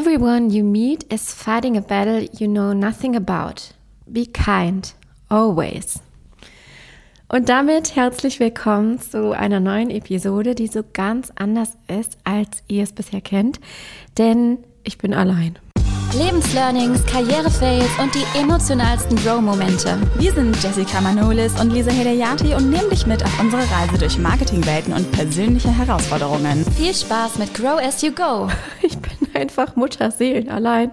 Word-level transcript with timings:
Everyone 0.00 0.48
you 0.48 0.64
meet 0.64 1.04
is 1.12 1.34
fighting 1.34 1.76
a 1.76 1.82
battle 1.82 2.22
you 2.38 2.48
know 2.48 2.72
nothing 2.72 3.14
about. 3.14 3.74
Be 4.10 4.24
kind, 4.24 4.94
always. 5.28 6.00
Und 7.28 7.50
damit 7.50 7.96
herzlich 7.96 8.40
willkommen 8.40 8.98
zu 8.98 9.32
einer 9.32 9.60
neuen 9.60 9.90
Episode, 9.90 10.54
die 10.54 10.68
so 10.68 10.82
ganz 10.94 11.30
anders 11.34 11.76
ist, 11.86 12.16
als 12.24 12.62
ihr 12.66 12.84
es 12.84 12.92
bisher 12.92 13.20
kennt, 13.20 13.60
denn 14.16 14.64
ich 14.84 14.96
bin 14.96 15.12
allein. 15.12 15.58
Lebenslearnings, 16.14 17.06
Karrierefails 17.06 17.88
und 18.00 18.12
die 18.14 18.24
emotionalsten 18.36 19.16
Grow-Momente. 19.16 19.96
Wir 20.18 20.32
sind 20.32 20.60
Jessica 20.60 21.00
Manolis 21.00 21.58
und 21.60 21.72
Lisa 21.72 21.92
Hedayati 21.92 22.52
und 22.54 22.68
nehmen 22.68 22.90
dich 22.90 23.06
mit 23.06 23.24
auf 23.24 23.40
unsere 23.40 23.62
Reise 23.62 23.96
durch 23.96 24.18
Marketingwelten 24.18 24.92
und 24.92 25.10
persönliche 25.12 25.70
Herausforderungen. 25.70 26.64
Viel 26.76 26.94
Spaß 26.94 27.38
mit 27.38 27.54
Grow 27.54 27.78
as 27.80 28.02
you 28.02 28.10
go. 28.10 28.48
Ich 28.82 28.98
bin 28.98 29.12
einfach 29.34 29.76
Mutterseelen 29.76 30.48
allein. 30.48 30.90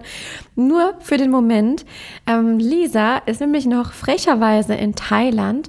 Nur 0.54 0.94
für 1.00 1.16
den 1.16 1.30
Moment. 1.30 1.84
Ähm, 2.26 2.58
Lisa 2.58 3.16
ist 3.18 3.40
nämlich 3.40 3.66
noch 3.66 3.92
frecherweise 3.92 4.74
in 4.74 4.94
Thailand 4.94 5.68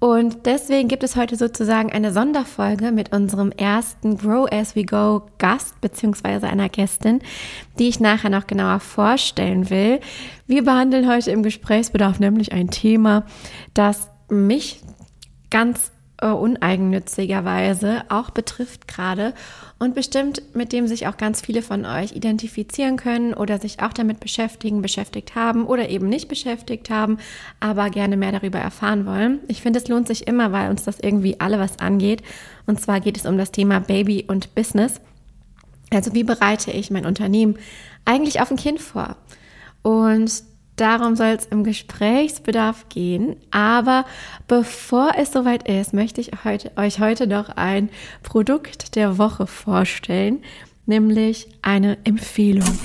und 0.00 0.46
deswegen 0.46 0.86
gibt 0.86 1.02
es 1.02 1.16
heute 1.16 1.34
sozusagen 1.34 1.90
eine 1.90 2.12
Sonderfolge 2.12 2.92
mit 2.92 3.12
unserem 3.12 3.50
ersten 3.50 4.16
Grow 4.16 4.46
as 4.52 4.76
we 4.76 4.84
go 4.84 5.26
Gast 5.38 5.80
beziehungsweise 5.80 6.46
einer 6.46 6.68
Gästin, 6.68 7.20
die 7.80 7.88
ich 7.88 7.98
nachher 7.98 8.30
noch 8.30 8.46
genauer 8.46 8.78
vorstellen 8.78 9.70
will. 9.70 9.98
Wir 10.46 10.62
behandeln 10.62 11.10
heute 11.10 11.32
im 11.32 11.42
Gesprächsbedarf 11.42 12.20
nämlich 12.20 12.52
ein 12.52 12.70
Thema, 12.70 13.24
das 13.74 14.08
mich 14.28 14.80
ganz 15.50 15.90
äh, 16.20 16.28
uneigennützigerweise 16.28 18.04
auch 18.08 18.30
betrifft 18.30 18.86
gerade 18.86 19.34
und 19.78 19.94
bestimmt 19.94 20.42
mit 20.54 20.72
dem 20.72 20.88
sich 20.88 21.06
auch 21.06 21.16
ganz 21.16 21.40
viele 21.40 21.62
von 21.62 21.84
euch 21.84 22.12
identifizieren 22.12 22.96
können 22.96 23.32
oder 23.32 23.58
sich 23.58 23.80
auch 23.80 23.92
damit 23.92 24.20
beschäftigen, 24.20 24.82
beschäftigt 24.82 25.34
haben 25.34 25.66
oder 25.66 25.88
eben 25.88 26.08
nicht 26.08 26.28
beschäftigt 26.28 26.90
haben, 26.90 27.18
aber 27.60 27.90
gerne 27.90 28.16
mehr 28.16 28.32
darüber 28.32 28.58
erfahren 28.58 29.06
wollen. 29.06 29.40
Ich 29.46 29.62
finde, 29.62 29.78
es 29.78 29.88
lohnt 29.88 30.08
sich 30.08 30.26
immer, 30.26 30.50
weil 30.52 30.70
uns 30.70 30.84
das 30.84 30.98
irgendwie 30.98 31.40
alle 31.40 31.58
was 31.58 31.78
angeht. 31.78 32.22
Und 32.66 32.80
zwar 32.80 33.00
geht 33.00 33.16
es 33.16 33.26
um 33.26 33.38
das 33.38 33.52
Thema 33.52 33.78
Baby 33.78 34.24
und 34.26 34.54
Business. 34.54 35.00
Also 35.90 36.12
wie 36.12 36.24
bereite 36.24 36.70
ich 36.72 36.90
mein 36.90 37.06
Unternehmen 37.06 37.56
eigentlich 38.04 38.40
auf 38.40 38.50
ein 38.50 38.56
Kind 38.56 38.80
vor? 38.80 39.16
Und 39.82 40.42
Darum 40.78 41.16
soll 41.16 41.34
es 41.36 41.44
im 41.46 41.64
Gesprächsbedarf 41.64 42.88
gehen. 42.88 43.36
Aber 43.50 44.04
bevor 44.46 45.10
es 45.16 45.32
soweit 45.32 45.68
ist, 45.68 45.92
möchte 45.92 46.20
ich 46.20 46.30
heute, 46.44 46.70
euch 46.76 47.00
heute 47.00 47.26
noch 47.26 47.48
ein 47.48 47.90
Produkt 48.22 48.94
der 48.94 49.18
Woche 49.18 49.48
vorstellen, 49.48 50.44
nämlich 50.86 51.48
eine 51.62 51.98
Empfehlung. 52.04 52.78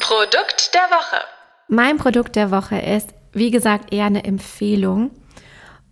Produkt 0.00 0.74
der 0.74 0.80
Woche. 0.96 1.22
Mein 1.68 1.98
Produkt 1.98 2.36
der 2.36 2.50
Woche 2.50 2.78
ist, 2.78 3.10
wie 3.32 3.50
gesagt, 3.50 3.92
eher 3.92 4.06
eine 4.06 4.24
Empfehlung. 4.24 5.10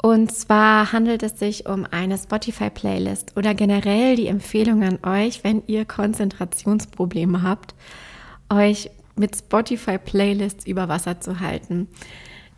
Und 0.00 0.34
zwar 0.34 0.92
handelt 0.92 1.22
es 1.22 1.38
sich 1.38 1.66
um 1.66 1.86
eine 1.90 2.16
Spotify-Playlist 2.16 3.36
oder 3.36 3.52
generell 3.52 4.16
die 4.16 4.28
Empfehlung 4.28 4.82
an 4.82 4.98
euch, 5.04 5.44
wenn 5.44 5.62
ihr 5.66 5.84
Konzentrationsprobleme 5.84 7.42
habt, 7.42 7.74
euch 8.50 8.90
mit 9.16 9.36
Spotify-Playlists 9.36 10.66
über 10.66 10.88
Wasser 10.88 11.20
zu 11.20 11.40
halten. 11.40 11.88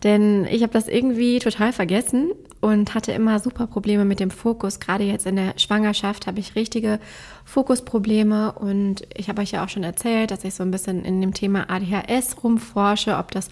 Denn 0.02 0.46
ich 0.50 0.62
habe 0.62 0.72
das 0.72 0.88
irgendwie 0.88 1.38
total 1.38 1.72
vergessen 1.72 2.32
und 2.60 2.94
hatte 2.94 3.12
immer 3.12 3.38
super 3.38 3.66
Probleme 3.66 4.04
mit 4.04 4.20
dem 4.20 4.30
Fokus. 4.30 4.78
Gerade 4.78 5.04
jetzt 5.04 5.26
in 5.26 5.36
der 5.36 5.54
Schwangerschaft 5.56 6.26
habe 6.26 6.38
ich 6.38 6.54
richtige 6.54 7.00
Fokusprobleme 7.44 8.52
und 8.52 9.06
ich 9.14 9.28
habe 9.28 9.40
euch 9.40 9.52
ja 9.52 9.64
auch 9.64 9.68
schon 9.68 9.84
erzählt, 9.84 10.30
dass 10.30 10.44
ich 10.44 10.54
so 10.54 10.62
ein 10.62 10.70
bisschen 10.70 11.04
in 11.04 11.20
dem 11.20 11.32
Thema 11.32 11.70
ADHS 11.70 12.42
rumforsche, 12.42 13.16
ob 13.16 13.30
das 13.30 13.48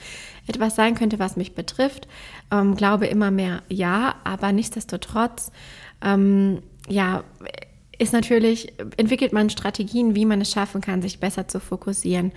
etwas 0.46 0.76
sein 0.76 0.94
könnte, 0.94 1.18
was 1.18 1.36
mich 1.36 1.54
betrifft. 1.54 2.08
Ähm, 2.50 2.76
glaube 2.76 3.06
immer 3.06 3.30
mehr 3.30 3.62
ja, 3.68 4.16
aber 4.24 4.52
nichtsdestotrotz, 4.52 5.50
ähm, 6.02 6.60
ja, 6.88 7.24
ist 7.98 8.12
natürlich, 8.12 8.72
entwickelt 8.96 9.32
man 9.32 9.48
Strategien, 9.48 10.14
wie 10.14 10.26
man 10.26 10.40
es 10.40 10.50
schaffen 10.50 10.80
kann, 10.80 11.00
sich 11.00 11.20
besser 11.20 11.48
zu 11.48 11.60
fokussieren. 11.60 12.32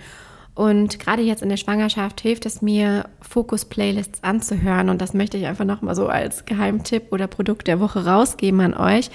Und 0.58 0.98
gerade 0.98 1.22
jetzt 1.22 1.40
in 1.40 1.50
der 1.50 1.56
Schwangerschaft 1.56 2.20
hilft 2.20 2.44
es 2.44 2.62
mir, 2.62 3.04
Fokus-Playlists 3.20 4.24
anzuhören. 4.24 4.88
Und 4.88 5.00
das 5.00 5.14
möchte 5.14 5.36
ich 5.36 5.46
einfach 5.46 5.64
nochmal 5.64 5.94
so 5.94 6.08
als 6.08 6.46
Geheimtipp 6.46 7.12
oder 7.12 7.28
Produkt 7.28 7.68
der 7.68 7.78
Woche 7.78 8.04
rausgeben 8.04 8.60
an 8.60 8.74
euch. 8.74 9.08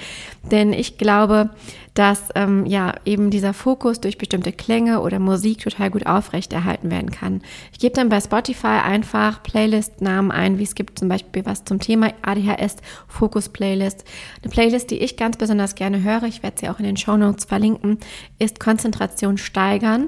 Denn 0.50 0.72
ich 0.72 0.98
glaube, 0.98 1.50
dass 1.96 2.30
ähm, 2.36 2.66
ja 2.66 2.96
eben 3.04 3.30
dieser 3.30 3.54
Fokus 3.54 4.00
durch 4.00 4.18
bestimmte 4.18 4.54
Klänge 4.54 5.02
oder 5.02 5.20
Musik 5.20 5.60
total 5.60 5.92
gut 5.92 6.06
aufrechterhalten 6.06 6.90
werden 6.90 7.12
kann. 7.12 7.42
Ich 7.74 7.80
gebe 7.80 7.94
dann 7.94 8.08
bei 8.08 8.22
Spotify 8.22 8.80
einfach 8.82 9.44
Playlist-Namen 9.44 10.32
ein, 10.32 10.60
wie 10.60 10.64
es 10.64 10.76
gibt 10.76 10.98
zum 10.98 11.10
Beispiel 11.10 11.46
was 11.46 11.66
zum 11.66 11.82
Thema 11.82 12.14
ADHS, 12.22 12.78
Fokus-Playlist. 13.10 14.06
Eine 14.42 14.50
Playlist, 14.50 14.92
die 14.92 15.00
ich 15.00 15.18
ganz 15.18 15.36
besonders 15.36 15.76
gerne 15.76 16.04
höre, 16.04 16.24
ich 16.24 16.42
werde 16.42 16.62
sie 16.62 16.70
auch 16.70 16.80
in 16.80 16.86
den 16.86 16.96
Show 16.96 17.18
Notes 17.18 17.44
verlinken, 17.44 17.98
ist 18.40 18.62
Konzentration 18.62 19.38
steigern 19.38 20.08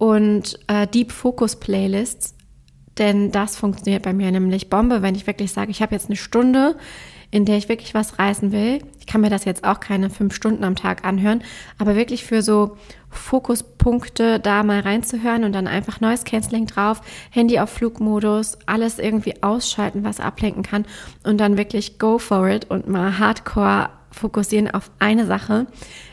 und 0.00 0.58
äh, 0.66 0.86
Deep 0.86 1.12
Focus 1.12 1.56
Playlists, 1.56 2.34
denn 2.96 3.32
das 3.32 3.56
funktioniert 3.56 4.02
bei 4.02 4.14
mir 4.14 4.32
nämlich 4.32 4.70
Bombe, 4.70 5.02
wenn 5.02 5.14
ich 5.14 5.26
wirklich 5.26 5.52
sage, 5.52 5.70
ich 5.70 5.82
habe 5.82 5.94
jetzt 5.94 6.06
eine 6.06 6.16
Stunde, 6.16 6.76
in 7.30 7.44
der 7.44 7.58
ich 7.58 7.68
wirklich 7.68 7.92
was 7.92 8.18
reißen 8.18 8.50
will. 8.50 8.78
Ich 8.98 9.06
kann 9.06 9.20
mir 9.20 9.28
das 9.28 9.44
jetzt 9.44 9.62
auch 9.62 9.78
keine 9.78 10.08
fünf 10.08 10.34
Stunden 10.34 10.64
am 10.64 10.74
Tag 10.74 11.04
anhören, 11.04 11.42
aber 11.76 11.96
wirklich 11.96 12.24
für 12.24 12.40
so 12.40 12.78
Fokuspunkte 13.10 14.40
da 14.40 14.62
mal 14.62 14.80
reinzuhören 14.80 15.44
und 15.44 15.52
dann 15.52 15.66
einfach 15.66 16.00
Noise 16.00 16.24
Cancelling 16.24 16.64
drauf, 16.64 17.02
Handy 17.30 17.58
auf 17.58 17.68
Flugmodus, 17.68 18.56
alles 18.64 18.98
irgendwie 18.98 19.42
ausschalten, 19.42 20.02
was 20.02 20.18
ablenken 20.18 20.62
kann 20.62 20.86
und 21.24 21.38
dann 21.38 21.58
wirklich 21.58 21.98
go 21.98 22.18
for 22.18 22.48
it 22.48 22.70
und 22.70 22.88
mal 22.88 23.18
hardcore 23.18 23.90
fokussieren 24.12 24.70
auf 24.70 24.90
eine 24.98 25.26
Sache. 25.26 25.66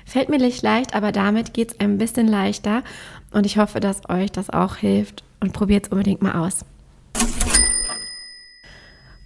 Fällt 0.05 0.29
mir 0.29 0.37
nicht 0.37 0.61
leicht, 0.61 0.93
aber 0.93 1.11
damit 1.11 1.53
geht 1.53 1.71
es 1.71 1.79
ein 1.79 1.97
bisschen 1.97 2.27
leichter 2.27 2.83
und 3.31 3.45
ich 3.45 3.57
hoffe, 3.57 3.79
dass 3.79 4.09
euch 4.09 4.31
das 4.31 4.49
auch 4.49 4.77
hilft 4.77 5.23
und 5.39 5.53
probiert 5.53 5.85
es 5.85 5.91
unbedingt 5.91 6.21
mal 6.21 6.45
aus. 6.45 6.65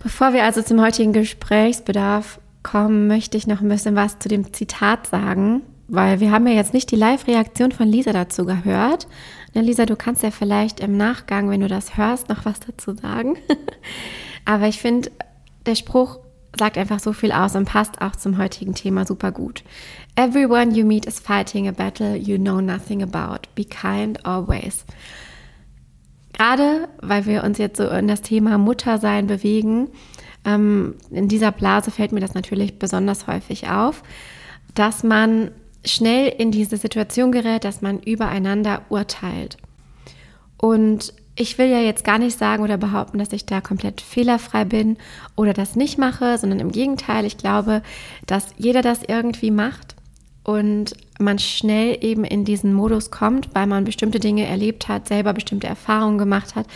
Bevor 0.02 0.34
wir 0.34 0.44
also 0.44 0.62
zum 0.62 0.82
heutigen 0.82 1.14
Gesprächsbedarf 1.14 2.40
kommen, 2.64 3.08
möchte 3.08 3.38
ich 3.38 3.48
noch 3.48 3.62
ein 3.62 3.70
bisschen 3.70 3.96
was 3.96 4.20
zu 4.20 4.30
dem 4.30 4.52
Zitat 4.54 5.08
sagen, 5.08 5.62
weil 5.88 6.20
wir 6.20 6.32
haben 6.32 6.48
ja 6.48 6.54
jetzt 6.54 6.74
nicht 6.74 6.90
die 6.92 6.96
Live-Reaktion 6.96 7.72
von 7.72 7.88
Lisa 7.88 8.12
dazu 8.12 8.46
gehört. 8.46 9.08
Na, 9.54 9.62
Lisa, 9.62 9.86
du 9.86 9.96
kannst 9.96 10.24
ja 10.24 10.32
vielleicht 10.32 10.80
im 10.80 10.98
Nachgang, 10.98 11.50
wenn 11.50 11.62
du 11.62 11.68
das 11.68 11.98
hörst, 11.98 12.30
noch 12.30 12.46
was 12.46 12.60
dazu 12.62 12.96
sagen. 12.96 13.38
Aber 14.46 14.68
ich 14.68 14.80
finde, 14.80 15.12
der 15.66 15.76
Spruch 15.76 16.20
sagt 16.58 16.78
einfach 16.78 17.00
so 17.00 17.14
viel 17.14 17.32
aus 17.32 17.56
und 17.56 17.66
passt 17.66 18.02
auch 18.02 18.16
zum 18.16 18.38
heutigen 18.38 18.76
Thema 18.76 19.06
super 19.06 19.32
gut. 19.32 19.64
Everyone 20.16 20.72
you 20.72 20.86
meet 20.86 21.06
is 21.06 21.20
fighting 21.20 21.68
a 21.68 21.72
battle 21.72 22.16
you 22.16 22.38
know 22.38 22.60
nothing 22.60 23.02
about. 23.02 23.48
Be 23.56 23.66
kind 23.66 24.26
always. 24.26 24.86
Gerade 26.34 26.90
weil 27.02 27.26
wir 27.26 27.44
uns 27.44 27.58
jetzt 27.58 27.78
so 27.78 27.88
in 27.88 28.08
das 28.08 28.22
Thema 28.22 28.58
Muttersein 28.58 29.28
bewegen, 29.28 29.90
ähm, 30.46 30.96
in 31.10 31.28
dieser 31.28 31.52
Blase 31.52 31.92
fällt 31.92 32.12
mir 32.12 32.20
das 32.20 32.34
natürlich 32.34 32.80
besonders 32.80 33.28
häufig 33.28 33.70
auf, 33.70 34.04
dass 34.74 35.04
man 35.04 35.52
schnell 35.86 36.30
in 36.30 36.52
diese 36.52 36.78
Situation 36.78 37.32
gerät, 37.32 37.64
dass 37.64 37.82
man 37.82 38.00
übereinander 38.00 38.84
urteilt. 38.90 39.58
Und 40.58 41.14
ich 41.42 41.58
will 41.58 41.68
ja 41.68 41.80
jetzt 41.80 42.04
gar 42.04 42.20
nicht 42.20 42.38
sagen 42.38 42.64
oder 42.64 42.78
behaupten, 42.78 43.18
dass 43.18 43.34
ich 43.34 43.46
da 43.46 43.62
komplett 43.62 44.00
fehlerfrei 44.00 44.64
bin 44.64 44.98
oder 45.36 45.54
das 45.54 45.76
nicht 45.76 45.98
mache, 45.98 46.38
sondern 46.38 46.60
im 46.60 46.72
Gegenteil, 46.72 47.26
ich 47.26 47.38
glaube, 47.38 47.82
dass 48.28 48.48
jeder 48.58 48.82
das 48.82 49.02
irgendwie 49.08 49.52
macht 49.52 49.96
und 50.44 50.94
man 51.20 51.40
schnell 51.40 51.98
eben 52.02 52.24
in 52.24 52.46
diesen 52.46 52.74
Modus 52.74 53.12
kommt, 53.12 53.50
weil 53.54 53.68
man 53.68 53.84
bestimmte 53.84 54.20
Dinge 54.20 54.46
erlebt 54.46 54.88
hat, 54.88 55.08
selber 55.08 55.34
bestimmte 55.34 55.68
Erfahrungen 55.68 56.18
gemacht 56.18 56.56
hat. 56.56 56.68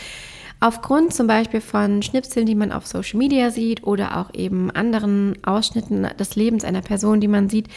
Aufgrund 0.58 1.12
zum 1.12 1.26
Beispiel 1.26 1.60
von 1.60 2.02
Schnipseln, 2.02 2.46
die 2.46 2.54
man 2.54 2.72
auf 2.72 2.86
Social 2.86 3.18
Media 3.18 3.50
sieht 3.50 3.84
oder 3.84 4.16
auch 4.16 4.34
eben 4.34 4.70
anderen 4.70 5.36
Ausschnitten 5.44 6.08
des 6.18 6.34
Lebens 6.34 6.64
einer 6.64 6.80
Person, 6.80 7.20
die 7.20 7.28
man 7.28 7.48
sieht, 7.50 7.68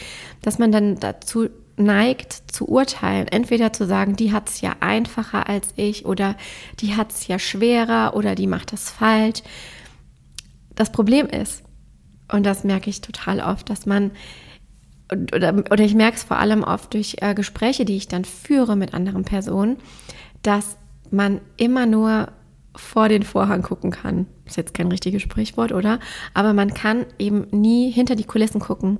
dass 0.42 0.58
man 0.58 0.72
dann 0.72 0.98
dazu 0.98 1.50
neigt 1.80 2.32
zu 2.52 2.68
urteilen. 2.68 3.26
Entweder 3.28 3.72
zu 3.72 3.86
sagen, 3.86 4.16
die 4.16 4.32
hat 4.32 4.48
es 4.48 4.60
ja 4.60 4.76
einfacher 4.80 5.48
als 5.48 5.72
ich 5.76 6.06
oder 6.06 6.36
die 6.80 6.96
hat 6.96 7.12
es 7.12 7.26
ja 7.26 7.38
schwerer 7.38 8.14
oder 8.14 8.34
die 8.34 8.46
macht 8.46 8.72
das 8.72 8.90
falsch. 8.90 9.42
Das 10.74 10.92
Problem 10.92 11.26
ist, 11.26 11.62
und 12.32 12.44
das 12.44 12.64
merke 12.64 12.90
ich 12.90 13.00
total 13.00 13.40
oft, 13.40 13.68
dass 13.70 13.86
man, 13.86 14.12
oder, 15.10 15.52
oder 15.70 15.84
ich 15.84 15.94
merke 15.94 16.16
es 16.16 16.22
vor 16.22 16.38
allem 16.38 16.62
oft 16.62 16.94
durch 16.94 17.16
äh, 17.20 17.34
Gespräche, 17.34 17.84
die 17.84 17.96
ich 17.96 18.08
dann 18.08 18.24
führe 18.24 18.76
mit 18.76 18.94
anderen 18.94 19.24
Personen, 19.24 19.76
dass 20.42 20.76
man 21.10 21.40
immer 21.56 21.86
nur 21.86 22.28
vor 22.76 23.08
den 23.08 23.24
Vorhang 23.24 23.62
gucken 23.62 23.90
kann. 23.90 24.26
Ist 24.46 24.56
jetzt 24.56 24.74
kein 24.74 24.88
richtiges 24.88 25.22
Sprichwort, 25.22 25.72
oder? 25.72 25.98
Aber 26.34 26.52
man 26.52 26.72
kann 26.72 27.04
eben 27.18 27.46
nie 27.50 27.90
hinter 27.90 28.14
die 28.14 28.24
Kulissen 28.24 28.60
gucken. 28.60 28.98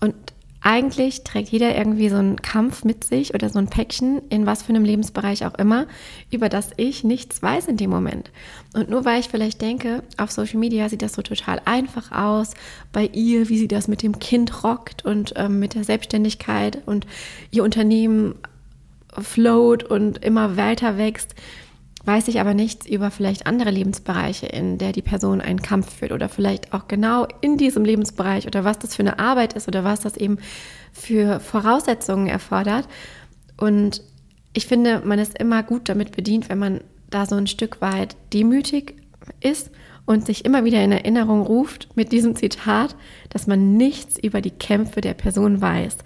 Und 0.00 0.14
eigentlich 0.62 1.24
trägt 1.24 1.48
jeder 1.48 1.76
irgendwie 1.76 2.08
so 2.08 2.16
einen 2.16 2.40
Kampf 2.40 2.84
mit 2.84 3.04
sich 3.04 3.34
oder 3.34 3.48
so 3.48 3.58
ein 3.58 3.66
Päckchen 3.66 4.22
in 4.28 4.46
was 4.46 4.62
für 4.62 4.70
einem 4.70 4.84
Lebensbereich 4.84 5.44
auch 5.44 5.54
immer, 5.54 5.86
über 6.30 6.48
das 6.48 6.70
ich 6.76 7.02
nichts 7.02 7.42
weiß 7.42 7.66
in 7.66 7.76
dem 7.76 7.90
Moment. 7.90 8.30
Und 8.72 8.88
nur 8.88 9.04
weil 9.04 9.20
ich 9.20 9.28
vielleicht 9.28 9.60
denke, 9.60 10.02
auf 10.16 10.30
Social 10.30 10.60
Media 10.60 10.88
sieht 10.88 11.02
das 11.02 11.14
so 11.14 11.22
total 11.22 11.60
einfach 11.64 12.12
aus, 12.12 12.54
bei 12.92 13.06
ihr, 13.06 13.48
wie 13.48 13.58
sie 13.58 13.68
das 13.68 13.88
mit 13.88 14.02
dem 14.02 14.18
Kind 14.20 14.62
rockt 14.62 15.04
und 15.04 15.34
ähm, 15.36 15.58
mit 15.58 15.74
der 15.74 15.84
Selbstständigkeit 15.84 16.78
und 16.86 17.06
ihr 17.50 17.64
Unternehmen 17.64 18.36
float 19.20 19.82
und 19.84 20.24
immer 20.24 20.56
weiter 20.56 20.96
wächst, 20.96 21.34
weiß 22.04 22.28
ich 22.28 22.40
aber 22.40 22.54
nichts 22.54 22.86
über 22.86 23.10
vielleicht 23.10 23.46
andere 23.46 23.70
Lebensbereiche, 23.70 24.46
in 24.46 24.78
der 24.78 24.92
die 24.92 25.02
Person 25.02 25.40
einen 25.40 25.62
Kampf 25.62 25.98
führt 25.98 26.12
oder 26.12 26.28
vielleicht 26.28 26.72
auch 26.72 26.88
genau 26.88 27.26
in 27.40 27.56
diesem 27.56 27.84
Lebensbereich 27.84 28.46
oder 28.46 28.64
was 28.64 28.78
das 28.78 28.96
für 28.96 29.02
eine 29.02 29.18
Arbeit 29.18 29.52
ist 29.52 29.68
oder 29.68 29.84
was 29.84 30.00
das 30.00 30.16
eben 30.16 30.38
für 30.92 31.40
Voraussetzungen 31.40 32.26
erfordert. 32.26 32.88
Und 33.56 34.02
ich 34.52 34.66
finde, 34.66 35.02
man 35.04 35.18
ist 35.18 35.38
immer 35.38 35.62
gut 35.62 35.88
damit 35.88 36.12
bedient, 36.12 36.48
wenn 36.48 36.58
man 36.58 36.80
da 37.10 37.26
so 37.26 37.36
ein 37.36 37.46
Stück 37.46 37.80
weit 37.80 38.16
demütig 38.32 38.96
ist 39.40 39.70
und 40.04 40.26
sich 40.26 40.44
immer 40.44 40.64
wieder 40.64 40.82
in 40.82 40.92
Erinnerung 40.92 41.42
ruft 41.42 41.88
mit 41.94 42.12
diesem 42.12 42.34
Zitat, 42.34 42.96
dass 43.30 43.46
man 43.46 43.76
nichts 43.76 44.18
über 44.18 44.40
die 44.40 44.50
Kämpfe 44.50 45.00
der 45.00 45.14
Person 45.14 45.60
weiß 45.60 45.98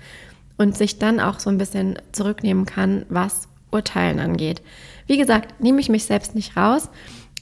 und 0.58 0.76
sich 0.76 0.98
dann 0.98 1.20
auch 1.20 1.40
so 1.40 1.50
ein 1.50 1.58
bisschen 1.58 1.98
zurücknehmen 2.12 2.66
kann, 2.66 3.06
was 3.08 3.48
Urteilen 3.70 4.20
angeht. 4.20 4.62
Wie 5.06 5.18
gesagt, 5.18 5.60
nehme 5.60 5.80
ich 5.80 5.88
mich 5.88 6.04
selbst 6.04 6.34
nicht 6.34 6.56
raus. 6.56 6.88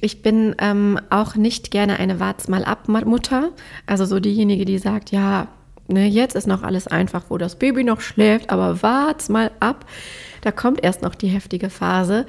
Ich 0.00 0.22
bin 0.22 0.54
ähm, 0.58 1.00
auch 1.10 1.34
nicht 1.34 1.70
gerne 1.70 1.98
eine 1.98 2.20
Wart's 2.20 2.48
mal 2.48 2.64
ab 2.64 2.88
Mutter. 2.88 3.50
Also 3.86 4.04
so 4.04 4.20
diejenige, 4.20 4.64
die 4.64 4.78
sagt, 4.78 5.12
ja, 5.12 5.48
ne, 5.88 6.06
jetzt 6.06 6.36
ist 6.36 6.46
noch 6.46 6.62
alles 6.62 6.86
einfach, 6.86 7.24
wo 7.28 7.38
das 7.38 7.56
Baby 7.56 7.84
noch 7.84 8.00
schläft, 8.00 8.50
aber 8.50 8.82
wart's 8.82 9.28
mal 9.28 9.50
ab. 9.60 9.86
Da 10.42 10.52
kommt 10.52 10.84
erst 10.84 11.02
noch 11.02 11.14
die 11.14 11.28
heftige 11.28 11.70
Phase 11.70 12.26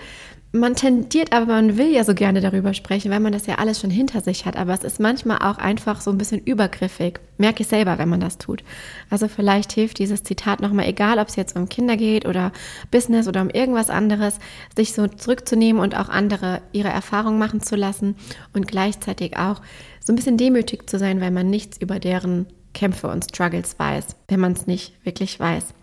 man 0.55 0.75
tendiert, 0.75 1.33
aber 1.33 1.47
man 1.47 1.77
will 1.77 1.91
ja 1.91 2.03
so 2.03 2.13
gerne 2.13 2.41
darüber 2.41 2.73
sprechen, 2.73 3.11
weil 3.11 3.19
man 3.19 3.33
das 3.33 3.45
ja 3.45 3.55
alles 3.55 3.79
schon 3.79 3.89
hinter 3.89 4.21
sich 4.21 4.45
hat. 4.45 4.55
Aber 4.55 4.73
es 4.73 4.83
ist 4.83 4.99
manchmal 4.99 5.39
auch 5.39 5.57
einfach 5.57 6.01
so 6.01 6.11
ein 6.11 6.17
bisschen 6.17 6.39
übergriffig. 6.41 7.19
Merke 7.37 7.63
ich 7.63 7.67
selber, 7.67 7.97
wenn 7.97 8.09
man 8.09 8.21
das 8.21 8.37
tut. 8.37 8.63
Also 9.09 9.27
vielleicht 9.27 9.73
hilft 9.73 9.99
dieses 9.99 10.23
Zitat 10.23 10.61
nochmal, 10.61 10.87
egal 10.87 11.19
ob 11.19 11.27
es 11.27 11.35
jetzt 11.35 11.55
um 11.55 11.69
Kinder 11.69 11.97
geht 11.97 12.25
oder 12.25 12.51
Business 12.89 13.27
oder 13.27 13.41
um 13.41 13.49
irgendwas 13.49 13.89
anderes, 13.89 14.39
sich 14.75 14.93
so 14.93 15.07
zurückzunehmen 15.07 15.81
und 15.81 15.95
auch 15.95 16.09
andere 16.09 16.61
ihre 16.71 16.89
Erfahrungen 16.89 17.37
machen 17.37 17.61
zu 17.61 17.75
lassen 17.75 18.15
und 18.53 18.67
gleichzeitig 18.67 19.37
auch 19.37 19.61
so 19.99 20.13
ein 20.13 20.15
bisschen 20.15 20.37
demütig 20.37 20.89
zu 20.89 20.97
sein, 20.97 21.19
weil 21.21 21.31
man 21.31 21.49
nichts 21.49 21.77
über 21.77 21.99
deren 21.99 22.47
Kämpfe 22.73 23.07
und 23.07 23.25
Struggles 23.25 23.77
weiß, 23.77 24.15
wenn 24.27 24.39
man 24.39 24.53
es 24.53 24.67
nicht 24.67 24.93
wirklich 25.05 25.39
weiß. 25.39 25.75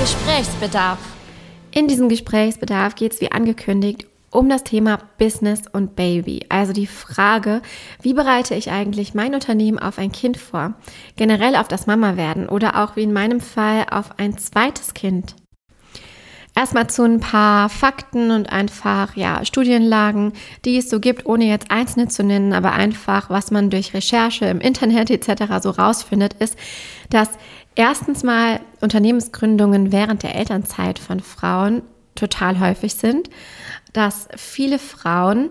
Gesprächsbedarf. 0.00 0.98
In 1.72 1.86
diesem 1.86 2.08
Gesprächsbedarf 2.08 2.94
geht 2.94 3.12
es 3.12 3.20
wie 3.20 3.32
angekündigt 3.32 4.06
um 4.30 4.48
das 4.48 4.64
Thema 4.64 4.98
Business 5.18 5.64
und 5.70 5.94
Baby. 5.94 6.46
Also 6.48 6.72
die 6.72 6.86
Frage, 6.86 7.60
wie 8.00 8.14
bereite 8.14 8.54
ich 8.54 8.70
eigentlich 8.70 9.12
mein 9.12 9.34
Unternehmen 9.34 9.78
auf 9.78 9.98
ein 9.98 10.10
Kind 10.10 10.38
vor? 10.38 10.72
Generell 11.16 11.54
auf 11.54 11.68
das 11.68 11.86
Mama 11.86 12.16
werden 12.16 12.48
oder 12.48 12.82
auch 12.82 12.96
wie 12.96 13.02
in 13.02 13.12
meinem 13.12 13.40
Fall 13.40 13.84
auf 13.90 14.18
ein 14.18 14.38
zweites 14.38 14.94
Kind. 14.94 15.34
Erstmal 16.56 16.88
zu 16.88 17.02
ein 17.02 17.20
paar 17.20 17.68
Fakten 17.68 18.30
und 18.30 18.50
einfach 18.50 19.16
ja, 19.16 19.44
Studienlagen, 19.44 20.32
die 20.64 20.78
es 20.78 20.88
so 20.88 20.98
gibt, 20.98 21.26
ohne 21.26 21.44
jetzt 21.44 21.70
einzelne 21.70 22.08
zu 22.08 22.24
nennen, 22.24 22.54
aber 22.54 22.72
einfach, 22.72 23.28
was 23.28 23.50
man 23.50 23.68
durch 23.68 23.92
Recherche 23.92 24.46
im 24.46 24.60
Internet 24.60 25.10
etc. 25.10 25.62
so 25.62 25.70
rausfindet, 25.70 26.34
ist, 26.34 26.56
dass 27.10 27.28
erstens 27.80 28.22
mal 28.22 28.60
Unternehmensgründungen 28.82 29.90
während 29.90 30.22
der 30.22 30.34
Elternzeit 30.34 30.98
von 30.98 31.20
Frauen 31.20 31.80
total 32.14 32.60
häufig 32.60 32.94
sind, 32.94 33.30
dass 33.94 34.28
viele 34.36 34.78
Frauen 34.78 35.48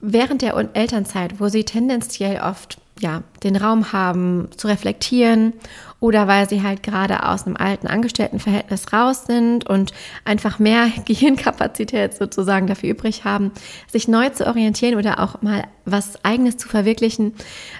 während 0.00 0.40
der 0.40 0.54
Elternzeit, 0.72 1.40
wo 1.40 1.48
sie 1.48 1.64
tendenziell 1.64 2.40
oft 2.40 2.78
ja, 3.00 3.22
den 3.44 3.54
Raum 3.54 3.92
haben 3.92 4.48
zu 4.56 4.66
reflektieren 4.66 5.52
oder 6.00 6.26
weil 6.26 6.48
sie 6.48 6.62
halt 6.62 6.82
gerade 6.82 7.28
aus 7.28 7.46
einem 7.46 7.56
alten 7.56 7.86
Angestelltenverhältnis 7.86 8.92
raus 8.92 9.26
sind 9.26 9.68
und 9.68 9.92
einfach 10.24 10.58
mehr 10.58 10.88
Gehirnkapazität 11.04 12.14
sozusagen 12.14 12.66
dafür 12.66 12.88
übrig 12.88 13.24
haben, 13.24 13.52
sich 13.88 14.08
neu 14.08 14.30
zu 14.30 14.46
orientieren 14.46 14.96
oder 14.96 15.20
auch 15.20 15.42
mal 15.42 15.64
was 15.84 16.24
eigenes 16.24 16.56
zu 16.56 16.66
verwirklichen, 16.66 17.34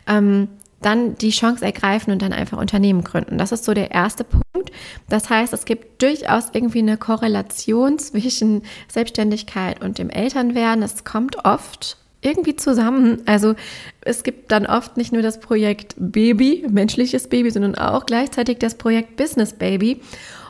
ähm, 0.07 0.49
dann 0.81 1.17
die 1.17 1.31
Chance 1.31 1.65
ergreifen 1.65 2.13
und 2.13 2.23
dann 2.23 2.33
einfach 2.33 2.59
Unternehmen 2.59 3.03
gründen. 3.03 3.39
Das 3.39 3.53
ist 3.53 3.65
so 3.65 3.75
der 3.75 3.91
erste 3.91 4.25
Punkt. 4.25 4.71
Das 5.09 5.29
heißt, 5.29 5.53
es 5.53 5.65
gibt 5.65 6.03
durchaus 6.03 6.47
irgendwie 6.53 6.79
eine 6.79 6.97
Korrelation 6.97 7.99
zwischen 7.99 8.63
Selbstständigkeit 8.89 9.83
und 9.83 9.99
dem 9.99 10.11
Elternwerden. 10.11 10.83
Es 10.83 11.05
kommt 11.05 11.45
oft 11.45 11.97
irgendwie 12.21 12.57
zusammen. 12.57 13.23
Also 13.27 13.55
es 14.01 14.23
gibt 14.23 14.51
dann 14.51 14.67
oft 14.67 14.97
nicht 14.97 15.13
nur 15.13 15.23
das 15.23 15.41
Projekt 15.41 15.95
Baby, 15.99 16.67
menschliches 16.69 17.29
Baby, 17.29 17.51
sondern 17.51 17.77
auch 17.77 18.07
gleichzeitig 18.07 18.59
das 18.59 18.77
Projekt 18.77 19.17
Business 19.17 19.53
Baby. 19.53 20.01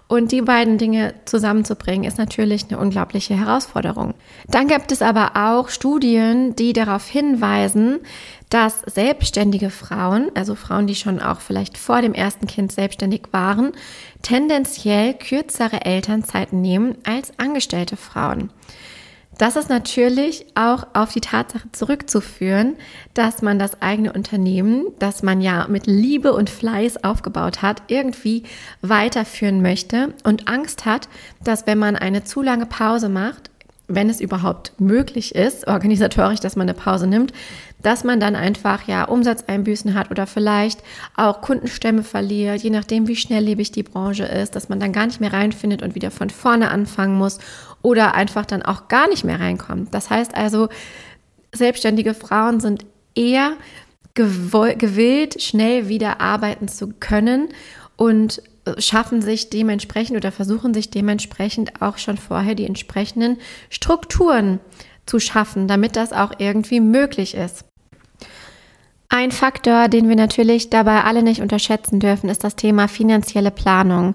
Und 0.09 0.33
die 0.33 0.41
beiden 0.41 0.79
Dinge 0.79 1.15
zusammenzubringen, 1.27 2.09
ist 2.09 2.17
natürlich 2.17 2.65
eine 2.69 2.79
unglaubliche 2.79 3.39
Herausforderung. 3.39 4.15
Dann 4.49 4.67
gibt 4.67 4.91
es 4.91 5.03
aber 5.03 5.33
auch 5.35 5.69
Studien, 5.69 6.57
die 6.57 6.73
darauf 6.73 7.07
hinweisen, 7.07 8.01
dass 8.49 8.81
selbstständige 8.87 9.69
Frauen, 9.69 10.31
also 10.35 10.55
Frauen, 10.55 10.87
die 10.87 10.95
schon 10.95 11.21
auch 11.21 11.41
vielleicht 11.41 11.77
vor 11.77 12.01
dem 12.01 12.15
ersten 12.15 12.47
Kind 12.47 12.73
selbstständig 12.73 13.25
waren, 13.33 13.73
tendenziell 14.23 15.13
kürzere 15.13 15.85
Elternzeiten 15.85 16.63
nehmen 16.63 16.97
als 17.05 17.39
angestellte 17.39 17.99
Frauen. 17.99 18.51
Das 19.39 19.55
ist 19.55 19.69
natürlich 19.69 20.47
auch 20.57 20.85
auf 20.95 21.13
die 21.13 21.21
Tatsache 21.21 21.71
zurückzuführen, 21.71 22.75
dass 23.15 23.41
man 23.41 23.61
das 23.61 23.81
eigene 23.81 24.13
Unternehmen, 24.13 24.87
das 24.99 25.23
man 25.23 25.41
ja 25.41 25.69
mit 25.69 25.87
Liebe 25.87 26.33
und 26.33 26.51
Fleiß 26.51 27.05
aufgebaut 27.05 27.63
hat, 27.63 27.83
irgendwie 27.87 28.43
weiterführen 28.83 29.63
möchte 29.63 30.13
und 30.25 30.49
Angst 30.49 30.87
hat, 30.87 31.09
dass 31.45 31.69
wenn 31.69 31.79
man 31.79 31.95
eine 31.95 32.25
zu 32.25 32.43
lange 32.43 32.67
Pause 32.67 33.09
macht, 33.09 33.48
wenn 33.89 34.11
es 34.11 34.21
überhaupt 34.21 34.79
möglich 34.79 35.35
ist, 35.35 35.67
organisatorisch, 35.67 36.41
dass 36.41 36.57
man 36.57 36.69
eine 36.69 36.79
Pause 36.79 37.07
nimmt, 37.07 37.33
dass 37.81 38.05
man 38.05 38.21
dann 38.21 38.37
einfach 38.37 38.87
ja 38.87 39.05
Umsatzeinbüßen 39.05 39.95
hat 39.95 40.11
oder 40.11 40.27
vielleicht 40.27 40.83
auch 41.17 41.41
Kundenstämme 41.41 42.03
verliert, 42.03 42.63
je 42.63 42.71
nachdem, 42.71 43.09
wie 43.09 43.17
schnelllebig 43.17 43.73
die 43.73 43.83
Branche 43.83 44.25
ist, 44.25 44.55
dass 44.55 44.69
man 44.69 44.79
dann 44.79 44.93
gar 44.93 45.07
nicht 45.07 45.21
mehr 45.21 45.33
reinfindet 45.33 45.83
und 45.83 45.95
wieder 45.95 46.11
von 46.11 46.29
vorne 46.29 46.71
anfangen 46.71 47.17
muss 47.17 47.39
oder 47.81 48.15
einfach 48.15 48.45
dann 48.45 48.63
auch 48.63 48.89
gar 48.89 49.09
nicht 49.09 49.25
mehr 49.25 49.41
reinkommt. 49.41 49.95
Das 49.95 50.11
heißt 50.11 50.37
also, 50.37 50.69
selbstständige 51.53 52.13
Frauen 52.13 52.61
sind 52.61 52.85
eher 53.15 53.53
gewillt, 54.15 55.41
schnell 55.41 55.89
wieder 55.89 56.21
arbeiten 56.21 56.69
zu 56.69 56.89
können 57.01 57.49
und 57.97 58.43
schaffen 58.79 59.23
sich 59.23 59.51
dementsprechend 59.51 60.17
oder 60.17 60.33
versuchen 60.33 60.75
sich 60.75 60.91
dementsprechend 60.91 61.83
auch 61.83 61.99
schon 61.99 62.17
vorher 62.17 62.55
die 62.55 62.67
entsprechenden 62.67 63.39
Strukturen 63.71 64.61
zu 65.07 65.21
schaffen, 65.21 65.69
damit 65.69 65.97
das 65.97 66.13
auch 66.13 66.33
irgendwie 66.39 66.81
möglich 66.81 67.35
ist. 67.35 67.65
Ein 69.09 69.33
Faktor, 69.33 69.89
den 69.89 70.09
wir 70.09 70.17
natürlich 70.17 70.69
dabei 70.69 71.03
alle 71.05 71.23
nicht 71.23 71.41
unterschätzen 71.41 71.99
dürfen, 71.99 72.29
ist 72.29 72.45
das 72.45 72.57
Thema 72.57 72.89
finanzielle 72.89 73.51
Planung. 73.51 74.15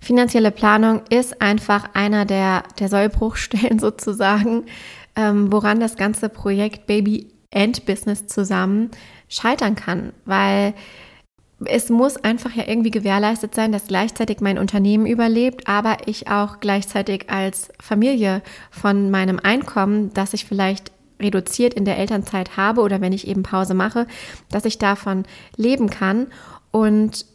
Finanzielle 0.00 0.50
Planung 0.50 1.00
ist 1.08 1.40
einfach 1.40 1.88
einer 1.94 2.26
der, 2.26 2.64
der 2.78 2.90
Sollbruchstellen 2.90 3.78
sozusagen, 3.80 4.64
ähm, 5.16 5.50
woran 5.50 5.80
das 5.80 5.96
ganze 5.96 6.28
Projekt 6.28 6.86
Baby 6.86 7.32
and 7.54 7.86
Business 7.86 8.26
zusammen 8.26 8.90
scheitern 9.28 9.76
kann, 9.76 10.12
weil 10.26 10.74
es 11.66 11.90
muss 11.90 12.16
einfach 12.16 12.54
ja 12.54 12.64
irgendwie 12.66 12.90
gewährleistet 12.90 13.54
sein, 13.54 13.72
dass 13.72 13.88
gleichzeitig 13.88 14.40
mein 14.40 14.58
Unternehmen 14.58 15.06
überlebt, 15.06 15.68
aber 15.68 15.98
ich 16.06 16.28
auch 16.28 16.60
gleichzeitig 16.60 17.30
als 17.30 17.70
Familie 17.80 18.42
von 18.70 19.10
meinem 19.10 19.38
Einkommen, 19.42 20.12
das 20.14 20.34
ich 20.34 20.44
vielleicht 20.44 20.92
reduziert 21.20 21.74
in 21.74 21.84
der 21.84 21.98
Elternzeit 21.98 22.56
habe 22.56 22.80
oder 22.80 23.00
wenn 23.00 23.12
ich 23.12 23.26
eben 23.26 23.42
Pause 23.42 23.74
mache, 23.74 24.06
dass 24.50 24.64
ich 24.64 24.78
davon 24.78 25.24
leben 25.56 25.90
kann. 25.90 26.26
Und 26.70 27.26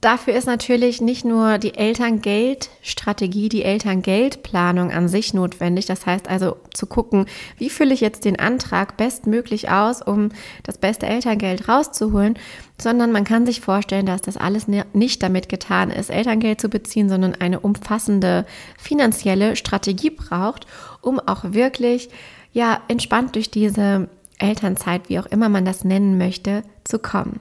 Dafür 0.00 0.34
ist 0.34 0.46
natürlich 0.46 1.00
nicht 1.00 1.24
nur 1.24 1.58
die 1.58 1.74
Elterngeldstrategie, 1.74 3.48
die 3.48 3.64
Elterngeldplanung 3.64 4.92
an 4.92 5.08
sich 5.08 5.34
notwendig. 5.34 5.86
Das 5.86 6.06
heißt 6.06 6.28
also 6.28 6.58
zu 6.72 6.86
gucken, 6.86 7.26
wie 7.58 7.70
fülle 7.70 7.92
ich 7.92 8.00
jetzt 8.00 8.24
den 8.24 8.38
Antrag 8.38 8.96
bestmöglich 8.96 9.70
aus, 9.70 10.00
um 10.00 10.28
das 10.62 10.78
beste 10.78 11.06
Elterngeld 11.06 11.68
rauszuholen, 11.68 12.38
sondern 12.80 13.10
man 13.10 13.24
kann 13.24 13.46
sich 13.46 13.62
vorstellen, 13.62 14.06
dass 14.06 14.22
das 14.22 14.36
alles 14.36 14.68
nicht 14.92 15.24
damit 15.24 15.48
getan 15.48 15.90
ist, 15.90 16.08
Elterngeld 16.08 16.60
zu 16.60 16.68
beziehen, 16.68 17.08
sondern 17.08 17.34
eine 17.34 17.58
umfassende 17.58 18.46
finanzielle 18.78 19.56
Strategie 19.56 20.10
braucht, 20.10 20.68
um 21.00 21.18
auch 21.18 21.42
wirklich 21.48 22.10
ja 22.52 22.80
entspannt 22.86 23.34
durch 23.34 23.50
diese 23.50 24.08
Elternzeit, 24.38 25.08
wie 25.08 25.18
auch 25.18 25.26
immer 25.26 25.48
man 25.48 25.64
das 25.64 25.82
nennen 25.82 26.16
möchte, 26.16 26.62
zu 26.84 27.00
kommen. 27.00 27.40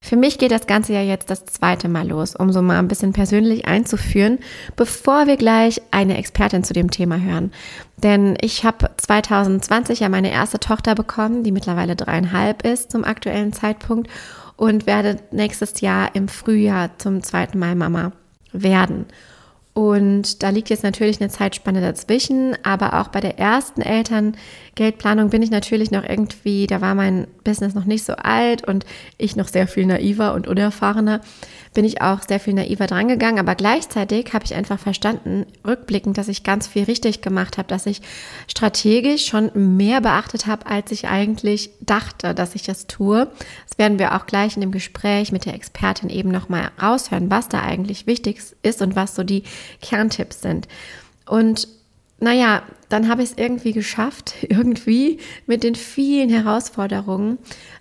Für 0.00 0.16
mich 0.16 0.38
geht 0.38 0.52
das 0.52 0.66
Ganze 0.66 0.92
ja 0.92 1.02
jetzt 1.02 1.28
das 1.28 1.44
zweite 1.44 1.88
Mal 1.88 2.08
los, 2.08 2.36
um 2.36 2.52
so 2.52 2.62
mal 2.62 2.78
ein 2.78 2.88
bisschen 2.88 3.12
persönlich 3.12 3.66
einzuführen, 3.66 4.38
bevor 4.76 5.26
wir 5.26 5.36
gleich 5.36 5.82
eine 5.90 6.16
Expertin 6.16 6.62
zu 6.62 6.72
dem 6.72 6.90
Thema 6.90 7.18
hören. 7.18 7.52
Denn 7.96 8.36
ich 8.40 8.64
habe 8.64 8.90
2020 8.96 10.00
ja 10.00 10.08
meine 10.08 10.30
erste 10.30 10.60
Tochter 10.60 10.94
bekommen, 10.94 11.42
die 11.42 11.52
mittlerweile 11.52 11.96
dreieinhalb 11.96 12.64
ist 12.64 12.92
zum 12.92 13.04
aktuellen 13.04 13.52
Zeitpunkt 13.52 14.08
und 14.56 14.86
werde 14.86 15.16
nächstes 15.32 15.80
Jahr 15.80 16.14
im 16.14 16.28
Frühjahr 16.28 16.90
zum 16.98 17.22
zweiten 17.22 17.58
Mal 17.58 17.74
Mama 17.74 18.12
werden. 18.52 19.06
Und 19.78 20.42
da 20.42 20.48
liegt 20.48 20.70
jetzt 20.70 20.82
natürlich 20.82 21.20
eine 21.20 21.30
Zeitspanne 21.30 21.80
dazwischen, 21.80 22.56
aber 22.64 23.00
auch 23.00 23.08
bei 23.08 23.20
der 23.20 23.38
ersten 23.38 23.80
Elterngeldplanung 24.78 25.30
bin 25.30 25.42
ich 25.42 25.50
natürlich 25.50 25.90
noch 25.90 26.04
irgendwie, 26.04 26.66
da 26.68 26.80
war 26.80 26.94
mein 26.94 27.26
Business 27.42 27.74
noch 27.74 27.84
nicht 27.84 28.04
so 28.04 28.12
alt 28.14 28.66
und 28.66 28.86
ich 29.16 29.34
noch 29.34 29.48
sehr 29.48 29.66
viel 29.66 29.86
naiver 29.86 30.34
und 30.34 30.46
unerfahrener 30.46 31.20
bin 31.74 31.84
ich 31.84 32.00
auch 32.00 32.22
sehr 32.22 32.38
viel 32.38 32.54
naiver 32.54 32.86
drangegangen, 32.86 33.40
aber 33.40 33.54
gleichzeitig 33.54 34.32
habe 34.32 34.44
ich 34.44 34.54
einfach 34.54 34.78
verstanden, 34.78 35.46
rückblickend, 35.66 36.16
dass 36.16 36.28
ich 36.28 36.44
ganz 36.44 36.66
viel 36.66 36.84
richtig 36.84 37.20
gemacht 37.20 37.58
habe, 37.58 37.68
dass 37.68 37.86
ich 37.86 38.00
strategisch 38.46 39.26
schon 39.26 39.50
mehr 39.76 40.00
beachtet 40.00 40.46
habe, 40.46 40.66
als 40.66 40.92
ich 40.92 41.08
eigentlich 41.08 41.70
dachte, 41.80 42.34
dass 42.34 42.54
ich 42.54 42.62
das 42.62 42.86
tue. 42.86 43.28
Das 43.68 43.78
werden 43.78 43.98
wir 43.98 44.14
auch 44.14 44.26
gleich 44.26 44.56
in 44.56 44.60
dem 44.60 44.72
Gespräch 44.72 45.32
mit 45.32 45.44
der 45.44 45.54
Expertin 45.54 46.08
eben 46.08 46.30
nochmal 46.30 46.70
raushören, 46.80 47.30
was 47.30 47.48
da 47.48 47.62
eigentlich 47.62 48.06
wichtig 48.06 48.40
ist 48.62 48.80
und 48.80 48.96
was 48.96 49.14
so 49.14 49.24
die 49.24 49.42
Kerntipps 49.82 50.40
sind. 50.40 50.68
Und 51.26 51.68
naja, 52.20 52.62
dann 52.88 53.08
habe 53.08 53.22
ich 53.22 53.30
es 53.30 53.38
irgendwie 53.38 53.72
geschafft, 53.72 54.34
irgendwie 54.42 55.18
mit 55.46 55.62
den 55.62 55.74
vielen 55.74 56.30
Herausforderungen 56.30 57.38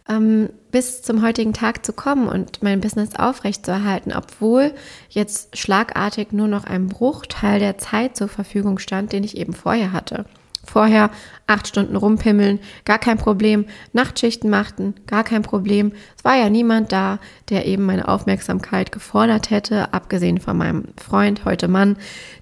ähm, 0.08 0.50
bis 0.72 1.02
zum 1.02 1.22
heutigen 1.22 1.54
Tag 1.54 1.86
zu 1.86 1.94
kommen 1.94 2.28
und 2.28 2.62
mein 2.62 2.82
Business 2.82 3.16
aufrechtzuerhalten, 3.16 4.14
obwohl 4.14 4.74
jetzt 5.10 5.58
schlagartig 5.58 6.32
nur 6.32 6.48
noch 6.48 6.66
ein 6.66 6.88
Bruchteil 6.88 7.60
der 7.60 7.78
Zeit 7.78 8.16
zur 8.16 8.28
Verfügung 8.28 8.80
stand, 8.80 9.12
den 9.12 9.24
ich 9.24 9.38
eben 9.38 9.54
vorher 9.54 9.92
hatte. 9.92 10.26
Vorher 10.68 11.10
acht 11.48 11.68
Stunden 11.68 11.96
rumpimmeln, 11.96 12.60
gar 12.86 13.00
kein 13.00 13.18
Problem. 13.18 13.66
Nachtschichten 13.94 14.50
machten, 14.50 14.96
gar 15.08 15.24
kein 15.24 15.42
Problem. 15.42 15.94
Es 16.18 16.26
war 16.26 16.36
ja 16.36 16.50
niemand 16.50 16.92
da, 16.92 17.20
der 17.50 17.66
eben 17.66 17.86
meine 17.86 18.08
Aufmerksamkeit 18.08 18.92
gefordert 18.92 19.50
hätte, 19.50 19.94
abgesehen 19.94 20.40
von 20.40 20.58
meinem 20.58 20.84
Freund, 20.98 21.46
heute 21.46 21.68
Mann, 21.68 21.96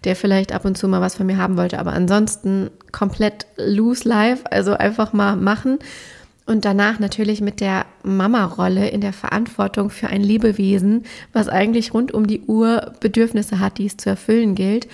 der 0.03 0.15
vielleicht 0.15 0.53
ab 0.53 0.65
und 0.65 0.77
zu 0.77 0.87
mal 0.87 1.01
was 1.01 1.15
von 1.15 1.27
mir 1.27 1.37
haben 1.37 1.55
wollte, 1.55 1.79
aber 1.79 1.93
ansonsten 1.93 2.71
komplett 2.91 3.45
loose 3.57 4.07
life, 4.07 4.51
also 4.51 4.73
einfach 4.73 5.13
mal 5.13 5.35
machen. 5.35 5.77
Und 6.47 6.63
danach 6.63 6.99
natürlich 6.99 7.41
mit 7.41 7.59
der 7.59 7.85
Mama-Rolle 8.03 8.87
in 8.89 9.01
der 9.01 9.13
Verantwortung 9.13 9.89
für 9.89 10.07
ein 10.07 10.21
Lebewesen, 10.21 11.03
was 11.33 11.49
eigentlich 11.49 11.93
rund 11.93 12.13
um 12.13 12.27
die 12.27 12.41
Uhr 12.41 12.93
Bedürfnisse 12.99 13.59
hat, 13.59 13.79
die 13.79 13.87
es 13.87 13.97
zu 13.97 14.09
erfüllen 14.09 14.53
gilt. 14.53 14.87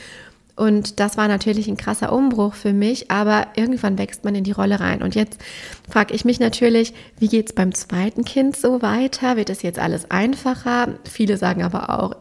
Und 0.61 0.99
das 0.99 1.17
war 1.17 1.27
natürlich 1.27 1.67
ein 1.67 1.75
krasser 1.75 2.13
Umbruch 2.13 2.53
für 2.53 2.71
mich, 2.71 3.09
aber 3.09 3.47
irgendwann 3.55 3.97
wächst 3.97 4.23
man 4.23 4.35
in 4.35 4.43
die 4.43 4.51
Rolle 4.51 4.79
rein. 4.79 5.01
Und 5.01 5.15
jetzt 5.15 5.41
frage 5.89 6.13
ich 6.13 6.23
mich 6.23 6.39
natürlich, 6.39 6.93
wie 7.17 7.29
geht 7.29 7.47
es 7.47 7.55
beim 7.55 7.73
zweiten 7.73 8.25
Kind 8.25 8.55
so 8.55 8.83
weiter? 8.83 9.37
Wird 9.37 9.49
es 9.49 9.63
jetzt 9.63 9.79
alles 9.79 10.11
einfacher? 10.11 10.99
Viele 11.03 11.37
sagen 11.37 11.63
aber 11.63 11.89
auch, 11.89 12.15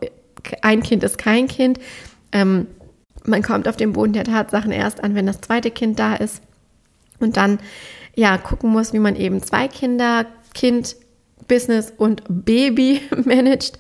ein 0.63 0.83
Kind 0.83 1.05
ist 1.05 1.19
kein 1.19 1.49
Kind. 1.49 1.81
Ähm, 2.33 2.67
man 3.27 3.43
kommt 3.43 3.69
auf 3.69 3.77
den 3.77 3.93
Boden 3.93 4.15
der 4.15 4.25
Tatsachen 4.25 4.73
erst 4.73 5.05
an, 5.05 5.15
wenn 5.15 5.27
das 5.27 5.43
zweite 5.43 5.71
Kind 5.71 5.99
da 5.99 6.15
ist. 6.15 6.41
Und 7.19 7.37
dann 7.37 7.59
ja 8.15 8.39
gucken 8.39 8.71
muss, 8.71 8.95
wie 8.95 9.01
man 9.01 9.17
eben 9.17 9.43
zwei 9.43 9.69
Kinder, 9.69 10.25
Kind, 10.55 10.97
Business 11.49 11.93
und 11.97 12.23
Baby 12.29 13.01
managt. 13.25 13.79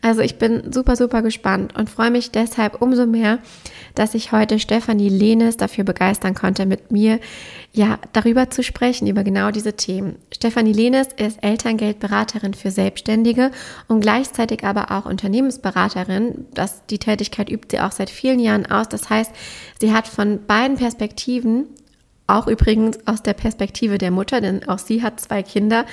Also 0.00 0.20
ich 0.20 0.36
bin 0.36 0.72
super, 0.72 0.96
super 0.96 1.22
gespannt 1.22 1.76
und 1.76 1.88
freue 1.88 2.10
mich 2.10 2.30
deshalb 2.30 2.82
umso 2.82 3.06
mehr, 3.06 3.38
dass 3.94 4.14
ich 4.14 4.32
heute 4.32 4.58
Stefanie 4.58 5.08
Lehnes 5.08 5.56
dafür 5.56 5.84
begeistern 5.84 6.34
konnte, 6.34 6.66
mit 6.66 6.90
mir 6.90 7.20
ja 7.72 7.98
darüber 8.12 8.50
zu 8.50 8.62
sprechen, 8.62 9.06
über 9.06 9.24
genau 9.24 9.50
diese 9.50 9.74
Themen. 9.74 10.16
Stefanie 10.32 10.72
Lehnes 10.72 11.08
ist 11.16 11.42
Elterngeldberaterin 11.42 12.54
für 12.54 12.70
Selbstständige 12.70 13.50
und 13.88 14.00
gleichzeitig 14.00 14.64
aber 14.64 14.90
auch 14.90 15.06
Unternehmensberaterin. 15.06 16.46
Das, 16.52 16.84
die 16.86 16.98
Tätigkeit 16.98 17.50
übt 17.50 17.68
sie 17.70 17.80
auch 17.80 17.92
seit 17.92 18.10
vielen 18.10 18.40
Jahren 18.40 18.66
aus. 18.66 18.88
Das 18.88 19.08
heißt, 19.08 19.32
sie 19.80 19.92
hat 19.92 20.08
von 20.08 20.44
beiden 20.46 20.76
Perspektiven 20.76 21.66
auch 22.26 22.46
übrigens 22.46 22.98
aus 23.06 23.22
der 23.22 23.34
Perspektive 23.34 23.98
der 23.98 24.10
Mutter, 24.10 24.40
denn 24.40 24.68
auch 24.68 24.78
sie 24.78 25.02
hat 25.02 25.20
zwei 25.20 25.42
Kinder, 25.42 25.84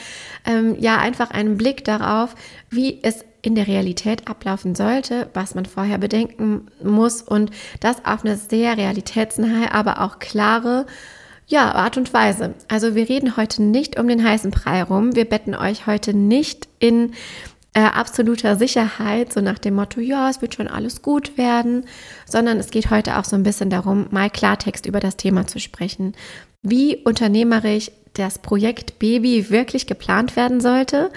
ähm, 0.46 0.76
ja 0.80 0.98
einfach 0.98 1.32
einen 1.32 1.58
Blick 1.58 1.84
darauf, 1.84 2.36
wie 2.70 3.00
es 3.02 3.26
in 3.42 3.56
der 3.56 3.68
Realität 3.68 4.28
ablaufen 4.28 4.76
sollte, 4.76 5.30
was 5.34 5.56
man 5.56 5.66
vorher 5.66 5.98
bedenken 5.98 6.68
muss 6.84 7.22
und 7.22 7.52
das 7.80 8.06
auf 8.06 8.26
eine 8.26 8.36
sehr 8.36 8.78
realitätsnahe, 8.78 9.72
aber 9.74 10.02
auch 10.02 10.20
klare 10.20 10.86
ja, 11.48 11.72
Art 11.72 11.98
und 11.98 12.14
Weise. 12.14 12.54
Also 12.68 12.94
wir 12.96 13.10
reden 13.10 13.36
heute 13.36 13.64
nicht 13.64 14.00
um 14.00 14.08
den 14.08 14.24
heißen 14.24 14.52
Brei 14.52 14.84
rum. 14.84 15.16
Wir 15.16 15.26
betten 15.26 15.56
euch 15.56 15.88
heute 15.88 16.14
nicht 16.14 16.70
in 16.78 17.14
äh, 17.80 17.92
absoluter 17.94 18.58
Sicherheit, 18.58 19.32
so 19.32 19.40
nach 19.42 19.58
dem 19.58 19.76
Motto, 19.76 20.02
ja, 20.02 20.30
es 20.30 20.42
wird 20.42 20.56
schon 20.56 20.68
alles 20.68 21.02
gut 21.02 21.38
werden, 21.38 21.86
sondern 22.26 22.58
es 22.58 22.72
geht 22.72 22.90
heute 22.90 23.18
auch 23.18 23.24
so 23.24 23.36
ein 23.36 23.44
bisschen 23.44 23.70
darum, 23.70 24.08
mal 24.12 24.30
Klartext 24.30 24.86
über 24.86 25.00
das 25.00 25.16
Thema 25.16 25.48
zu 25.48 25.60
sprechen. 25.60 26.14
Wie 26.62 26.98
unternehmerisch 26.98 27.92
das 28.16 28.40
Projekt 28.40 29.00
Baby 29.00 29.50
wirklich 29.50 29.88
geplant 29.88 30.36
werden 30.36 30.60
sollte 30.60 31.12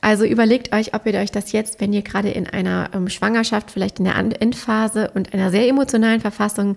also 0.00 0.24
überlegt 0.24 0.74
euch, 0.74 0.94
ob 0.94 1.06
ihr 1.06 1.18
euch 1.18 1.30
das 1.30 1.52
jetzt, 1.52 1.80
wenn 1.80 1.92
ihr 1.92 2.02
gerade 2.02 2.30
in 2.30 2.46
einer 2.46 2.90
ähm, 2.94 3.08
Schwangerschaft, 3.08 3.70
vielleicht 3.70 3.98
in 3.98 4.06
der 4.06 4.16
Endphase 4.16 5.10
und 5.14 5.34
einer 5.34 5.50
sehr 5.50 5.68
emotionalen 5.68 6.20
Verfassung 6.20 6.76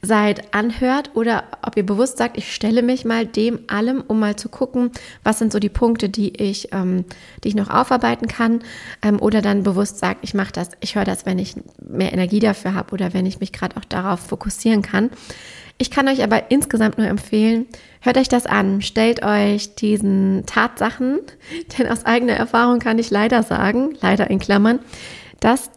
seid, 0.00 0.54
anhört 0.54 1.10
oder 1.14 1.44
ob 1.62 1.76
ihr 1.76 1.84
bewusst 1.84 2.18
sagt, 2.18 2.38
ich 2.38 2.54
stelle 2.54 2.82
mich 2.82 3.04
mal 3.04 3.26
dem 3.26 3.60
allem, 3.66 4.02
um 4.06 4.18
mal 4.18 4.36
zu 4.36 4.48
gucken, 4.48 4.90
was 5.22 5.38
sind 5.38 5.52
so 5.52 5.58
die 5.58 5.68
Punkte, 5.68 6.08
die 6.08 6.34
ich, 6.42 6.72
ähm, 6.72 7.04
die 7.44 7.48
ich 7.48 7.54
noch 7.54 7.68
aufarbeiten 7.68 8.26
kann 8.26 8.60
ähm, 9.02 9.20
oder 9.20 9.42
dann 9.42 9.62
bewusst 9.62 9.98
sagt, 9.98 10.20
ich 10.22 10.34
mache 10.34 10.52
das, 10.52 10.70
ich 10.80 10.94
höre 10.94 11.04
das, 11.04 11.26
wenn 11.26 11.38
ich 11.38 11.54
mehr 11.86 12.12
Energie 12.12 12.40
dafür 12.40 12.74
habe 12.74 12.92
oder 12.92 13.12
wenn 13.12 13.26
ich 13.26 13.40
mich 13.40 13.52
gerade 13.52 13.76
auch 13.76 13.84
darauf 13.84 14.20
fokussieren 14.20 14.82
kann. 14.82 15.10
Ich 15.82 15.90
kann 15.90 16.06
euch 16.06 16.22
aber 16.22 16.52
insgesamt 16.52 16.96
nur 16.96 17.08
empfehlen, 17.08 17.66
hört 18.02 18.16
euch 18.16 18.28
das 18.28 18.46
an, 18.46 18.82
stellt 18.82 19.24
euch 19.24 19.74
diesen 19.74 20.44
Tatsachen, 20.46 21.18
denn 21.76 21.88
aus 21.88 22.06
eigener 22.06 22.34
Erfahrung 22.34 22.78
kann 22.78 23.00
ich 23.00 23.10
leider 23.10 23.42
sagen, 23.42 23.96
leider 24.00 24.30
in 24.30 24.38
Klammern, 24.38 24.78
dass 25.40 25.70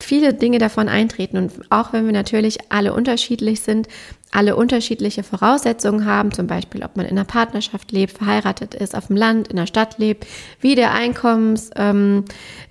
viele 0.00 0.34
Dinge 0.34 0.58
davon 0.58 0.90
eintreten 0.90 1.38
und 1.38 1.52
auch 1.70 1.94
wenn 1.94 2.04
wir 2.04 2.12
natürlich 2.12 2.58
alle 2.70 2.92
unterschiedlich 2.92 3.62
sind, 3.62 3.88
alle 4.32 4.54
unterschiedliche 4.54 5.22
Voraussetzungen 5.22 6.04
haben, 6.04 6.30
zum 6.30 6.46
Beispiel 6.46 6.84
ob 6.84 6.96
man 6.98 7.06
in 7.06 7.12
einer 7.12 7.24
Partnerschaft 7.24 7.90
lebt, 7.90 8.18
verheiratet 8.18 8.74
ist, 8.74 8.94
auf 8.94 9.06
dem 9.06 9.16
Land, 9.16 9.48
in 9.48 9.56
der 9.56 9.66
Stadt 9.66 9.96
lebt, 9.96 10.26
wie 10.60 10.74
der 10.74 10.92
Einkommens, 10.92 11.70
ähm, 11.74 12.26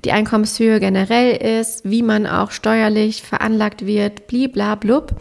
die 0.05 0.11
Einkommenshöhe 0.11 0.79
generell 0.79 1.59
ist, 1.59 1.89
wie 1.89 2.03
man 2.03 2.27
auch 2.27 2.51
steuerlich 2.51 3.23
veranlagt 3.23 3.87
wird, 3.87 4.27
bliblablub. 4.27 5.15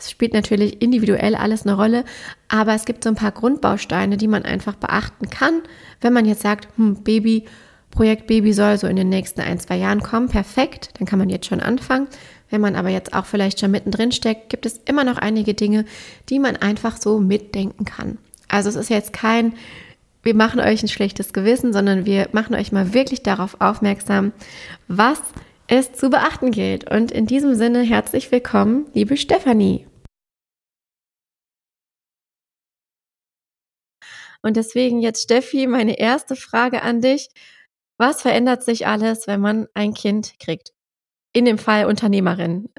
Es 0.00 0.10
spielt 0.10 0.32
natürlich 0.32 0.80
individuell 0.80 1.34
alles 1.34 1.66
eine 1.66 1.76
Rolle, 1.76 2.04
aber 2.48 2.74
es 2.74 2.86
gibt 2.86 3.04
so 3.04 3.10
ein 3.10 3.16
paar 3.16 3.32
Grundbausteine, 3.32 4.16
die 4.16 4.28
man 4.28 4.44
einfach 4.44 4.74
beachten 4.74 5.28
kann, 5.28 5.60
wenn 6.00 6.14
man 6.14 6.24
jetzt 6.24 6.40
sagt, 6.40 6.68
hm, 6.76 7.02
Baby, 7.04 7.44
Projekt 7.90 8.26
Baby 8.26 8.52
soll 8.52 8.78
so 8.78 8.86
in 8.86 8.96
den 8.96 9.10
nächsten 9.10 9.40
ein, 9.42 9.58
zwei 9.60 9.76
Jahren 9.76 10.00
kommen, 10.00 10.28
perfekt, 10.28 10.90
dann 10.98 11.06
kann 11.06 11.18
man 11.18 11.28
jetzt 11.28 11.46
schon 11.46 11.60
anfangen. 11.60 12.08
Wenn 12.48 12.60
man 12.60 12.76
aber 12.76 12.88
jetzt 12.88 13.12
auch 13.12 13.26
vielleicht 13.26 13.60
schon 13.60 13.70
mittendrin 13.70 14.10
steckt, 14.10 14.48
gibt 14.48 14.66
es 14.66 14.80
immer 14.86 15.04
noch 15.04 15.18
einige 15.18 15.54
Dinge, 15.54 15.84
die 16.28 16.38
man 16.38 16.56
einfach 16.56 16.96
so 16.96 17.20
mitdenken 17.20 17.84
kann. 17.84 18.18
Also 18.48 18.68
es 18.70 18.76
ist 18.76 18.90
jetzt 18.90 19.12
kein, 19.12 19.52
wir 20.22 20.34
machen 20.34 20.60
euch 20.60 20.82
ein 20.82 20.88
schlechtes 20.88 21.32
Gewissen, 21.32 21.72
sondern 21.72 22.06
wir 22.06 22.28
machen 22.32 22.54
euch 22.54 22.72
mal 22.72 22.94
wirklich 22.94 23.22
darauf 23.22 23.60
aufmerksam, 23.60 24.32
was 24.88 25.20
es 25.68 25.92
zu 25.92 26.10
beachten 26.10 26.50
gilt. 26.50 26.90
Und 26.90 27.12
in 27.12 27.26
diesem 27.26 27.54
Sinne 27.54 27.82
herzlich 27.82 28.32
willkommen, 28.32 28.86
liebe 28.94 29.16
Stefanie. 29.16 29.86
Und 34.42 34.56
deswegen 34.56 35.00
jetzt, 35.00 35.22
Steffi, 35.22 35.66
meine 35.66 35.98
erste 35.98 36.36
Frage 36.36 36.82
an 36.82 37.00
dich. 37.00 37.28
Was 37.98 38.22
verändert 38.22 38.62
sich 38.62 38.86
alles, 38.86 39.26
wenn 39.26 39.40
man 39.40 39.66
ein 39.74 39.92
Kind 39.92 40.38
kriegt? 40.38 40.72
In 41.32 41.44
dem 41.44 41.58
Fall 41.58 41.84
Unternehmerin 41.84 42.70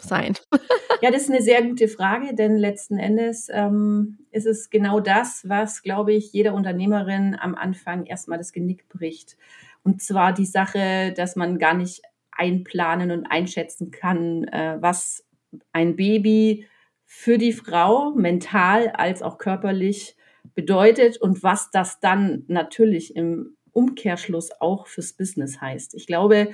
sein? 0.00 0.34
ja, 1.02 1.10
das 1.10 1.22
ist 1.22 1.30
eine 1.30 1.42
sehr 1.42 1.62
gute 1.62 1.88
Frage, 1.88 2.34
denn 2.34 2.56
letzten 2.56 2.98
Endes 2.98 3.48
ähm, 3.50 4.18
ist 4.30 4.46
es 4.46 4.68
genau 4.70 5.00
das, 5.00 5.48
was, 5.48 5.82
glaube 5.82 6.12
ich, 6.12 6.32
jeder 6.32 6.54
Unternehmerin 6.54 7.36
am 7.38 7.54
Anfang 7.54 8.06
erstmal 8.06 8.38
das 8.38 8.52
Genick 8.52 8.88
bricht. 8.88 9.36
Und 9.82 10.02
zwar 10.02 10.32
die 10.32 10.46
Sache, 10.46 11.14
dass 11.16 11.36
man 11.36 11.58
gar 11.58 11.74
nicht 11.74 12.02
einplanen 12.32 13.12
und 13.12 13.26
einschätzen 13.26 13.90
kann, 13.90 14.44
äh, 14.48 14.76
was 14.80 15.24
ein 15.72 15.96
Baby 15.96 16.66
für 17.04 17.38
die 17.38 17.52
Frau 17.52 18.10
mental 18.10 18.88
als 18.88 19.22
auch 19.22 19.38
körperlich 19.38 20.15
bedeutet 20.56 21.18
und 21.18 21.44
was 21.44 21.70
das 21.70 22.00
dann 22.00 22.42
natürlich 22.48 23.14
im 23.14 23.56
Umkehrschluss 23.72 24.50
auch 24.58 24.88
fürs 24.88 25.12
Business 25.12 25.60
heißt. 25.60 25.94
Ich 25.94 26.06
glaube, 26.06 26.50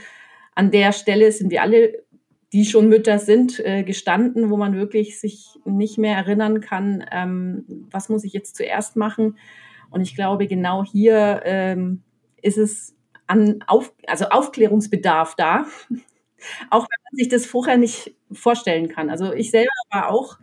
an 0.54 0.70
der 0.70 0.92
Stelle 0.92 1.30
sind 1.32 1.50
wir 1.50 1.62
alle, 1.62 2.04
die 2.52 2.66
schon 2.66 2.88
Mütter 2.88 3.18
sind, 3.18 3.60
äh, 3.60 3.84
gestanden, 3.84 4.50
wo 4.50 4.58
man 4.58 4.74
wirklich 4.74 5.18
sich 5.18 5.58
nicht 5.64 5.96
mehr 5.96 6.16
erinnern 6.16 6.60
kann, 6.60 7.04
ähm, 7.10 7.64
was 7.90 8.10
muss 8.10 8.24
ich 8.24 8.34
jetzt 8.34 8.56
zuerst 8.56 8.96
machen. 8.96 9.38
Und 9.88 10.02
ich 10.02 10.14
glaube, 10.14 10.46
genau 10.48 10.84
hier 10.84 11.40
ähm, 11.44 12.02
ist 12.42 12.58
es 12.58 12.94
an 13.28 13.62
Auf, 13.68 13.94
also 14.06 14.26
Aufklärungsbedarf 14.26 15.36
da, 15.36 15.64
auch 16.70 16.82
wenn 16.82 17.02
man 17.04 17.16
sich 17.16 17.28
das 17.28 17.46
vorher 17.46 17.78
nicht 17.78 18.14
vorstellen 18.32 18.88
kann. 18.88 19.08
Also 19.08 19.32
ich 19.32 19.52
selber 19.52 19.70
war 19.90 20.10
auch 20.10 20.38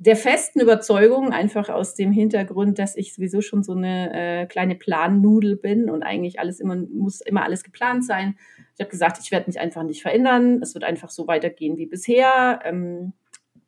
der 0.00 0.16
festen 0.16 0.60
Überzeugung, 0.60 1.32
einfach 1.32 1.68
aus 1.68 1.94
dem 1.94 2.12
Hintergrund, 2.12 2.78
dass 2.78 2.96
ich 2.96 3.14
sowieso 3.14 3.40
schon 3.40 3.64
so 3.64 3.72
eine 3.72 4.12
äh, 4.42 4.46
kleine 4.46 4.76
Plannudel 4.76 5.56
bin 5.56 5.90
und 5.90 6.04
eigentlich 6.04 6.38
alles 6.38 6.60
immer, 6.60 6.76
muss 6.76 7.20
immer 7.20 7.42
alles 7.42 7.64
geplant 7.64 8.04
sein. 8.04 8.38
Ich 8.74 8.80
habe 8.80 8.90
gesagt, 8.90 9.18
ich 9.20 9.32
werde 9.32 9.48
mich 9.48 9.58
einfach 9.58 9.82
nicht 9.82 10.02
verändern. 10.02 10.60
Es 10.62 10.74
wird 10.74 10.84
einfach 10.84 11.10
so 11.10 11.26
weitergehen 11.26 11.76
wie 11.76 11.86
bisher. 11.86 12.60
Ähm, 12.64 13.12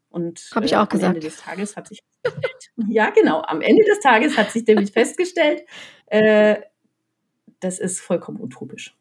und 0.09 0.51
habe 0.55 0.67
ich 0.67 0.77
auch 0.77 0.85
äh, 0.85 0.89
gesagt. 0.89 1.11
Am 1.11 1.15
Ende 1.17 1.27
des 1.27 1.37
Tages 1.39 1.77
hat 1.77 1.89
sich 1.89 2.05
ja 2.89 3.11
genau. 3.11 3.43
Am 3.43 3.61
Ende 3.61 3.83
des 3.85 3.99
Tages 3.99 4.39
hat 4.39 4.53
sich 4.53 4.65
nämlich 4.67 4.93
festgestellt, 4.93 5.65
äh, 6.07 6.61
das 7.59 7.81
ist 7.81 8.01
vollkommen 8.01 8.41
utopisch. 8.41 8.97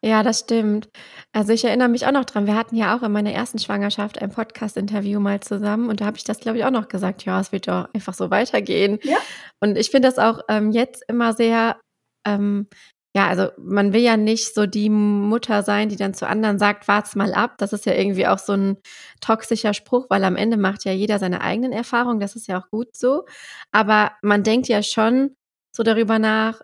Ja, 0.00 0.22
das 0.22 0.40
stimmt. 0.40 0.88
Also 1.32 1.52
ich 1.52 1.64
erinnere 1.64 1.88
mich 1.88 2.06
auch 2.06 2.12
noch 2.12 2.24
dran. 2.24 2.46
Wir 2.46 2.56
hatten 2.56 2.76
ja 2.76 2.96
auch 2.96 3.02
in 3.02 3.12
meiner 3.12 3.32
ersten 3.32 3.58
Schwangerschaft 3.58 4.20
ein 4.20 4.30
Podcast-Interview 4.30 5.20
mal 5.20 5.40
zusammen 5.40 5.88
und 5.88 6.00
da 6.00 6.06
habe 6.06 6.16
ich 6.16 6.24
das, 6.24 6.40
glaube 6.40 6.58
ich, 6.58 6.64
auch 6.64 6.70
noch 6.70 6.88
gesagt. 6.88 7.24
Ja, 7.24 7.40
es 7.40 7.52
wird 7.52 7.68
doch 7.68 7.88
einfach 7.94 8.14
so 8.14 8.30
weitergehen. 8.30 8.98
Ja. 9.02 9.18
Und 9.60 9.76
ich 9.76 9.90
finde 9.90 10.08
das 10.08 10.18
auch 10.18 10.40
ähm, 10.48 10.70
jetzt 10.70 11.04
immer 11.08 11.32
sehr, 11.34 11.80
ähm, 12.26 12.68
ja, 13.14 13.28
also 13.28 13.48
man 13.58 13.92
will 13.92 14.00
ja 14.00 14.16
nicht 14.16 14.54
so 14.54 14.66
die 14.66 14.88
Mutter 14.88 15.62
sein, 15.62 15.88
die 15.90 15.96
dann 15.96 16.14
zu 16.14 16.26
anderen 16.26 16.58
sagt, 16.58 16.88
wart's 16.88 17.14
mal 17.14 17.34
ab. 17.34 17.58
Das 17.58 17.72
ist 17.72 17.84
ja 17.84 17.92
irgendwie 17.94 18.26
auch 18.26 18.38
so 18.38 18.54
ein 18.54 18.78
toxischer 19.20 19.74
Spruch, 19.74 20.06
weil 20.08 20.24
am 20.24 20.36
Ende 20.36 20.56
macht 20.56 20.84
ja 20.84 20.92
jeder 20.92 21.18
seine 21.18 21.42
eigenen 21.42 21.72
Erfahrungen. 21.72 22.20
Das 22.20 22.36
ist 22.36 22.48
ja 22.48 22.60
auch 22.60 22.70
gut 22.70 22.96
so. 22.96 23.24
Aber 23.70 24.12
man 24.22 24.42
denkt 24.42 24.68
ja 24.68 24.82
schon 24.82 25.36
so 25.76 25.82
darüber 25.82 26.18
nach, 26.18 26.60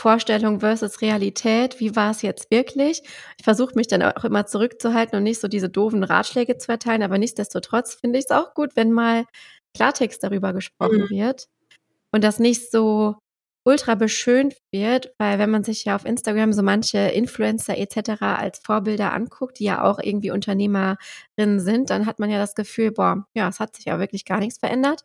Vorstellung 0.00 0.60
versus 0.60 1.02
Realität, 1.02 1.78
wie 1.78 1.94
war 1.94 2.10
es 2.10 2.22
jetzt 2.22 2.50
wirklich? 2.50 3.02
Ich 3.38 3.44
versuche 3.44 3.74
mich 3.74 3.86
dann 3.86 4.02
auch 4.02 4.24
immer 4.24 4.46
zurückzuhalten 4.46 5.16
und 5.16 5.24
nicht 5.24 5.40
so 5.40 5.46
diese 5.46 5.68
doofen 5.68 6.02
Ratschläge 6.02 6.56
zu 6.56 6.72
erteilen, 6.72 7.02
aber 7.02 7.18
nichtsdestotrotz 7.18 7.94
finde 7.94 8.18
ich 8.18 8.24
es 8.24 8.30
auch 8.30 8.54
gut, 8.54 8.76
wenn 8.76 8.92
mal 8.92 9.26
Klartext 9.74 10.24
darüber 10.24 10.54
gesprochen 10.54 11.02
mhm. 11.02 11.10
wird 11.10 11.48
und 12.12 12.24
das 12.24 12.38
nicht 12.38 12.70
so 12.70 13.16
ultra 13.62 13.94
beschönt 13.94 14.56
wird, 14.72 15.12
weil 15.18 15.38
wenn 15.38 15.50
man 15.50 15.64
sich 15.64 15.84
ja 15.84 15.96
auf 15.96 16.06
Instagram 16.06 16.54
so 16.54 16.62
manche 16.62 16.98
Influencer 16.98 17.76
etc. 17.76 18.22
als 18.22 18.60
Vorbilder 18.64 19.12
anguckt, 19.12 19.58
die 19.58 19.64
ja 19.64 19.84
auch 19.84 19.98
irgendwie 20.02 20.30
Unternehmerinnen 20.30 21.60
sind, 21.60 21.90
dann 21.90 22.06
hat 22.06 22.18
man 22.18 22.30
ja 22.30 22.38
das 22.38 22.54
Gefühl, 22.54 22.90
boah, 22.90 23.26
ja, 23.34 23.48
es 23.50 23.60
hat 23.60 23.76
sich 23.76 23.84
ja 23.84 23.98
wirklich 23.98 24.24
gar 24.24 24.38
nichts 24.38 24.58
verändert, 24.58 25.04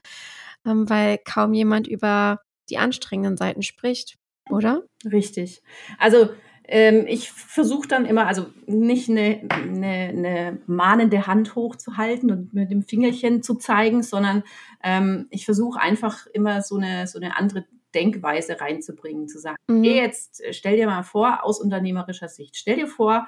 ähm, 0.66 0.90
weil 0.90 1.18
kaum 1.18 1.54
jemand 1.54 1.86
über 1.86 2.40
die 2.70 2.78
anstrengenden 2.78 3.36
Seiten 3.36 3.62
spricht 3.62 4.16
oder? 4.50 4.84
Richtig. 5.12 5.62
Also 5.98 6.30
ähm, 6.68 7.06
ich 7.08 7.32
versuche 7.32 7.88
dann 7.88 8.06
immer, 8.06 8.28
also 8.28 8.48
nicht 8.66 9.10
eine, 9.10 9.42
eine, 9.50 9.88
eine 9.88 10.60
mahnende 10.66 11.28
Hand 11.28 11.56
hochzuhalten 11.56 12.32
und 12.32 12.54
mit 12.54 12.72
dem 12.72 12.82
Fingerchen 12.82 13.44
zu 13.44 13.56
zeigen, 13.56 14.02
sondern 14.02 14.44
ähm, 14.84 15.28
ich 15.30 15.46
versuche 15.46 15.80
einfach 15.80 16.25
immer 16.28 16.62
so 16.62 16.78
eine, 16.78 17.08
so 17.08 17.20
eine 17.20 17.38
andere 17.38 17.66
Denkweise 17.94 18.60
reinzubringen, 18.60 19.28
zu 19.28 19.40
sagen, 19.40 19.58
mhm. 19.68 19.84
hey, 19.84 19.96
jetzt 19.96 20.44
äh, 20.44 20.54
stell 20.54 20.75
dir 20.75 20.88
mal 20.88 21.04
vor, 21.04 21.44
aus 21.44 21.62
unternehmerischer 21.62 22.28
Sicht, 22.28 22.58
stell 22.58 22.78
dir 22.78 22.88
vor, 22.88 23.28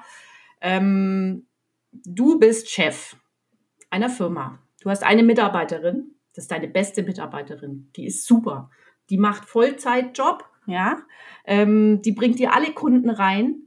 ähm, 0.60 1.46
du 1.92 2.38
bist 2.38 2.70
Chef 2.70 3.16
einer 3.90 4.10
Firma. 4.10 4.58
Du 4.80 4.90
hast 4.90 5.02
eine 5.02 5.22
Mitarbeiterin, 5.22 6.14
das 6.34 6.44
ist 6.44 6.52
deine 6.52 6.68
beste 6.68 7.02
Mitarbeiterin, 7.02 7.90
die 7.96 8.06
ist 8.06 8.26
super. 8.26 8.70
Die 9.10 9.16
macht 9.16 9.46
Vollzeitjob, 9.46 10.44
ja, 10.68 10.98
ähm, 11.46 12.02
die 12.02 12.12
bringt 12.12 12.38
dir 12.38 12.54
alle 12.54 12.72
Kunden 12.72 13.10
rein, 13.10 13.62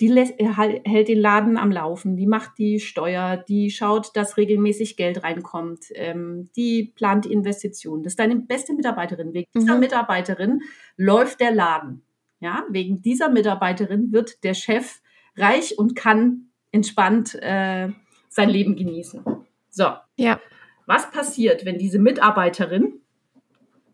die 0.00 0.08
lässt, 0.08 0.34
hält 0.38 1.08
den 1.08 1.20
Laden 1.20 1.56
am 1.56 1.70
Laufen, 1.70 2.16
die 2.16 2.26
macht 2.26 2.58
die 2.58 2.80
Steuer, 2.80 3.36
die 3.36 3.70
schaut, 3.70 4.16
dass 4.16 4.36
regelmäßig 4.36 4.96
Geld 4.96 5.22
reinkommt, 5.22 5.86
ähm, 5.94 6.50
die 6.56 6.92
plant 6.94 7.26
die 7.26 7.32
Investitionen. 7.32 8.02
Das 8.02 8.12
ist 8.12 8.18
deine 8.18 8.36
beste 8.36 8.72
Mitarbeiterin. 8.72 9.34
Wegen 9.34 9.50
dieser 9.54 9.74
mhm. 9.74 9.80
Mitarbeiterin 9.80 10.62
läuft 10.96 11.40
der 11.40 11.52
Laden. 11.52 12.02
Ja, 12.40 12.64
wegen 12.68 13.02
dieser 13.02 13.30
Mitarbeiterin 13.30 14.12
wird 14.12 14.42
der 14.44 14.54
Chef 14.54 15.00
reich 15.36 15.78
und 15.78 15.96
kann 15.96 16.50
entspannt 16.72 17.34
äh, 17.40 17.88
sein 18.28 18.50
Leben 18.50 18.76
genießen. 18.76 19.24
So. 19.70 19.92
Ja. 20.16 20.40
Was 20.86 21.10
passiert, 21.10 21.64
wenn 21.64 21.78
diese 21.78 21.98
Mitarbeiterin 21.98 23.00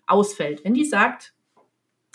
ausfällt? 0.07 0.65
Wenn 0.65 0.75
die 0.75 0.85
sagt, 0.85 1.35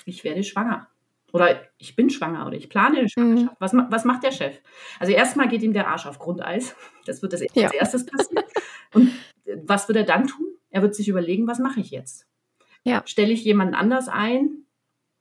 ich 0.06 0.24
werde 0.24 0.44
schwanger. 0.44 0.88
Oder 1.34 1.60
ich 1.78 1.98
bin 1.98 2.10
schwanger 2.10 2.48
oder 2.48 2.56
ich 2.56 2.70
plane 2.70 3.00
eine 3.00 3.10
Schwangerschaft. 3.10 3.52
Mhm. 3.52 3.58
Was, 3.60 3.74
was 3.74 4.06
macht 4.06 4.24
der 4.24 4.32
Chef? 4.32 4.62
Also 5.00 5.12
erstmal 5.12 5.50
geht 5.50 5.64
ihm 5.64 5.74
der 5.74 5.90
Arsch 5.90 6.06
auf 6.06 6.18
Grundeis. 6.18 6.76
Das 7.06 7.22
wird 7.22 7.34
das 7.34 7.42
ja. 7.54 7.66
als 7.66 7.74
erstes 7.74 8.06
passieren. 8.06 8.46
Und 8.94 9.10
äh, 9.44 9.58
was 9.66 9.90
wird 9.90 9.98
er 9.98 10.06
dann 10.06 10.28
tun? 10.28 10.48
Er 10.70 10.82
wird 10.82 10.96
sich 10.96 11.10
überlegen, 11.10 11.48
was 11.48 11.60
mache 11.60 11.82
ich 11.82 11.92
jetzt? 11.92 12.26
Ja. 12.84 13.02
Stelle 13.06 13.34
ich 13.34 13.44
jemanden 13.44 13.74
anders 13.74 14.08
ein, 14.08 14.66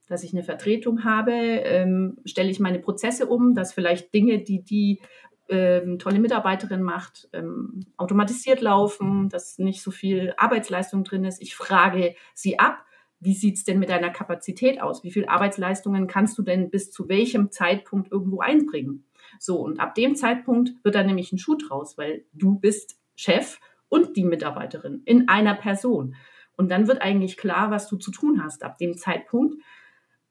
dass 0.06 0.22
ich 0.22 0.32
eine 0.32 0.44
Vertretung 0.44 1.02
habe? 1.02 1.32
Ähm, 1.32 2.18
stelle 2.24 2.50
ich 2.50 2.60
meine 2.60 2.78
Prozesse 2.78 3.26
um, 3.26 3.54
dass 3.54 3.72
vielleicht 3.72 4.14
Dinge, 4.14 4.38
die 4.38 4.62
die 4.62 5.00
ähm, 5.48 5.98
tolle 5.98 6.20
Mitarbeiterin 6.20 6.82
macht, 6.82 7.28
ähm, 7.32 7.80
automatisiert 7.96 8.60
laufen, 8.60 9.28
dass 9.28 9.58
nicht 9.58 9.82
so 9.82 9.90
viel 9.90 10.32
Arbeitsleistung 10.36 11.04
drin 11.04 11.24
ist. 11.24 11.42
Ich 11.42 11.56
frage 11.56 12.14
sie 12.34 12.58
ab 12.58 12.84
wie 13.20 13.34
sieht 13.34 13.56
es 13.56 13.64
denn 13.64 13.78
mit 13.78 13.88
deiner 13.88 14.10
Kapazität 14.10 14.80
aus? 14.80 15.02
Wie 15.04 15.10
viel 15.10 15.26
Arbeitsleistungen 15.26 16.06
kannst 16.06 16.36
du 16.38 16.42
denn 16.42 16.70
bis 16.70 16.90
zu 16.90 17.08
welchem 17.08 17.50
Zeitpunkt 17.50 18.12
irgendwo 18.12 18.40
einbringen? 18.40 19.04
So, 19.38 19.60
und 19.60 19.80
ab 19.80 19.94
dem 19.94 20.14
Zeitpunkt 20.14 20.72
wird 20.82 20.94
dann 20.94 21.06
nämlich 21.06 21.32
ein 21.32 21.38
Schuh 21.38 21.56
draus, 21.56 21.96
weil 21.96 22.24
du 22.32 22.58
bist 22.58 22.98
Chef 23.16 23.58
und 23.88 24.16
die 24.16 24.24
Mitarbeiterin 24.24 25.02
in 25.04 25.28
einer 25.28 25.54
Person. 25.54 26.16
Und 26.56 26.70
dann 26.70 26.86
wird 26.86 27.02
eigentlich 27.02 27.36
klar, 27.36 27.70
was 27.70 27.88
du 27.88 27.96
zu 27.96 28.10
tun 28.10 28.42
hast 28.42 28.62
ab 28.62 28.78
dem 28.78 28.96
Zeitpunkt, 28.96 29.56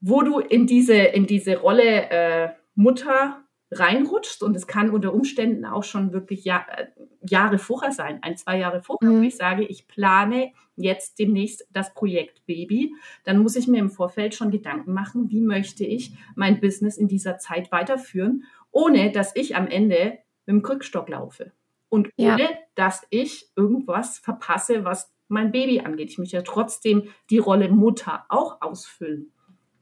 wo 0.00 0.22
du 0.22 0.38
in 0.38 0.66
diese, 0.66 0.94
in 0.94 1.26
diese 1.26 1.56
Rolle 1.56 2.10
äh, 2.10 2.48
Mutter 2.74 3.43
reinrutschst 3.70 4.42
und 4.42 4.56
es 4.56 4.66
kann 4.66 4.90
unter 4.90 5.12
Umständen 5.12 5.64
auch 5.64 5.84
schon 5.84 6.12
wirklich 6.12 6.44
Jahr, 6.44 6.66
äh, 6.76 6.86
Jahre 7.28 7.58
vorher 7.58 7.92
sein, 7.92 8.18
ein, 8.22 8.36
zwei 8.36 8.58
Jahre 8.58 8.82
vorher, 8.82 9.10
mhm. 9.10 9.18
wo 9.18 9.22
ich 9.22 9.36
sage, 9.36 9.64
ich 9.64 9.88
plane 9.88 10.52
jetzt 10.76 11.18
demnächst 11.18 11.66
das 11.70 11.94
Projekt 11.94 12.44
Baby, 12.46 12.94
dann 13.24 13.38
muss 13.38 13.56
ich 13.56 13.68
mir 13.68 13.78
im 13.78 13.90
Vorfeld 13.90 14.34
schon 14.34 14.50
Gedanken 14.50 14.92
machen, 14.92 15.30
wie 15.30 15.40
möchte 15.40 15.84
ich 15.84 16.12
mein 16.34 16.60
Business 16.60 16.96
in 16.96 17.08
dieser 17.08 17.38
Zeit 17.38 17.72
weiterführen, 17.72 18.44
ohne 18.70 19.12
dass 19.12 19.34
ich 19.34 19.56
am 19.56 19.66
Ende 19.66 20.18
mit 20.46 20.56
dem 20.56 20.62
Krückstock 20.62 21.08
laufe 21.08 21.52
und 21.88 22.10
ohne 22.16 22.42
ja. 22.42 22.50
dass 22.74 23.06
ich 23.10 23.48
irgendwas 23.56 24.18
verpasse, 24.18 24.84
was 24.84 25.12
mein 25.28 25.52
Baby 25.52 25.80
angeht. 25.80 26.10
Ich 26.10 26.18
möchte 26.18 26.36
ja 26.36 26.42
trotzdem 26.42 27.08
die 27.30 27.38
Rolle 27.38 27.68
Mutter 27.68 28.24
auch 28.28 28.60
ausfüllen. 28.60 29.32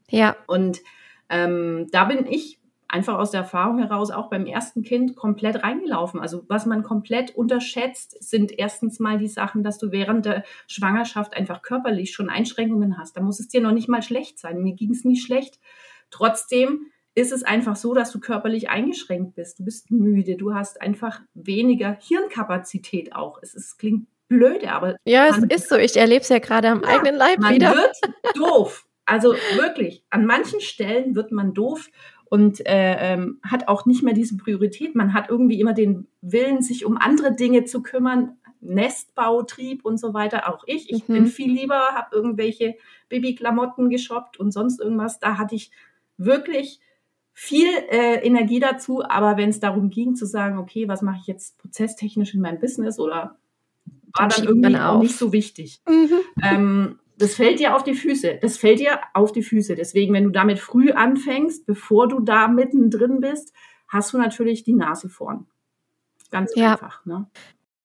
Ja. 0.09 0.35
Und 0.47 0.81
ähm, 1.29 1.87
da 1.91 2.05
bin 2.05 2.25
ich 2.27 2.59
einfach 2.93 3.17
aus 3.17 3.31
der 3.31 3.41
Erfahrung 3.41 3.79
heraus 3.79 4.11
auch 4.11 4.29
beim 4.29 4.45
ersten 4.45 4.83
Kind 4.83 5.15
komplett 5.15 5.63
reingelaufen. 5.63 6.19
Also 6.19 6.45
was 6.47 6.67
man 6.67 6.83
komplett 6.83 7.35
unterschätzt, 7.35 8.15
sind 8.23 8.57
erstens 8.57 8.99
mal 8.99 9.17
die 9.17 9.27
Sachen, 9.27 9.63
dass 9.63 9.79
du 9.79 9.91
während 9.91 10.25
der 10.25 10.43
Schwangerschaft 10.67 11.35
einfach 11.35 11.63
körperlich 11.63 12.13
schon 12.13 12.29
Einschränkungen 12.29 12.99
hast. 12.99 13.17
Da 13.17 13.21
muss 13.21 13.39
es 13.39 13.47
dir 13.47 13.61
noch 13.61 13.71
nicht 13.71 13.89
mal 13.89 14.03
schlecht 14.03 14.37
sein. 14.37 14.61
Mir 14.61 14.75
ging 14.75 14.91
es 14.91 15.03
nie 15.05 15.17
schlecht. 15.17 15.59
Trotzdem 16.11 16.91
ist 17.15 17.31
es 17.31 17.43
einfach 17.43 17.75
so, 17.75 17.95
dass 17.95 18.11
du 18.11 18.19
körperlich 18.19 18.69
eingeschränkt 18.69 19.33
bist. 19.33 19.57
Du 19.57 19.65
bist 19.65 19.89
müde, 19.89 20.35
du 20.35 20.53
hast 20.53 20.79
einfach 20.79 21.21
weniger 21.33 21.97
Hirnkapazität 21.99 23.15
auch. 23.15 23.39
Es 23.41 23.55
ist, 23.55 23.79
klingt 23.79 24.07
blöde, 24.27 24.71
aber. 24.71 24.97
Ja, 25.03 25.27
es 25.29 25.39
ist 25.39 25.69
so. 25.69 25.77
Ich 25.77 25.97
erlebe 25.97 26.21
es 26.21 26.29
ja 26.29 26.37
gerade 26.37 26.69
am 26.69 26.83
ja, 26.83 26.89
eigenen 26.89 27.15
Leib 27.15 27.39
man 27.39 27.55
wieder. 27.55 27.69
Man 27.69 27.77
wird 27.77 27.97
doof. 28.35 28.87
Also 29.05 29.33
wirklich, 29.55 30.05
an 30.11 30.25
manchen 30.25 30.61
Stellen 30.61 31.15
wird 31.15 31.31
man 31.31 31.53
doof 31.53 31.89
und 32.33 32.65
äh, 32.65 33.13
ähm, 33.13 33.37
hat 33.43 33.67
auch 33.67 33.85
nicht 33.85 34.01
mehr 34.01 34.15
diese 34.15 34.37
Priorität. 34.37 34.95
Man 34.95 35.13
hat 35.13 35.29
irgendwie 35.29 35.59
immer 35.59 35.73
den 35.73 36.07
Willen, 36.21 36.63
sich 36.63 36.83
um 36.83 36.97
andere 36.97 37.35
Dinge 37.35 37.65
zu 37.65 37.83
kümmern, 37.83 38.37
Nestbau, 38.59 39.43
Trieb 39.43 39.85
und 39.85 39.99
so 39.99 40.15
weiter. 40.15 40.49
Auch 40.49 40.63
ich. 40.65 40.91
Ich 40.91 41.07
mhm. 41.07 41.13
bin 41.13 41.25
viel 41.27 41.53
lieber, 41.53 41.89
habe 41.93 42.15
irgendwelche 42.15 42.73
Babyklamotten 43.07 43.91
geshoppt 43.91 44.39
und 44.39 44.51
sonst 44.51 44.81
irgendwas. 44.81 45.19
Da 45.19 45.37
hatte 45.37 45.53
ich 45.53 45.69
wirklich 46.17 46.79
viel 47.33 47.67
äh, 47.91 48.25
Energie 48.25 48.59
dazu. 48.59 49.03
Aber 49.03 49.37
wenn 49.37 49.49
es 49.49 49.59
darum 49.59 49.91
ging 49.91 50.15
zu 50.15 50.25
sagen, 50.25 50.57
okay, 50.57 50.87
was 50.87 51.03
mache 51.03 51.19
ich 51.21 51.27
jetzt 51.27 51.59
prozesstechnisch 51.59 52.33
in 52.33 52.41
meinem 52.41 52.59
Business 52.59 52.97
oder 52.97 53.37
war 54.11 54.27
dann, 54.27 54.29
dann 54.29 54.47
irgendwie 54.47 54.77
auch 54.77 55.03
nicht 55.03 55.17
so 55.17 55.33
wichtig. 55.33 55.83
Mhm. 55.87 56.09
Ähm, 56.41 56.99
Das 57.17 57.35
fällt 57.35 57.59
dir 57.59 57.75
auf 57.75 57.83
die 57.83 57.93
Füße. 57.93 58.39
Das 58.41 58.57
fällt 58.57 58.79
dir 58.79 58.99
auf 59.13 59.31
die 59.31 59.43
Füße. 59.43 59.75
Deswegen, 59.75 60.13
wenn 60.13 60.23
du 60.23 60.31
damit 60.31 60.59
früh 60.59 60.91
anfängst, 60.91 61.65
bevor 61.65 62.07
du 62.07 62.19
da 62.19 62.47
mittendrin 62.47 63.19
bist, 63.19 63.53
hast 63.87 64.13
du 64.13 64.17
natürlich 64.17 64.63
die 64.63 64.73
Nase 64.73 65.09
vorn. 65.09 65.47
Ganz 66.31 66.53
ja. 66.55 66.73
einfach. 66.73 67.05
Ne? 67.05 67.27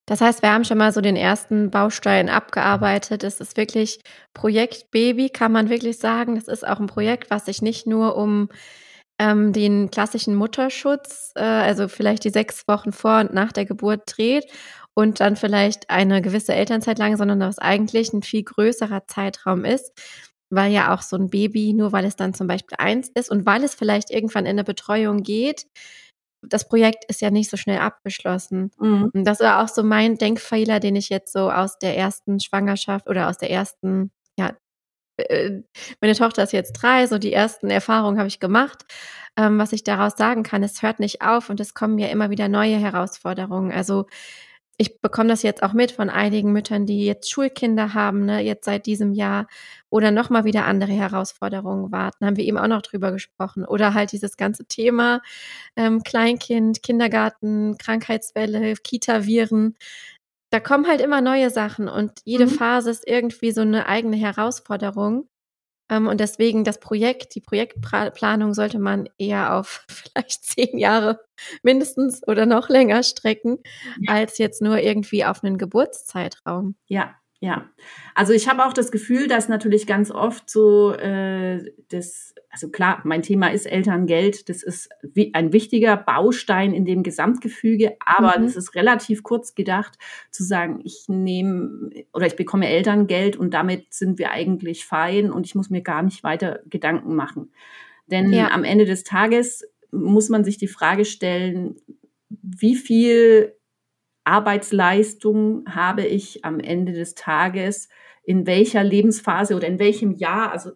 Das 0.07 0.23
heißt, 0.23 0.41
wir 0.41 0.51
haben 0.51 0.65
schon 0.65 0.79
mal 0.79 0.91
so 0.91 1.03
den 1.03 1.17
ersten 1.17 1.71
Baustein 1.71 2.31
abgearbeitet. 2.31 3.25
Es 3.25 3.41
ist 3.41 3.59
wirklich 3.59 4.01
Projekt 4.33 4.91
Baby, 4.91 5.29
kann 5.29 5.53
man 5.53 5.69
wirklich 5.69 5.99
sagen. 5.99 6.35
Das 6.35 6.49
ist 6.49 6.67
auch 6.67 6.81
ein 6.81 6.87
Projekt, 6.87 7.31
was 7.31 7.45
sich 7.45 7.61
nicht 7.61 7.87
nur 7.87 8.17
um 8.17 8.49
ähm, 9.19 9.53
den 9.53 9.91
klassischen 9.91 10.35
Mutterschutz, 10.35 11.33
äh, 11.35 11.43
also 11.43 11.89
vielleicht 11.89 12.25
die 12.25 12.31
sechs 12.31 12.67
Wochen 12.69 12.93
vor 12.93 13.21
und 13.21 13.35
nach 13.35 13.53
der 13.53 13.67
Geburt 13.67 14.03
dreht 14.07 14.47
und 14.99 15.21
dann 15.21 15.37
vielleicht 15.37 15.91
eine 15.91 16.21
gewisse 16.21 16.57
Elternzeit 16.57 16.99
lang, 16.99 17.17
sondern 17.17 17.39
was 17.39 17.61
eigentlich 17.61 18.13
ein 18.13 18.25
viel 18.25 18.43
größerer 18.43 19.07
Zeitraum 19.07 19.65
ist, 19.65 19.93
weil 20.51 20.73
ja 20.73 20.93
auch 20.93 21.03
so 21.03 21.15
ein 21.15 21.31
Baby, 21.31 21.73
nur 21.73 21.93
weil 21.93 22.05
es 22.05 22.17
dann 22.17 22.35
zum 22.35 22.49
Beispiel 22.49 22.75
eins 22.81 23.09
ist 23.15 23.31
und 23.31 23.47
weil 23.47 23.63
es 23.63 23.77
vielleicht 23.77 24.11
irgendwann 24.11 24.45
in 24.45 24.51
eine 24.51 24.65
Betreuung 24.65 25.23
geht, 25.23 25.67
das 26.43 26.69
Projekt 26.69 27.05
ist 27.07 27.21
ja 27.21 27.31
nicht 27.31 27.49
so 27.49 27.57
schnell 27.57 27.79
abgeschlossen. 27.79 28.73
Mhm. 28.81 29.13
Und 29.15 29.25
das 29.25 29.39
war 29.39 29.63
auch 29.63 29.69
so 29.69 29.85
mein 29.85 30.17
Denkfehler, 30.17 30.81
den 30.81 30.97
ich 30.97 31.11
jetzt 31.11 31.33
so 31.33 31.49
aus 31.49 31.79
der 31.79 31.97
ersten 31.97 32.41
Schwangerschaft 32.41 33.09
oder 33.09 33.29
aus 33.29 33.39
der 33.39 33.53
ersten, 33.53 34.11
ja, 34.37 34.57
äh, 35.17 35.61
meine 36.01 36.17
Tochter 36.17 36.43
ist 36.43 36.53
jetzt 36.53 36.73
drei, 36.73 37.07
so 37.07 37.19
die 37.19 37.33
ersten 37.33 37.71
Erfahrungen 37.71 38.19
habe 38.19 38.27
ich 38.27 38.41
gemacht. 38.41 38.85
Ähm, 39.37 39.61
was 39.61 39.73
ich 39.73 39.85
daraus 39.85 40.15
sagen 40.17 40.43
kann, 40.43 40.65
es 40.65 40.83
hört 40.83 40.99
nicht 40.99 41.23
auf 41.23 41.51
und 41.51 41.61
es 41.61 41.73
kommen 41.73 41.99
ja 41.99 42.09
immer 42.09 42.31
wieder 42.31 42.49
neue 42.49 42.79
Herausforderungen. 42.79 43.71
Also 43.71 44.07
ich 44.81 45.01
bekomme 45.01 45.29
das 45.29 45.43
jetzt 45.43 45.65
auch 45.65 45.73
mit 45.73 45.91
von 45.91 46.09
einigen 46.09 46.53
Müttern, 46.53 46.87
die 46.87 47.05
jetzt 47.05 47.31
Schulkinder 47.31 47.95
haben, 47.95 48.25
ne, 48.25 48.41
jetzt 48.41 48.65
seit 48.65 48.87
diesem 48.87 49.13
Jahr 49.13 49.49
oder 49.91 50.13
nochmal 50.13 50.45
wieder 50.45 50.67
andere 50.67 50.93
Herausforderungen 50.93 51.91
warten. 51.91 52.25
Haben 52.25 52.37
wir 52.37 52.45
eben 52.45 52.59
auch 52.59 52.69
noch 52.69 52.83
drüber 52.83 53.11
gesprochen. 53.11 53.65
Oder 53.65 53.93
halt 53.93 54.13
dieses 54.13 54.37
ganze 54.37 54.67
Thema 54.67 55.21
ähm, 55.77 56.05
Kleinkind, 56.05 56.83
Kindergarten, 56.85 57.77
Krankheitswelle, 57.77 58.75
Kita-Viren. 58.75 59.77
Da 60.51 60.61
kommen 60.61 60.87
halt 60.87 61.01
immer 61.01 61.21
neue 61.21 61.51
Sachen 61.51 61.89
und 61.89 62.13
jede 62.25 62.47
mhm. 62.47 62.51
Phase 62.51 62.91
ist 62.91 63.07
irgendwie 63.07 63.51
so 63.51 63.63
eine 63.63 63.87
eigene 63.87 64.17
Herausforderung. 64.17 65.29
Ähm, 65.91 66.07
und 66.07 66.21
deswegen 66.21 66.65
das 66.65 66.81
Projekt, 66.81 67.35
die 67.35 67.41
Projektplanung 67.41 68.55
sollte 68.55 68.79
man 68.79 69.09
eher 69.19 69.55
auf 69.55 69.85
vielleicht 69.89 70.45
zehn 70.45 70.79
Jahre 70.79 71.21
mindestens 71.63 72.27
oder 72.27 72.47
noch 72.47 72.69
länger 72.69 73.03
strecken, 73.03 73.59
ja. 74.01 74.15
als 74.15 74.39
jetzt 74.39 74.63
nur 74.63 74.79
irgendwie 74.79 75.25
auf 75.25 75.45
einen 75.45 75.59
Geburtszeitraum. 75.59 76.75
Ja, 76.87 77.15
ja, 77.41 77.69
also 78.17 78.33
ich 78.33 78.49
habe 78.49 78.67
auch 78.67 78.73
das 78.73 78.91
Gefühl, 78.91 79.29
dass 79.29 79.49
natürlich 79.49 79.87
ganz 79.87 80.11
oft 80.11 80.51
so 80.51 80.93
äh, 80.93 81.73
das, 81.89 82.35
also 82.51 82.69
klar, 82.69 83.01
mein 83.05 83.23
Thema 83.23 83.53
ist 83.53 83.67
Elterngeld, 83.67 84.49
das 84.49 84.65
ist 84.65 84.89
wie 85.03 85.33
ein 85.35 85.53
wichtiger 85.53 85.97
Baustein 85.97 86.75
in 86.75 86.85
dem 86.85 87.05
Gesamtgefüge, 87.05 87.97
aber 88.05 88.39
mhm. 88.39 88.43
das 88.43 88.57
ist 88.57 88.75
relativ 88.75 89.23
kurz 89.23 89.55
gedacht 89.55 89.99
zu 90.33 90.43
sagen, 90.43 90.81
ich 90.83 91.05
nehme 91.07 91.91
oder 92.13 92.27
ich 92.27 92.35
bekomme 92.35 92.69
Elterngeld 92.69 93.37
und 93.37 93.55
damit 93.55 93.95
sind 93.95 94.19
wir 94.19 94.33
eigentlich 94.33 94.85
fein 94.85 95.31
und 95.31 95.47
ich 95.47 95.55
muss 95.55 95.71
mir 95.71 95.83
gar 95.83 96.03
nicht 96.03 96.25
weiter 96.25 96.59
Gedanken 96.67 97.15
machen. 97.15 97.53
Denn 98.09 98.33
ja. 98.33 98.51
am 98.51 98.65
Ende 98.65 98.85
des 98.85 99.05
Tages 99.05 99.65
muss 99.93 100.29
man 100.29 100.43
sich 100.43 100.59
die 100.59 100.67
Frage 100.67 101.05
stellen, 101.05 101.77
wie 102.31 102.75
viel 102.75 103.55
Arbeitsleistung 104.29 105.65
habe 105.69 106.05
ich 106.05 106.45
am 106.45 106.61
Ende 106.61 106.93
des 106.93 107.15
Tages, 107.15 107.89
in 108.23 108.47
welcher 108.47 108.85
Lebensphase 108.85 109.57
oder 109.57 109.67
in 109.67 109.79
welchem 109.79 110.13
Jahr, 110.13 110.53
also 110.53 110.73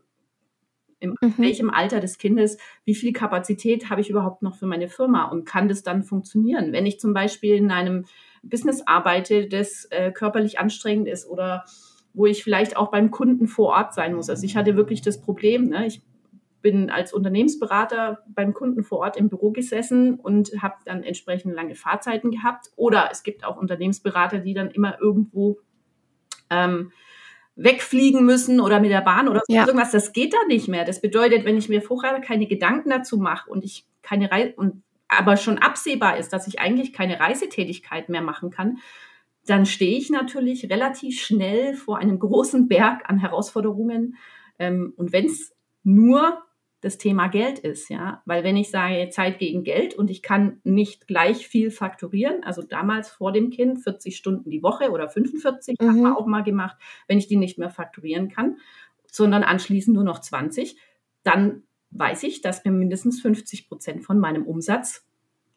in 1.01 1.15
mhm. 1.21 1.35
welchem 1.37 1.69
Alter 1.69 2.01
des 2.01 2.17
Kindes, 2.17 2.57
wie 2.85 2.95
viel 2.95 3.13
Kapazität 3.13 3.91
habe 3.91 4.01
ich 4.01 4.09
überhaupt 4.09 4.41
noch 4.43 4.57
für 4.57 4.67
meine 4.67 4.89
Firma 4.89 5.25
und 5.25 5.45
kann 5.45 5.69
das 5.69 5.83
dann 5.83 6.03
funktionieren? 6.03 6.73
Wenn 6.73 6.87
ich 6.87 6.99
zum 6.99 7.13
Beispiel 7.13 7.57
in 7.57 7.71
einem 7.71 8.07
Business 8.43 8.83
arbeite, 8.87 9.49
das 9.49 9.87
äh, 9.91 10.13
körperlich 10.13 10.59
anstrengend 10.59 11.09
ist 11.09 11.29
oder 11.29 11.65
wo 12.15 12.27
ich 12.27 12.43
vielleicht 12.43 12.77
auch 12.77 12.91
beim 12.91 13.11
Kunden 13.11 13.49
vor 13.49 13.69
Ort 13.69 13.95
sein 13.95 14.15
muss. 14.15 14.31
Also 14.31 14.45
ich 14.45 14.57
hatte 14.57 14.77
wirklich 14.77 15.03
das 15.03 15.21
Problem, 15.21 15.69
ne? 15.69 15.87
ich 15.87 16.03
bin 16.63 16.91
als 16.91 17.13
Unternehmensberater 17.13 18.25
beim 18.29 18.55
Kunden 18.55 18.85
vor 18.85 18.99
Ort 19.01 19.17
im 19.17 19.29
Büro 19.29 19.51
gesessen 19.51 20.15
und 20.15 20.63
habe 20.63 20.77
dann 20.85 21.03
entsprechend 21.03 21.55
lange 21.55 21.75
Fahrzeiten 21.75 22.31
gehabt. 22.31 22.71
Oder 22.77 23.09
es 23.11 23.23
gibt 23.23 23.45
auch 23.45 23.57
Unternehmensberater, 23.57 24.39
die 24.39 24.55
dann 24.55 24.71
immer 24.71 25.01
irgendwo 25.01 25.59
ähm, 26.51 26.93
wegfliegen 27.57 28.25
müssen 28.25 28.61
oder 28.61 28.81
mit 28.81 28.91
der 28.91 29.03
Bahn 29.03 29.29
oder 29.29 29.43
ja. 29.49 29.67
irgendwas. 29.67 29.91
Das 29.91 30.13
geht 30.13 30.33
da 30.33 30.39
nicht 30.47 30.69
mehr. 30.69 30.85
Das 30.85 31.01
bedeutet, 31.01 31.45
wenn 31.45 31.59
ich 31.59 31.69
mir 31.69 31.83
vorher 31.83 32.21
keine 32.21 32.47
Gedanken 32.47 32.91
dazu 32.91 33.19
mache 33.19 33.51
und 33.51 33.65
ich 33.65 33.87
keine 34.03 34.31
Reise 34.31 34.55
und 34.57 34.83
aber 35.09 35.37
schon 35.37 35.59
absehbar 35.59 36.17
ist, 36.17 36.33
dass 36.33 36.47
ich 36.47 36.59
eigentlich 36.59 36.93
keine 36.95 37.21
Reisetätigkeit 37.21 38.09
mehr 38.09 38.23
machen 38.23 38.51
kann, 38.51 38.79
dann 39.45 39.67
stehe 39.67 39.99
ich 39.99 40.09
natürlich 40.09 40.71
relativ 40.71 41.21
schnell 41.21 41.75
vor 41.75 41.99
einem 41.99 42.19
großen 42.19 42.69
Berg 42.69 43.03
an 43.11 43.19
Herausforderungen. 43.19 44.17
Ähm, 44.59 44.95
und 44.97 45.13
wenn 45.13 45.27
es 45.27 45.55
nur 45.83 46.43
das 46.83 46.99
Thema 46.99 47.29
Geld 47.29 47.61
ist, 47.61 47.89
ja. 47.89 48.23
Weil 48.27 48.43
wenn 48.43 48.57
ich 48.57 48.71
sage 48.71 49.09
Zeit 49.11 49.39
gegen 49.39 49.63
Geld 49.63 49.95
und 49.95 50.11
ich 50.11 50.21
kann 50.21 50.61
nicht 50.65 51.07
gleich 51.07 51.47
viel 51.47 51.71
fakturieren, 51.71 52.43
also 52.43 52.61
damals 52.61 53.09
vor 53.09 53.33
dem 53.33 53.51
Kind 53.51 53.83
40 53.83 54.17
Stunden 54.17 54.51
die 54.51 54.65
Woche 54.65 54.91
oder 54.91 55.09
45, 55.09 55.77
mhm. 55.81 55.89
haben 55.89 56.01
wir 56.03 56.19
auch 56.19 56.27
mal 56.27 56.43
gemacht, 56.43 56.77
wenn 57.07 57.19
ich 57.19 57.29
die 57.29 57.37
nicht 57.37 57.57
mehr 57.57 57.71
fakturieren 57.71 58.29
kann, 58.29 58.59
sondern 59.07 59.45
anschließend 59.45 59.95
nur 59.95 60.05
noch 60.05 60.19
20, 60.19 60.77
dann 61.23 61.63
weiß 61.93 62.25
ich, 62.25 62.41
dass 62.41 62.65
mir 62.65 62.73
mindestens 62.73 63.23
50 63.23 63.69
Prozent 63.69 64.05
von 64.05 64.19
meinem 64.19 64.45
Umsatz 64.45 65.07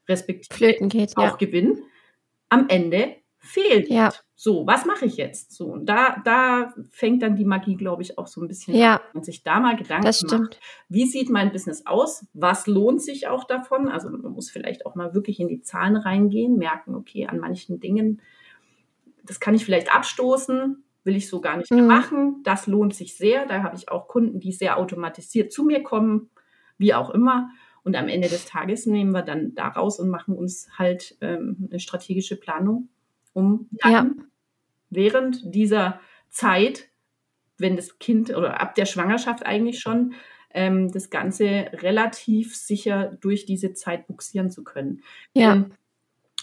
respektive 0.07 0.87
geht, 0.87 1.17
auch 1.17 1.23
ja. 1.23 1.35
Gewinn 1.37 1.81
am 2.49 2.69
Ende 2.69 3.15
fehlt. 3.39 3.89
Ja. 3.89 4.13
So, 4.37 4.67
was 4.67 4.85
mache 4.85 5.05
ich 5.05 5.15
jetzt? 5.15 5.53
So, 5.53 5.67
und 5.67 5.85
da, 5.85 6.21
da 6.25 6.73
fängt 6.89 7.23
dann 7.23 7.37
die 7.37 7.45
Magie, 7.45 7.77
glaube 7.77 8.01
ich, 8.01 8.17
auch 8.17 8.27
so 8.27 8.41
ein 8.41 8.49
bisschen 8.49 8.75
ja. 8.75 8.95
an. 8.95 9.01
Und 9.13 9.25
sich 9.25 9.43
da 9.43 9.61
mal 9.61 9.77
Gedanken 9.77 10.13
macht, 10.29 10.59
wie 10.89 11.05
sieht 11.05 11.29
mein 11.29 11.53
Business 11.53 11.85
aus? 11.85 12.25
Was 12.33 12.67
lohnt 12.67 13.01
sich 13.01 13.27
auch 13.27 13.45
davon? 13.45 13.87
Also 13.87 14.09
man 14.09 14.33
muss 14.33 14.51
vielleicht 14.51 14.85
auch 14.85 14.95
mal 14.95 15.13
wirklich 15.13 15.39
in 15.39 15.47
die 15.47 15.61
Zahlen 15.61 15.95
reingehen, 15.95 16.57
merken, 16.57 16.95
okay, 16.95 17.27
an 17.27 17.39
manchen 17.39 17.79
Dingen, 17.79 18.21
das 19.23 19.39
kann 19.39 19.55
ich 19.55 19.63
vielleicht 19.63 19.95
abstoßen, 19.95 20.83
will 21.05 21.15
ich 21.15 21.29
so 21.29 21.39
gar 21.39 21.55
nicht 21.55 21.71
mhm. 21.71 21.87
machen. 21.87 22.41
Das 22.43 22.67
lohnt 22.67 22.93
sich 22.93 23.15
sehr. 23.15 23.45
Da 23.45 23.63
habe 23.63 23.77
ich 23.77 23.89
auch 23.89 24.09
Kunden, 24.09 24.41
die 24.41 24.51
sehr 24.51 24.77
automatisiert 24.77 25.53
zu 25.53 25.63
mir 25.63 25.81
kommen, 25.81 26.29
wie 26.77 26.93
auch 26.93 27.09
immer. 27.09 27.51
Und 27.83 27.95
am 27.95 28.09
Ende 28.09 28.27
des 28.27 28.45
Tages 28.45 28.85
nehmen 28.85 29.11
wir 29.11 29.21
dann 29.21 29.55
da 29.55 29.69
raus 29.69 29.97
und 29.97 30.09
machen 30.09 30.35
uns 30.35 30.67
halt 30.77 31.15
ähm, 31.21 31.69
eine 31.69 31.79
strategische 31.79 32.35
Planung 32.35 32.89
um 33.35 33.67
dann 33.81 33.91
ja. 33.91 34.09
während 34.89 35.53
dieser 35.53 35.99
Zeit, 36.29 36.89
wenn 37.57 37.75
das 37.75 37.99
Kind 37.99 38.35
oder 38.35 38.59
ab 38.59 38.75
der 38.75 38.85
Schwangerschaft 38.85 39.45
eigentlich 39.45 39.79
schon, 39.79 40.13
ähm, 40.51 40.91
das 40.91 41.09
Ganze 41.09 41.67
relativ 41.73 42.55
sicher 42.55 43.17
durch 43.21 43.45
diese 43.45 43.73
Zeit 43.73 44.07
buxieren 44.07 44.49
zu 44.49 44.63
können. 44.63 45.03
Ja. 45.33 45.53
Ähm, 45.53 45.71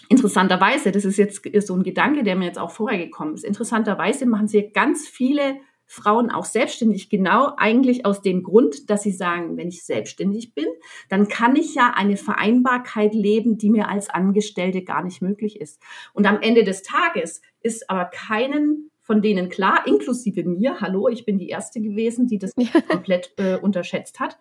interessanterweise, 0.07 0.91
das 0.91 1.03
ist 1.03 1.17
jetzt 1.17 1.43
so 1.67 1.75
ein 1.75 1.83
Gedanke, 1.83 2.23
der 2.23 2.35
mir 2.35 2.45
jetzt 2.45 2.59
auch 2.59 2.71
vorher 2.71 2.99
gekommen 2.99 3.33
ist, 3.33 3.43
interessanterweise 3.43 4.25
machen 4.25 4.47
sie 4.47 4.69
ganz 4.69 5.07
viele 5.07 5.57
Frauen 5.85 6.31
auch 6.31 6.45
selbstständig, 6.45 7.09
genau 7.09 7.53
eigentlich 7.57 8.05
aus 8.05 8.21
dem 8.21 8.43
Grund, 8.43 8.89
dass 8.89 9.03
sie 9.03 9.11
sagen, 9.11 9.57
wenn 9.57 9.67
ich 9.67 9.85
selbstständig 9.85 10.53
bin, 10.53 10.67
dann 11.09 11.27
kann 11.27 11.55
ich 11.55 11.75
ja 11.75 11.93
eine 11.95 12.17
Vereinbarkeit 12.17 13.13
leben, 13.13 13.57
die 13.57 13.69
mir 13.69 13.89
als 13.89 14.09
Angestellte 14.09 14.83
gar 14.83 15.03
nicht 15.03 15.21
möglich 15.21 15.59
ist. 15.59 15.81
Und 16.13 16.25
am 16.25 16.41
Ende 16.41 16.63
des 16.63 16.81
Tages 16.81 17.41
ist 17.61 17.89
aber 17.89 18.05
keinen 18.05 18.89
von 19.03 19.21
denen 19.21 19.49
klar, 19.49 19.85
inklusive 19.85 20.45
mir, 20.45 20.79
hallo, 20.79 21.09
ich 21.09 21.25
bin 21.25 21.37
die 21.37 21.49
Erste 21.49 21.81
gewesen, 21.81 22.25
die 22.25 22.39
das 22.39 22.53
komplett 22.87 23.33
äh, 23.37 23.57
unterschätzt 23.57 24.19
hat, 24.19 24.39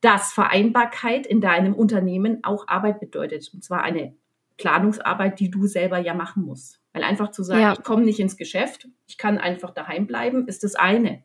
dass 0.00 0.32
Vereinbarkeit 0.32 1.26
in 1.26 1.40
deinem 1.40 1.74
Unternehmen 1.74 2.42
auch 2.42 2.66
Arbeit 2.68 3.00
bedeutet. 3.00 3.50
Und 3.52 3.62
zwar 3.62 3.82
eine 3.82 4.16
Planungsarbeit, 4.56 5.38
die 5.38 5.50
du 5.50 5.66
selber 5.66 5.98
ja 5.98 6.14
machen 6.14 6.44
musst. 6.44 6.81
Weil 6.92 7.04
einfach 7.04 7.30
zu 7.30 7.42
sagen, 7.42 7.60
ja. 7.60 7.72
ich 7.72 7.82
komme 7.82 8.04
nicht 8.04 8.20
ins 8.20 8.36
Geschäft, 8.36 8.88
ich 9.06 9.16
kann 9.16 9.38
einfach 9.38 9.70
daheim 9.70 10.06
bleiben, 10.06 10.46
ist 10.46 10.62
das 10.62 10.74
eine. 10.74 11.22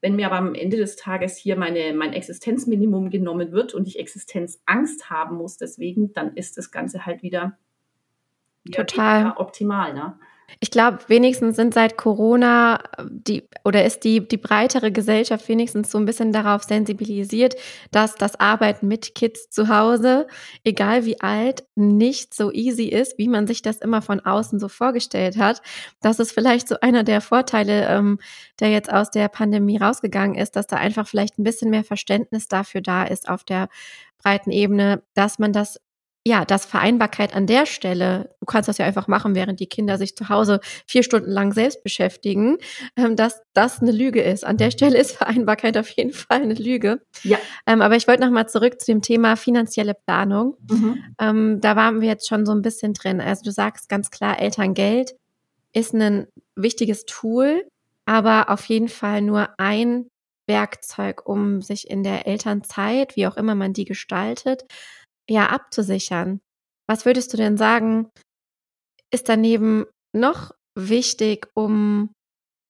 Wenn 0.00 0.16
mir 0.16 0.26
aber 0.26 0.36
am 0.36 0.54
Ende 0.54 0.76
des 0.76 0.96
Tages 0.96 1.36
hier 1.36 1.56
meine, 1.56 1.92
mein 1.92 2.12
Existenzminimum 2.12 3.10
genommen 3.10 3.52
wird 3.52 3.74
und 3.74 3.88
ich 3.88 3.98
Existenzangst 3.98 5.10
haben 5.10 5.36
muss, 5.36 5.56
deswegen, 5.56 6.12
dann 6.12 6.36
ist 6.36 6.56
das 6.56 6.70
Ganze 6.70 7.04
halt 7.04 7.22
wieder, 7.22 7.58
wieder 8.64 8.86
total 8.86 9.32
optimal. 9.36 9.92
Ne? 9.92 10.18
Ich 10.60 10.70
glaube, 10.70 10.98
wenigstens 11.08 11.56
sind 11.56 11.74
seit 11.74 11.96
Corona 11.96 12.82
die 13.08 13.48
oder 13.64 13.84
ist 13.84 14.04
die, 14.04 14.26
die 14.26 14.38
breitere 14.38 14.90
Gesellschaft 14.90 15.48
wenigstens 15.48 15.90
so 15.90 15.98
ein 15.98 16.06
bisschen 16.06 16.32
darauf 16.32 16.62
sensibilisiert, 16.64 17.54
dass 17.90 18.14
das 18.14 18.40
Arbeiten 18.40 18.88
mit 18.88 19.14
Kids 19.14 19.50
zu 19.50 19.68
Hause, 19.68 20.26
egal 20.64 21.04
wie 21.04 21.20
alt, 21.20 21.64
nicht 21.74 22.34
so 22.34 22.50
easy 22.50 22.84
ist, 22.84 23.18
wie 23.18 23.28
man 23.28 23.46
sich 23.46 23.62
das 23.62 23.78
immer 23.78 24.02
von 24.02 24.20
außen 24.20 24.58
so 24.58 24.68
vorgestellt 24.68 25.36
hat. 25.36 25.62
Das 26.00 26.18
ist 26.18 26.32
vielleicht 26.32 26.66
so 26.66 26.76
einer 26.80 27.04
der 27.04 27.20
Vorteile, 27.20 27.86
ähm, 27.86 28.18
der 28.58 28.70
jetzt 28.70 28.92
aus 28.92 29.10
der 29.10 29.28
Pandemie 29.28 29.76
rausgegangen 29.76 30.36
ist, 30.36 30.56
dass 30.56 30.66
da 30.66 30.76
einfach 30.76 31.06
vielleicht 31.06 31.38
ein 31.38 31.44
bisschen 31.44 31.70
mehr 31.70 31.84
Verständnis 31.84 32.48
dafür 32.48 32.80
da 32.80 33.04
ist 33.04 33.28
auf 33.28 33.44
der 33.44 33.68
breiten 34.22 34.50
Ebene, 34.50 35.02
dass 35.14 35.38
man 35.38 35.52
das 35.52 35.78
ja, 36.28 36.44
dass 36.44 36.66
Vereinbarkeit 36.66 37.34
an 37.34 37.46
der 37.46 37.64
Stelle, 37.64 38.34
du 38.38 38.44
kannst 38.44 38.68
das 38.68 38.76
ja 38.76 38.84
einfach 38.84 39.08
machen, 39.08 39.34
während 39.34 39.60
die 39.60 39.66
Kinder 39.66 39.96
sich 39.96 40.14
zu 40.14 40.28
Hause 40.28 40.60
vier 40.86 41.02
Stunden 41.02 41.30
lang 41.30 41.54
selbst 41.54 41.82
beschäftigen, 41.82 42.58
ähm, 42.96 43.16
dass 43.16 43.40
das 43.54 43.80
eine 43.80 43.92
Lüge 43.92 44.20
ist. 44.20 44.44
An 44.44 44.58
der 44.58 44.70
Stelle 44.70 44.98
ist 44.98 45.16
Vereinbarkeit 45.16 45.78
auf 45.78 45.88
jeden 45.88 46.12
Fall 46.12 46.42
eine 46.42 46.52
Lüge. 46.52 47.00
Ja. 47.22 47.38
Ähm, 47.66 47.80
aber 47.80 47.96
ich 47.96 48.06
wollte 48.06 48.22
nochmal 48.22 48.46
zurück 48.46 48.78
zu 48.78 48.92
dem 48.92 49.00
Thema 49.00 49.36
finanzielle 49.36 49.94
Planung. 49.94 50.56
Mhm. 50.70 51.04
Ähm, 51.18 51.60
da 51.62 51.76
waren 51.76 52.02
wir 52.02 52.08
jetzt 52.08 52.28
schon 52.28 52.44
so 52.44 52.52
ein 52.52 52.62
bisschen 52.62 52.92
drin. 52.92 53.22
Also 53.22 53.42
du 53.44 53.50
sagst 53.50 53.88
ganz 53.88 54.10
klar, 54.10 54.38
Elterngeld 54.38 55.16
ist 55.72 55.94
ein 55.94 56.26
wichtiges 56.56 57.06
Tool, 57.06 57.64
aber 58.04 58.50
auf 58.50 58.66
jeden 58.66 58.88
Fall 58.88 59.22
nur 59.22 59.48
ein 59.56 60.10
Werkzeug, 60.46 61.26
um 61.26 61.62
sich 61.62 61.88
in 61.88 62.02
der 62.02 62.26
Elternzeit, 62.26 63.16
wie 63.16 63.26
auch 63.26 63.36
immer 63.36 63.54
man 63.54 63.72
die 63.72 63.86
gestaltet, 63.86 64.64
ja 65.28 65.46
abzusichern. 65.46 66.40
Was 66.88 67.04
würdest 67.04 67.32
du 67.32 67.36
denn 67.36 67.56
sagen, 67.56 68.10
ist 69.12 69.28
daneben 69.28 69.86
noch 70.14 70.52
wichtig, 70.74 71.48
um 71.54 72.12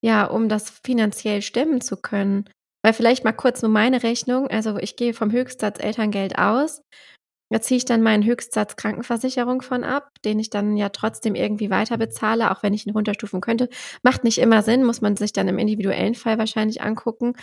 ja, 0.05 0.25
um 0.27 0.49
das 0.49 0.71
finanziell 0.71 1.43
stemmen 1.43 1.81
zu 1.81 1.97
können? 1.97 2.49
Weil 2.85 2.93
vielleicht 2.93 3.25
mal 3.25 3.33
kurz 3.33 3.63
nur 3.63 3.71
meine 3.71 4.03
Rechnung. 4.03 4.49
Also 4.49 4.79
ich 4.79 4.97
gehe 4.97 5.15
vom 5.15 5.33
Höchstsatz 5.33 5.81
Elterngeld 5.81 6.39
aus 6.39 6.83
da 7.51 7.61
ziehe 7.61 7.79
ich 7.79 7.85
dann 7.85 8.03
meinen 8.03 8.25
Höchstsatz 8.25 8.77
Krankenversicherung 8.77 9.63
von 9.63 9.85
ab, 9.85 10.11
den 10.25 10.39
ich 10.39 10.51
dann 10.51 10.77
ja 10.77 10.91
trotzdem 10.91 11.35
irgendwie 11.35 11.71
weiter 11.71 11.97
bezahle, 11.97 12.51
auch 12.51 12.63
wenn 12.63 12.75
ich 12.75 12.87
ihn 12.87 12.93
runterstufen 12.93 13.41
könnte. 13.41 13.69
Macht 14.03 14.25
nicht 14.25 14.39
immer 14.39 14.63
Sinn, 14.63 14.85
muss 14.85 15.01
man 15.01 15.17
sich 15.17 15.33
dann 15.33 15.49
im 15.49 15.59
individuellen 15.59 16.15
Fall 16.15 16.39
wahrscheinlich 16.39 16.83
angucken. 16.83 17.35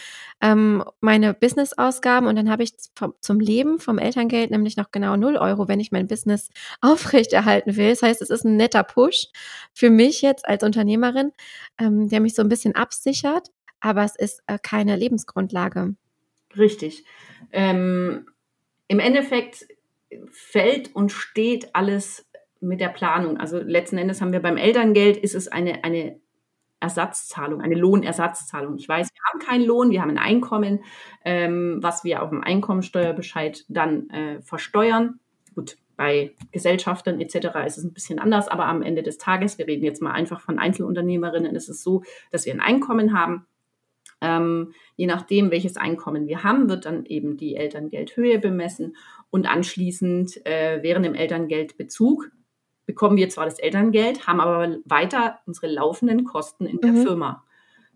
Ähm, 0.41 0.83
meine 1.01 1.33
Business-Ausgaben 1.33 2.27
und 2.27 2.35
dann 2.35 2.51
habe 2.51 2.63
ich 2.63 2.73
vom, 2.95 3.15
zum 3.19 3.39
Leben 3.39 3.79
vom 3.79 3.97
Elterngeld 3.97 4.51
nämlich 4.51 4.77
noch 4.77 4.91
genau 4.91 5.15
0 5.15 5.37
Euro, 5.37 5.67
wenn 5.67 5.79
ich 5.79 5.91
mein 5.91 6.07
Business 6.07 6.49
aufrechterhalten 6.81 7.75
will. 7.75 7.89
Das 7.89 8.03
heißt, 8.03 8.21
es 8.21 8.29
ist 8.29 8.45
ein 8.45 8.57
netter 8.57 8.83
Push 8.83 9.27
für 9.73 9.89
mich 9.89 10.21
jetzt 10.21 10.47
als 10.47 10.63
Unternehmerin, 10.63 11.31
ähm, 11.79 12.09
der 12.09 12.19
mich 12.19 12.35
so 12.35 12.43
ein 12.43 12.49
bisschen 12.49 12.75
absichert, 12.75 13.49
aber 13.79 14.03
es 14.03 14.15
ist 14.15 14.43
äh, 14.47 14.59
keine 14.61 14.95
Lebensgrundlage. 14.95 15.95
Richtig. 16.57 17.03
Ähm, 17.51 18.27
Im 18.87 18.99
Endeffekt 18.99 19.65
fällt 20.31 20.95
und 20.95 21.11
steht 21.11 21.75
alles 21.75 22.25
mit 22.59 22.81
der 22.81 22.89
Planung. 22.89 23.37
Also 23.37 23.59
letzten 23.59 23.97
Endes 23.97 24.21
haben 24.21 24.31
wir 24.31 24.41
beim 24.41 24.57
Elterngeld, 24.57 25.17
ist 25.17 25.35
es 25.35 25.47
eine, 25.47 25.83
eine 25.83 26.19
Ersatzzahlung, 26.79 27.61
eine 27.61 27.75
Lohnersatzzahlung. 27.75 28.77
Ich 28.77 28.87
weiß, 28.87 29.09
wir 29.11 29.21
haben 29.31 29.39
keinen 29.39 29.65
Lohn, 29.65 29.91
wir 29.91 30.01
haben 30.01 30.11
ein 30.11 30.17
Einkommen, 30.17 30.83
ähm, 31.23 31.79
was 31.81 32.03
wir 32.03 32.21
auf 32.21 32.29
dem 32.29 32.43
Einkommensteuerbescheid 32.43 33.65
dann 33.69 34.09
äh, 34.09 34.41
versteuern. 34.41 35.19
Gut, 35.55 35.77
bei 35.95 36.35
Gesellschaftern 36.51 37.21
etc. 37.21 37.35
ist 37.65 37.77
es 37.77 37.83
ein 37.83 37.93
bisschen 37.93 38.19
anders, 38.19 38.47
aber 38.47 38.65
am 38.65 38.81
Ende 38.81 39.03
des 39.03 39.17
Tages, 39.17 39.57
wir 39.57 39.67
reden 39.67 39.83
jetzt 39.83 40.01
mal 40.01 40.11
einfach 40.11 40.41
von 40.41 40.59
Einzelunternehmerinnen, 40.59 41.55
ist 41.55 41.69
es 41.69 41.81
so, 41.81 42.03
dass 42.31 42.45
wir 42.45 42.53
ein 42.53 42.59
Einkommen 42.59 43.17
haben. 43.17 43.45
Ähm, 44.21 44.73
je 44.95 45.07
nachdem, 45.07 45.51
welches 45.51 45.77
Einkommen 45.77 46.27
wir 46.27 46.43
haben, 46.43 46.69
wird 46.69 46.85
dann 46.85 47.05
eben 47.05 47.37
die 47.37 47.55
Elterngeldhöhe 47.55 48.39
bemessen 48.39 48.95
und 49.29 49.45
anschließend 49.45 50.45
äh, 50.45 50.81
während 50.81 51.05
dem 51.05 51.15
Elterngeldbezug 51.15 52.31
bekommen 52.85 53.17
wir 53.17 53.29
zwar 53.29 53.45
das 53.45 53.59
Elterngeld, 53.59 54.27
haben 54.27 54.39
aber 54.39 54.77
weiter 54.85 55.39
unsere 55.45 55.67
laufenden 55.67 56.23
Kosten 56.23 56.65
in 56.65 56.79
der 56.79 56.91
mhm. 56.91 57.03
Firma. 57.03 57.43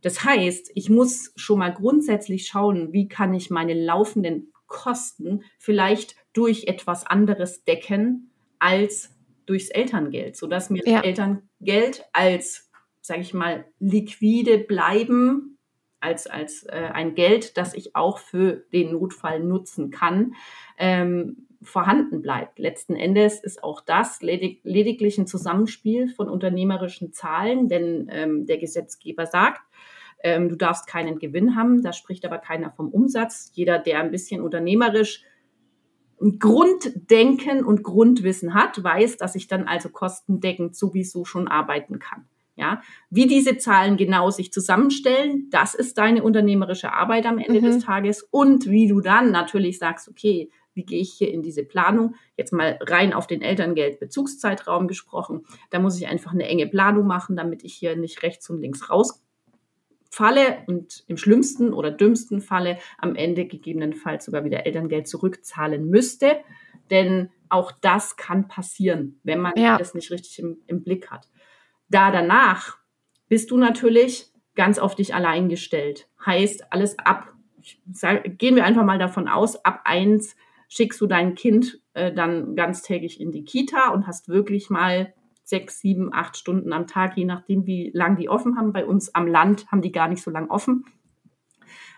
Das 0.02 0.24
heißt, 0.24 0.72
ich 0.76 0.90
muss 0.90 1.32
schon 1.36 1.60
mal 1.60 1.74
grundsätzlich 1.74 2.48
schauen, 2.48 2.94
wie 2.94 3.08
kann 3.08 3.34
ich 3.34 3.50
meine 3.50 3.74
laufenden 3.74 4.52
Kosten 4.68 5.44
vielleicht 5.58 6.16
durch 6.34 6.66
etwas 6.68 7.06
anderes 7.06 7.64
decken 7.66 8.32
als 8.60 9.16
durchs 9.46 9.70
Elterngeld, 9.70 10.38
sodass 10.38 10.70
mir 10.70 10.84
ja. 10.86 10.98
das 10.98 11.06
Elterngeld 11.06 12.06
als, 12.14 12.70
sage 13.02 13.22
ich 13.22 13.34
mal, 13.34 13.66
liquide 13.80 14.60
bleiben, 14.60 15.58
als, 16.02 16.28
als 16.28 16.64
äh, 16.64 16.90
ein 16.94 17.16
Geld, 17.16 17.58
das 17.58 17.74
ich 17.74 17.96
auch 17.96 18.20
für 18.20 18.64
den 18.74 18.92
Notfall 18.92 19.42
nutzen 19.42 19.92
kann, 19.92 20.34
ähm, 20.78 21.48
vorhanden 21.62 22.22
bleibt. 22.22 22.58
Letzten 22.58 22.96
Endes 22.96 23.42
ist 23.42 23.64
auch 23.64 23.82
das 23.82 24.22
ledig 24.22 24.62
lediglich 24.64 25.18
ein 25.18 25.28
Zusammenspiel 25.28 26.08
von 26.08 26.30
unternehmerischen 26.30 27.12
Zahlen, 27.12 27.68
denn 27.68 28.08
ähm, 28.12 28.46
der 28.46 28.58
Gesetzgeber 28.58 29.26
sagt, 29.26 29.62
ähm, 30.24 30.50
du 30.50 30.56
darfst 30.56 30.88
keinen 30.88 31.20
Gewinn 31.20 31.56
haben, 31.56 31.82
da 31.82 31.94
spricht 31.94 32.26
aber 32.26 32.38
keiner 32.38 32.72
vom 32.72 32.90
Umsatz. 32.90 33.52
Jeder, 33.54 33.80
der 33.80 34.00
ein 34.00 34.12
bisschen 34.12 34.42
unternehmerisch 34.42 35.24
Grunddenken 36.40 37.64
und 37.64 37.84
Grundwissen 37.84 38.54
hat, 38.54 38.84
weiß, 38.84 39.18
dass 39.18 39.36
ich 39.36 39.48
dann 39.48 39.68
also 39.68 39.90
kostendeckend 39.90 40.76
sowieso 40.76 41.24
schon 41.24 41.48
arbeiten 41.48 42.00
kann. 42.00 42.28
Ja, 42.60 42.82
wie 43.10 43.26
diese 43.26 43.58
Zahlen 43.58 43.95
genau 43.95 44.32
sich 44.32 44.52
zusammenstellen, 44.52 45.48
das 45.50 45.76
ist 45.76 45.98
deine 45.98 46.24
unternehmerische 46.24 46.91
Arbeit 46.91 47.26
am 47.26 47.38
Ende 47.38 47.62
mhm. 47.62 47.65
des 47.65 47.86
Tages 47.86 48.22
und 48.32 48.69
wie 48.69 48.89
du 48.89 49.00
dann 49.00 49.32
natürlich 49.32 49.80
sagst, 49.80 50.10
okay, 50.10 50.52
wie 50.74 50.84
gehe 50.84 51.00
ich 51.00 51.13
hier 51.13 51.32
in 51.32 51.41
diese 51.41 51.63
Planung? 51.63 52.15
Jetzt 52.36 52.52
mal 52.52 52.78
rein 52.82 53.13
auf 53.13 53.28
den 53.28 53.41
Elterngeldbezugszeitraum 53.41 54.89
gesprochen. 54.89 55.45
Da 55.69 55.80
muss 55.80 55.98
ich 55.98 56.08
einfach 56.08 56.34
eine 56.34 56.48
enge 56.48 56.67
Planung 56.67 57.08
machen, 57.08 57.38
damit 57.38 57.63
ich 57.63 57.76
hier 57.76 57.95
nicht 57.95 58.24
rechts 58.24 58.50
und 58.50 58.60
links 58.60 58.89
rausfalle 58.89 60.58
und 60.67 61.06
im 61.08 61.15
schlimmsten 61.15 61.72
oder 61.72 61.91
dümmsten 61.91 62.41
Falle 62.41 62.78
am 62.98 63.15
Ende 63.15 63.45
gegebenenfalls 63.45 64.26
sogar 64.26 64.43
wieder 64.43 64.65
Elterngeld 64.65 65.08
zurückzahlen 65.08 65.89
müsste. 65.89 66.39
Denn 66.91 67.30
auch 67.48 67.72
das 67.72 68.17
kann 68.17 68.50
passieren, 68.50 69.22
wenn 69.24 69.39
man 69.39 69.54
ja. 69.56 69.78
das 69.78 69.93
nicht 69.93 70.12
richtig 70.12 70.39
im, 70.39 70.58
im 70.67 70.84
Blick 70.84 71.10
hat. 71.10 71.30
Da 71.89 72.12
danach 72.12 72.78
bist 73.28 73.52
du 73.52 73.58
natürlich 73.58 74.32
ganz 74.56 74.80
auf 74.80 74.95
dich 74.95 75.13
allein 75.13 75.49
gestellt. 75.49 76.08
Heißt, 76.25 76.71
alles 76.71 76.97
ab, 76.99 77.34
sag, 77.91 78.38
gehen 78.38 78.56
wir 78.56 78.65
einfach 78.65 78.86
mal 78.86 78.99
davon 78.99 79.28
aus, 79.28 79.63
ab 79.63 79.82
eins 79.86 80.36
schickst 80.67 81.02
du 81.02 81.08
dein 81.08 81.36
Kind 81.36 81.82
äh, 81.93 82.13
dann 82.13 82.56
ganztägig 82.56 83.19
in 83.19 83.32
die 83.32 83.43
Kita 83.43 83.89
und 83.89 84.06
hast 84.06 84.30
wirklich 84.30 84.69
mal 84.69 85.13
sechs, 85.43 85.80
sieben, 85.80 86.13
acht 86.13 86.38
Stunden 86.38 86.73
am 86.73 86.86
Tag, 86.86 87.17
je 87.17 87.25
nachdem, 87.25 87.65
wie 87.65 87.89
lang 87.93 88.15
die 88.17 88.30
offen 88.30 88.58
haben. 88.58 88.71
Bei 88.71 88.86
uns 88.86 89.13
am 89.15 89.25
Land 89.25 89.65
haben 89.71 89.82
die 89.82 89.91
gar 89.91 90.08
nicht 90.08 90.21
so 90.21 90.30
lang 90.30 90.49
offen. 90.49 90.86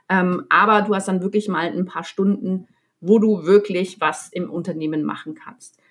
Ähm, 0.08 0.46
aber 0.50 0.84
du 0.84 0.96
hast 0.96 1.10
dann 1.10 1.22
wirklich 1.22 1.50
mal 1.50 1.68
ein 1.68 1.86
paar 1.86 2.06
Stunden, 2.06 2.68
wo 3.02 3.20
du 3.20 3.44
wirklich 3.44 4.00
was 4.00 4.30
im 4.30 4.50
Unternehmen 4.50 5.04
machen 5.04 5.36
kannst. 5.36 5.82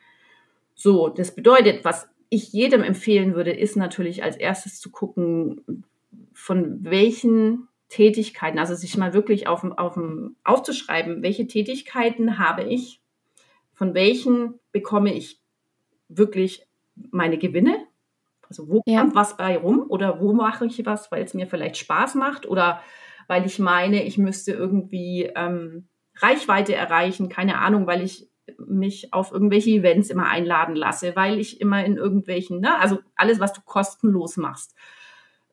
So, 0.74 1.08
das 1.08 1.34
bedeutet, 1.34 1.84
was 1.84 2.08
ich 2.30 2.52
jedem 2.52 2.82
empfehlen 2.82 3.34
würde, 3.34 3.50
ist 3.50 3.76
natürlich 3.76 4.22
als 4.22 4.36
erstes 4.36 4.80
zu 4.80 4.90
gucken, 4.90 5.84
von 6.32 6.84
welchen 6.84 7.68
Tätigkeiten, 7.88 8.58
also 8.58 8.74
sich 8.74 8.96
mal 8.96 9.12
wirklich 9.12 9.48
auf, 9.48 9.64
auf, 9.64 9.98
aufzuschreiben, 10.44 11.22
welche 11.22 11.48
Tätigkeiten 11.48 12.38
habe 12.38 12.62
ich, 12.62 13.02
von 13.74 13.94
welchen 13.94 14.60
bekomme 14.70 15.12
ich 15.12 15.40
wirklich 16.08 16.66
meine 17.10 17.36
Gewinne, 17.36 17.86
also 18.48 18.68
wo 18.68 18.82
ja. 18.86 19.00
kommt 19.00 19.14
was 19.14 19.36
bei 19.36 19.58
rum 19.58 19.84
oder 19.88 20.20
wo 20.20 20.32
mache 20.32 20.66
ich 20.66 20.86
was, 20.86 21.10
weil 21.10 21.24
es 21.24 21.34
mir 21.34 21.46
vielleicht 21.46 21.78
Spaß 21.78 22.14
macht 22.14 22.46
oder 22.46 22.80
weil 23.26 23.44
ich 23.44 23.58
meine, 23.58 24.04
ich 24.04 24.18
müsste 24.18 24.52
irgendwie 24.52 25.30
ähm, 25.34 25.88
Reichweite 26.16 26.74
erreichen, 26.74 27.28
keine 27.28 27.58
Ahnung, 27.58 27.86
weil 27.86 28.02
ich 28.02 28.29
mich 28.58 29.12
auf 29.12 29.32
irgendwelche 29.32 29.70
Events 29.70 30.10
immer 30.10 30.26
einladen 30.28 30.74
lasse, 30.74 31.16
weil 31.16 31.38
ich 31.38 31.60
immer 31.60 31.84
in 31.84 31.96
irgendwelchen, 31.96 32.60
ne, 32.60 32.78
also 32.78 32.98
alles, 33.16 33.40
was 33.40 33.52
du 33.52 33.60
kostenlos 33.64 34.36
machst. 34.36 34.74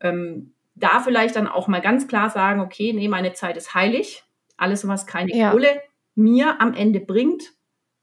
Ähm, 0.01 0.53
da 0.75 0.99
vielleicht 0.99 1.36
dann 1.36 1.47
auch 1.47 1.67
mal 1.67 1.81
ganz 1.81 2.07
klar 2.07 2.29
sagen, 2.29 2.62
okay, 2.62 2.93
nee, 2.93 3.07
meine 3.07 3.33
Zeit 3.33 3.57
ist 3.57 3.73
heilig. 3.73 4.23
Alles, 4.57 4.88
was 4.88 5.07
keine 5.07 5.36
ja. 5.36 5.51
Kohle 5.51 5.81
mir 6.15 6.62
am 6.62 6.73
Ende 6.73 6.99
bringt, 6.99 7.53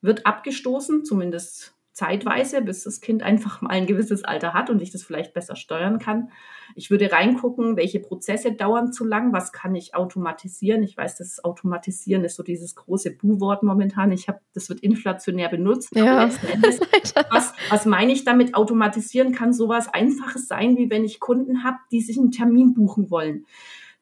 wird 0.01 0.27
abgestoßen, 0.27 1.05
zumindest 1.05 1.75
zeitweise, 1.95 2.61
bis 2.61 2.83
das 2.83 3.01
Kind 3.01 3.23
einfach 3.23 3.63
mal 3.63 3.71
ein 3.71 3.87
gewisses 3.87 4.25
Alter 4.25 4.53
hat 4.53 4.69
und 4.69 4.83
ich 4.83 4.91
das 4.91 5.05
vielleicht 5.05 5.33
besser 5.33 5.55
steuern 5.55 6.01
kann. 6.01 6.31
Ich 6.75 6.91
würde 6.91 7.11
reingucken, 7.11 7.77
welche 7.77 8.01
Prozesse 8.01 8.53
dauern 8.53 8.93
zu 8.93 9.05
lang, 9.05 9.33
was 9.33 9.53
kann 9.53 9.77
ich 9.77 9.95
automatisieren. 9.95 10.83
Ich 10.83 10.97
weiß, 10.97 11.19
das 11.19 11.45
Automatisieren 11.45 12.25
ist 12.25 12.35
so 12.35 12.43
dieses 12.43 12.75
große 12.75 13.13
Bu-Wort 13.13 13.63
momentan. 13.63 14.11
Ich 14.11 14.27
habe, 14.27 14.41
das 14.55 14.69
wird 14.69 14.81
inflationär 14.81 15.49
benutzt. 15.49 15.95
Ja. 15.95 16.25
Endes, 16.25 16.81
was, 17.31 17.53
was 17.71 17.87
meine 17.87 18.13
ich 18.13 18.25
damit? 18.25 18.57
Automatisieren 18.57 19.33
kann 19.33 19.53
sowas 19.53 19.87
Einfaches 19.87 20.49
sein, 20.49 20.77
wie 20.77 20.91
wenn 20.91 21.05
ich 21.05 21.21
Kunden 21.21 21.63
habe, 21.63 21.77
die 21.93 22.01
sich 22.01 22.19
einen 22.19 22.33
Termin 22.33 22.75
buchen 22.75 23.11
wollen 23.11 23.47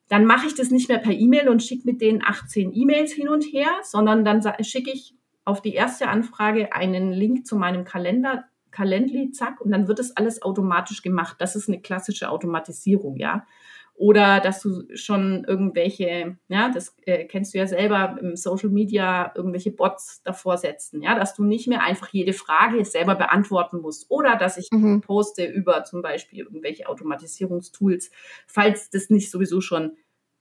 dann 0.09 0.27
mache 0.27 0.47
ich 0.47 0.55
das 0.55 0.71
nicht 0.71 0.91
mehr 0.91 0.99
per 0.99 1.15
E-Mail 1.15 1.49
und 1.49 1.63
schicke 1.63 1.87
mit 1.87 2.03
denen 2.03 2.23
18 2.23 2.75
E-Mails 2.75 3.13
hin 3.13 3.31
und 3.31 3.45
her, 3.45 3.71
sondern 3.83 4.27
dann 4.27 4.43
schicke 4.63 4.91
ich 4.91 5.15
auf 5.45 5.63
die 5.63 5.75
erste 5.75 6.09
Anfrage 6.09 6.73
einen 6.73 7.13
Link 7.13 7.47
zu 7.47 7.57
meinem 7.57 7.85
Kalender, 7.85 8.45
Calendly, 8.71 9.33
zack, 9.33 9.61
und 9.61 9.71
dann 9.71 9.87
wird 9.87 9.99
das 9.99 10.17
alles 10.17 10.43
automatisch 10.43 11.03
gemacht. 11.03 11.37
Das 11.39 11.57
ist 11.57 11.69
eine 11.69 11.81
klassische 11.81 12.31
Automatisierung, 12.31 13.17
ja. 13.17 13.47
Oder 13.95 14.41
dass 14.41 14.63
du 14.63 14.85
schon 14.95 15.45
irgendwelche, 15.47 16.39
ja, 16.49 16.71
das 16.71 16.97
äh, 17.05 17.27
kennst 17.27 17.53
du 17.53 17.59
ja 17.59 17.67
selber 17.67 18.17
im 18.21 18.37
Social 18.37 18.71
Media, 18.71 19.33
irgendwelche 19.37 19.71
Bots 19.71 20.23
davor 20.25 20.57
setzen, 20.57 21.03
ja, 21.03 21.15
dass 21.15 21.35
du 21.35 21.45
nicht 21.45 21.69
mehr 21.69 21.83
einfach 21.83 22.09
jede 22.09 22.33
Frage 22.33 22.85
selber 22.85 23.15
beantworten 23.15 23.81
musst. 23.81 24.11
Oder 24.11 24.37
dass 24.37 24.57
ich 24.57 24.71
mhm. 24.73 25.03
poste 25.03 25.45
über 25.45 25.85
zum 25.85 26.01
Beispiel 26.01 26.41
irgendwelche 26.41 26.89
Automatisierungstools, 26.89 28.11
falls 28.47 28.89
das 28.91 29.11
nicht 29.11 29.31
sowieso 29.31 29.61
schon 29.61 29.93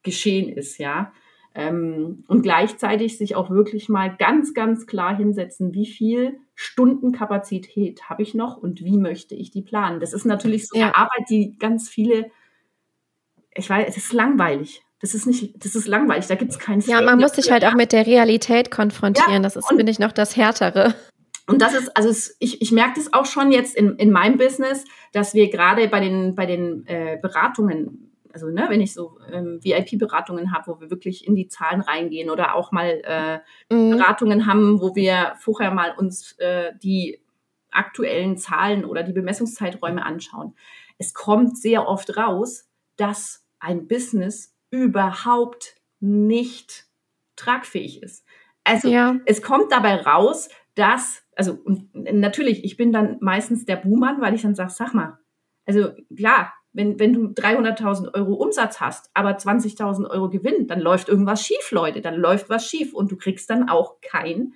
geschehen 0.02 0.50
ist, 0.50 0.78
ja. 0.78 1.12
Ähm, 1.54 2.24
und 2.28 2.44
gleichzeitig 2.44 3.18
sich 3.18 3.36
auch 3.36 3.50
wirklich 3.50 3.90
mal 3.90 4.16
ganz, 4.18 4.54
ganz 4.54 4.88
klar 4.88 5.16
hinsetzen, 5.16 5.74
wie 5.74 5.86
viel 5.86 6.40
Stundenkapazität 6.56 8.10
habe 8.10 8.24
ich 8.24 8.34
noch 8.34 8.58
und 8.58 8.86
wie 8.86 8.98
möchte 8.98 9.36
ich 9.36 9.52
die 9.52 9.62
planen. 9.62 10.00
Das 10.00 10.14
ist 10.14 10.26
natürlich 10.26 10.68
so 10.70 10.78
ja. 10.78 10.86
eine 10.86 10.96
Arbeit, 10.96 11.30
die 11.30 11.58
ganz 11.58 11.90
viele, 11.90 12.32
ich 13.54 13.70
weiß, 13.70 13.86
es 13.90 13.98
ist 13.98 14.14
langweilig. 14.14 14.82
Das 15.02 15.14
ist 15.14 15.26
nicht, 15.26 15.66
das 15.66 15.76
ist 15.76 15.88
langweilig, 15.88 16.28
da 16.28 16.36
gibt 16.36 16.52
es 16.52 16.60
keinen 16.60 16.80
Ja, 16.82 17.02
man 17.02 17.20
muss 17.20 17.34
sich 17.34 17.52
halt 17.52 17.66
auch 17.66 17.74
mit 17.74 17.92
der 17.92 18.06
Realität 18.06 18.72
konfrontieren. 18.72 19.34
Ja, 19.34 19.40
das 19.40 19.56
ist, 19.56 19.68
finde 19.68 19.92
ich, 19.92 20.00
noch 20.00 20.12
das 20.12 20.38
Härtere. 20.38 20.94
Und 21.48 21.62
das 21.62 21.74
ist, 21.74 21.98
also 21.98 22.08
es, 22.08 22.38
ich, 22.40 22.62
ich 22.62 22.72
merke 22.72 22.94
das 22.96 23.12
auch 23.12 23.26
schon 23.26 23.52
jetzt 23.52 23.76
in, 23.76 23.96
in 23.98 24.12
meinem 24.12 24.38
Business, 24.38 24.86
dass 25.12 25.34
wir 25.34 25.50
gerade 25.50 25.88
bei 25.88 26.00
den, 26.00 26.36
bei 26.36 26.46
den 26.46 26.86
äh, 26.86 27.18
Beratungen 27.22 28.11
also 28.34 28.48
ne, 28.48 28.66
wenn 28.70 28.82
ich 28.82 28.94
so 28.94 29.18
ähm, 29.32 29.60
VIP-Beratungen 29.64 30.54
habe, 30.54 30.68
wo 30.68 30.80
wir 30.80 30.90
wirklich 30.90 31.28
in 31.28 31.36
die 31.36 31.48
Zahlen 31.48 31.82
reingehen 31.82 32.30
oder 32.30 32.56
auch 32.56 32.72
mal 32.72 33.02
äh, 33.04 33.40
mhm. 33.74 33.92
Beratungen 33.92 34.46
haben, 34.46 34.82
wo 34.82 34.96
wir 34.96 35.34
vorher 35.40 35.72
mal 35.72 35.94
uns 35.98 36.34
äh, 36.40 36.72
die 36.82 37.20
aktuellen 37.72 38.38
Zahlen 38.38 38.86
oder 38.86 39.04
die 39.04 39.14
Bemessungszeiträume 39.14 40.04
anschauen. 40.06 40.56
Es 40.98 41.14
kommt 41.14 41.58
sehr 41.58 41.88
oft 41.88 42.16
raus, 42.18 42.70
dass 42.98 43.46
ein 43.60 43.88
Business 43.88 44.54
überhaupt 44.70 45.76
nicht 46.00 46.86
tragfähig 47.36 48.04
ist. 48.04 48.26
Also 48.64 48.90
ja. 48.90 49.18
es 49.26 49.42
kommt 49.42 49.72
dabei 49.72 49.96
raus, 49.96 50.50
dass, 50.76 51.24
also 51.36 51.60
natürlich, 51.94 52.64
ich 52.64 52.78
bin 52.78 52.92
dann 52.92 53.18
meistens 53.20 53.66
der 53.66 53.78
Buhmann, 53.78 54.22
weil 54.22 54.36
ich 54.36 54.44
dann 54.44 54.56
sage, 54.56 54.72
sag 54.72 54.94
mal, 54.94 55.18
also 55.66 55.92
klar, 56.16 56.54
wenn, 56.74 57.00
wenn 57.00 57.14
du 57.14 57.28
300.000 57.28 58.14
Euro 58.14 58.34
Umsatz 58.34 58.80
hast, 58.80 59.10
aber 59.14 59.32
20.000 59.32 60.10
Euro 60.10 60.30
Gewinn, 60.30 60.68
dann 60.68 60.80
läuft 60.80 61.10
irgendwas 61.10 61.46
schief, 61.46 61.72
Leute. 61.72 62.02
Dann 62.02 62.16
läuft 62.16 62.50
was 62.50 62.68
schief 62.68 62.94
und 62.94 63.12
du 63.12 63.18
kriegst 63.18 63.50
dann 63.50 63.70
auch 63.70 64.00
kein, 64.02 64.54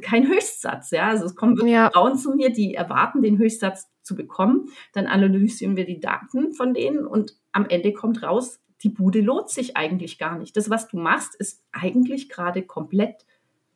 kein 0.00 0.28
Höchstsatz. 0.28 0.90
Ja, 0.90 1.08
also 1.08 1.26
es 1.26 1.36
kommen 1.36 1.56
wirklich 1.56 1.74
ja. 1.74 1.90
Frauen 1.90 2.16
zu 2.16 2.34
mir, 2.34 2.50
die 2.50 2.74
erwarten, 2.74 3.22
den 3.22 3.38
Höchstsatz 3.38 3.88
zu 4.02 4.14
bekommen. 4.14 4.68
Dann 4.92 5.06
analysieren 5.06 5.76
wir 5.76 5.84
die 5.84 6.00
Daten 6.00 6.52
von 6.52 6.72
denen 6.72 7.06
und 7.06 7.36
am 7.52 7.66
Ende 7.68 7.92
kommt 7.92 8.22
raus, 8.22 8.60
die 8.82 8.88
Bude 8.88 9.20
lohnt 9.20 9.50
sich 9.50 9.76
eigentlich 9.76 10.18
gar 10.18 10.38
nicht. 10.38 10.56
Das, 10.56 10.70
was 10.70 10.88
du 10.88 10.96
machst, 10.96 11.34
ist 11.34 11.62
eigentlich 11.70 12.30
gerade 12.30 12.62
komplett 12.62 13.26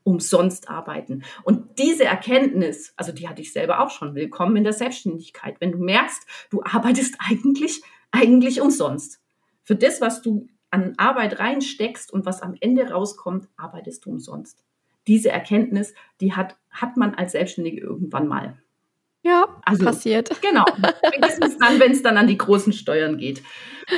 umsonst 0.05 0.69
arbeiten. 0.69 1.25
Und 1.43 1.79
diese 1.79 2.05
Erkenntnis, 2.05 2.93
also 2.97 3.11
die 3.11 3.29
hatte 3.29 3.43
ich 3.43 3.53
selber 3.53 3.81
auch 3.81 3.91
schon, 3.91 4.15
willkommen 4.15 4.57
in 4.57 4.65
der 4.65 4.73
Selbstständigkeit. 4.73 5.57
Wenn 5.61 5.73
du 5.73 5.79
merkst, 5.79 6.27
du 6.51 6.63
arbeitest 6.63 7.17
eigentlich, 7.19 7.83
eigentlich 8.13 8.61
umsonst. 8.61 9.21
Für 9.65 9.75
das, 9.75 10.01
was 10.01 10.23
du 10.23 10.47
an 10.71 10.95
Arbeit 10.99 11.39
reinsteckst 11.39 12.13
und 12.13 12.27
was 12.27 12.43
am 12.43 12.55
Ende 12.61 12.91
rauskommt, 12.91 13.49
arbeitest 13.57 14.05
du 14.05 14.11
umsonst. 14.11 14.63
Diese 15.07 15.31
Erkenntnis, 15.31 15.95
die 16.21 16.35
hat, 16.35 16.57
hat 16.71 16.97
man 16.97 17.15
als 17.15 17.33
Selbstständige 17.33 17.81
irgendwann 17.81 18.29
mal. 18.29 18.59
Ja, 19.23 19.47
also, 19.65 19.87
passiert. 19.87 20.31
Genau. 20.43 20.65
Spätestens 21.07 21.57
dann, 21.59 21.81
wenn 21.81 21.93
es 21.93 22.03
dann 22.03 22.19
an 22.19 22.27
die 22.27 22.37
großen 22.37 22.75
Steuern 22.75 23.17
geht. 23.17 23.43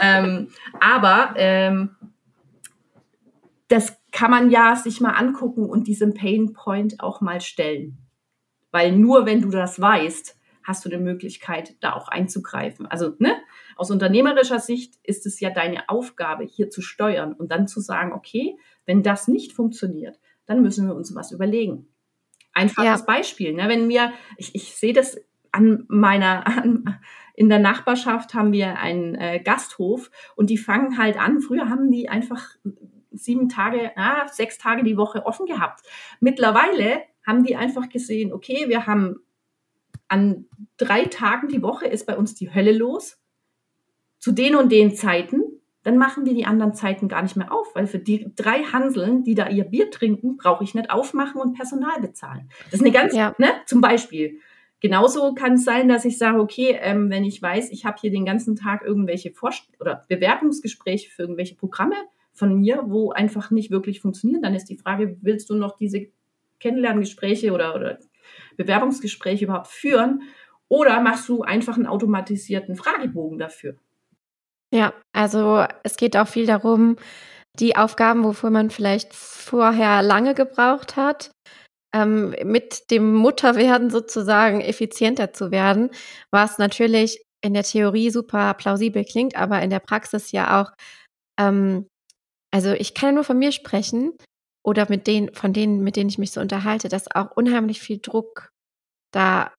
Ähm, 0.01 0.49
aber 0.81 1.35
ähm, 1.37 1.97
das 3.69 3.97
kann 4.16 4.31
man 4.31 4.50
ja 4.50 4.74
sich 4.76 5.02
mal 5.02 5.11
angucken 5.11 5.68
und 5.68 5.87
diesem 5.87 6.14
Pain 6.14 6.55
Point 6.55 7.00
auch 7.00 7.20
mal 7.20 7.42
stellen. 7.42 7.98
Weil 8.70 8.96
nur 8.96 9.26
wenn 9.26 9.42
du 9.42 9.50
das 9.50 9.79
weißt, 9.79 10.38
hast 10.64 10.85
du 10.87 10.88
eine 10.88 10.98
Möglichkeit, 10.98 11.76
da 11.81 11.92
auch 11.92 12.09
einzugreifen. 12.09 12.87
Also, 12.87 13.12
ne? 13.18 13.37
Aus 13.76 13.90
unternehmerischer 13.90 14.59
Sicht 14.59 14.94
ist 15.02 15.26
es 15.26 15.38
ja 15.38 15.50
deine 15.50 15.90
Aufgabe, 15.90 16.44
hier 16.44 16.70
zu 16.70 16.81
steuern 16.81 17.35
und 17.35 17.52
dann 17.52 17.68
zu 17.68 17.81
sagen, 17.81 18.14
okay, 18.14 18.57
wenn 18.87 19.02
das 19.02 19.29
nicht 19.29 19.52
funktioniert, 19.52 20.18
dann 20.46 20.62
müssen 20.62 20.88
wir 20.88 20.94
uns 20.94 21.14
was 21.14 21.31
überlegen. 21.31 21.87
Einfaches 22.55 23.00
ja. 23.00 23.07
Beispiel, 23.07 23.52
ne? 23.52 23.68
Wenn 23.68 23.90
wir, 23.90 24.14
ich, 24.38 24.55
ich 24.55 24.74
sehe 24.76 24.94
das 24.94 25.18
an 25.52 25.85
meiner, 25.88 26.46
an, 26.46 27.00
in 27.35 27.50
der 27.50 27.59
Nachbarschaft 27.59 28.33
haben 28.33 28.52
wir 28.52 28.79
einen 28.79 29.14
äh, 29.14 29.40
Gasthof 29.40 30.11
und 30.37 30.48
die 30.48 30.57
fangen 30.57 30.96
halt 30.96 31.20
an. 31.20 31.42
Früher 31.42 31.68
haben 31.68 31.90
die 31.90 32.09
einfach 32.09 32.57
sieben 33.16 33.48
Tage, 33.48 33.92
ah, 33.96 34.26
sechs 34.29 34.59
Tage 34.59 34.85
die 34.85 34.96
Woche 34.96 35.26
offen 35.26 35.46
gehabt. 35.46 35.83
Mittlerweile 36.20 37.02
haben 37.26 37.44
die 37.44 37.57
einfach 37.57 37.88
gesehen, 37.88 38.33
okay, 38.33 38.68
wir 38.68 38.87
haben 38.87 39.16
an 40.09 40.46
drei 40.76 41.05
Tagen 41.05 41.48
die 41.48 41.62
Woche 41.62 41.87
ist 41.87 42.07
bei 42.07 42.16
uns 42.16 42.35
die 42.35 42.55
Hölle 42.55 42.72
los. 42.72 43.18
Zu 44.18 44.33
den 44.33 44.55
und 44.55 44.72
den 44.72 44.94
Zeiten, 44.94 45.42
dann 45.83 45.98
machen 45.98 46.24
wir 46.24 46.35
die 46.35 46.46
anderen 46.46 46.74
Zeiten 46.74 47.07
gar 47.07 47.22
nicht 47.22 47.37
mehr 47.37 47.52
auf, 47.52 47.74
weil 47.74 47.87
für 47.87 47.98
die 47.98 48.33
drei 48.35 48.64
Hanseln, 48.64 49.22
die 49.22 49.35
da 49.35 49.48
ihr 49.48 49.64
Bier 49.64 49.90
trinken, 49.90 50.37
brauche 50.37 50.64
ich 50.64 50.74
nicht 50.74 50.90
aufmachen 50.90 51.40
und 51.40 51.55
Personal 51.55 52.00
bezahlen. 52.00 52.48
Das 52.64 52.74
ist 52.74 52.81
eine 52.81 52.90
ganz, 52.90 53.14
ja. 53.14 53.35
ne, 53.38 53.48
zum 53.66 53.81
Beispiel. 53.81 54.40
Genauso 54.81 55.35
kann 55.35 55.55
es 55.55 55.64
sein, 55.64 55.88
dass 55.88 56.05
ich 56.05 56.18
sage, 56.18 56.40
okay, 56.40 56.76
ähm, 56.81 57.09
wenn 57.09 57.24
ich 57.24 57.40
weiß, 57.40 57.70
ich 57.70 57.87
habe 57.87 57.98
hier 58.00 58.11
den 58.11 58.24
ganzen 58.24 58.57
Tag 58.57 58.83
irgendwelche 58.83 59.31
Vorst 59.31 59.68
oder 59.81 60.05
Bewerbungsgespräche 60.09 61.11
für 61.11 61.22
irgendwelche 61.22 61.55
Programme, 61.55 61.96
von 62.37 62.61
mir, 62.61 62.85
wo 62.87 63.11
einfach 63.11 63.51
nicht 63.51 63.70
wirklich 63.70 64.01
funktionieren. 64.01 64.42
Dann 64.42 64.55
ist 64.55 64.66
die 64.66 64.77
Frage, 64.77 65.16
willst 65.22 65.51
du 65.51 65.55
noch 65.55 65.77
diese 65.77 66.07
Kennenlerngespräche 66.61 67.53
oder, 67.53 67.75
oder 67.75 67.99
Bewerbungsgespräche 68.57 69.46
überhaupt 69.46 69.68
führen? 69.68 70.22
Oder 70.68 71.01
machst 71.01 71.29
du 71.29 71.42
einfach 71.42 71.77
einen 71.77 71.87
automatisierten 71.87 72.77
Fragebogen 72.77 73.38
dafür? 73.38 73.77
Ja, 74.75 74.92
also 75.12 75.64
es 75.85 75.96
geht 75.96 76.16
auch 76.16 76.29
viel 76.29 76.46
darum, 76.46 76.96
die 77.59 77.77
Aufgaben, 77.77 78.25
wofür 78.25 78.51
man 78.51 78.70
vielleicht 78.70 79.14
vorher 79.14 80.03
lange 80.03 80.35
gebraucht 80.35 80.96
hat, 80.96 81.31
ähm, 81.94 82.35
mit 82.44 82.90
dem 82.90 83.14
Mutterwerden 83.14 83.90
sozusagen 83.90 84.61
effizienter 84.61 85.33
zu 85.33 85.51
werden, 85.51 85.90
was 86.31 86.59
natürlich 86.59 87.22
in 87.42 87.55
der 87.55 87.62
Theorie 87.62 88.11
super 88.11 88.55
plausibel 88.55 89.05
klingt, 89.05 89.37
aber 89.37 89.62
in 89.62 89.70
der 89.70 89.79
Praxis 89.79 90.33
ja 90.33 90.61
auch 90.61 90.72
ähm, 91.38 91.87
also 92.52 92.72
ich 92.72 92.94
kann 92.94 93.14
nur 93.14 93.24
von 93.24 93.38
mir 93.38 93.52
sprechen 93.52 94.12
oder 94.64 94.87
mit 94.88 95.06
denen, 95.06 95.32
von 95.35 95.52
denen, 95.52 95.82
mit 95.82 95.96
denen 95.96 96.11
ich 96.11 96.18
mich 96.18 96.32
so 96.32 96.40
unterhalte, 96.40 96.88
dass 96.88 97.14
auch 97.14 97.30
unheimlich 97.37 97.80
viel 97.80 97.98
Druck 97.98 98.50
da 99.12 99.52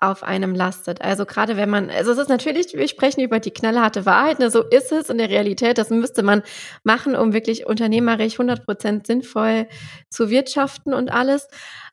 auf 0.00 0.22
einem 0.22 0.54
lastet. 0.54 1.02
Also 1.02 1.26
gerade 1.26 1.56
wenn 1.56 1.70
man, 1.70 1.90
also 1.90 2.12
es 2.12 2.18
ist 2.18 2.28
natürlich, 2.28 2.72
wir 2.74 2.86
sprechen 2.86 3.20
über 3.20 3.40
die 3.40 3.50
knallharte 3.50 4.06
Wahrheit, 4.06 4.38
ne, 4.38 4.50
so 4.50 4.62
ist 4.62 4.92
es 4.92 5.10
in 5.10 5.18
der 5.18 5.28
Realität, 5.28 5.76
das 5.76 5.90
müsste 5.90 6.22
man 6.22 6.42
machen, 6.84 7.16
um 7.16 7.32
wirklich 7.32 7.66
unternehmerisch 7.66 8.34
100 8.34 8.64
Prozent 8.64 9.06
sinnvoll 9.06 9.66
zu 10.08 10.30
wirtschaften 10.30 10.94
und 10.94 11.10
alles. 11.10 11.48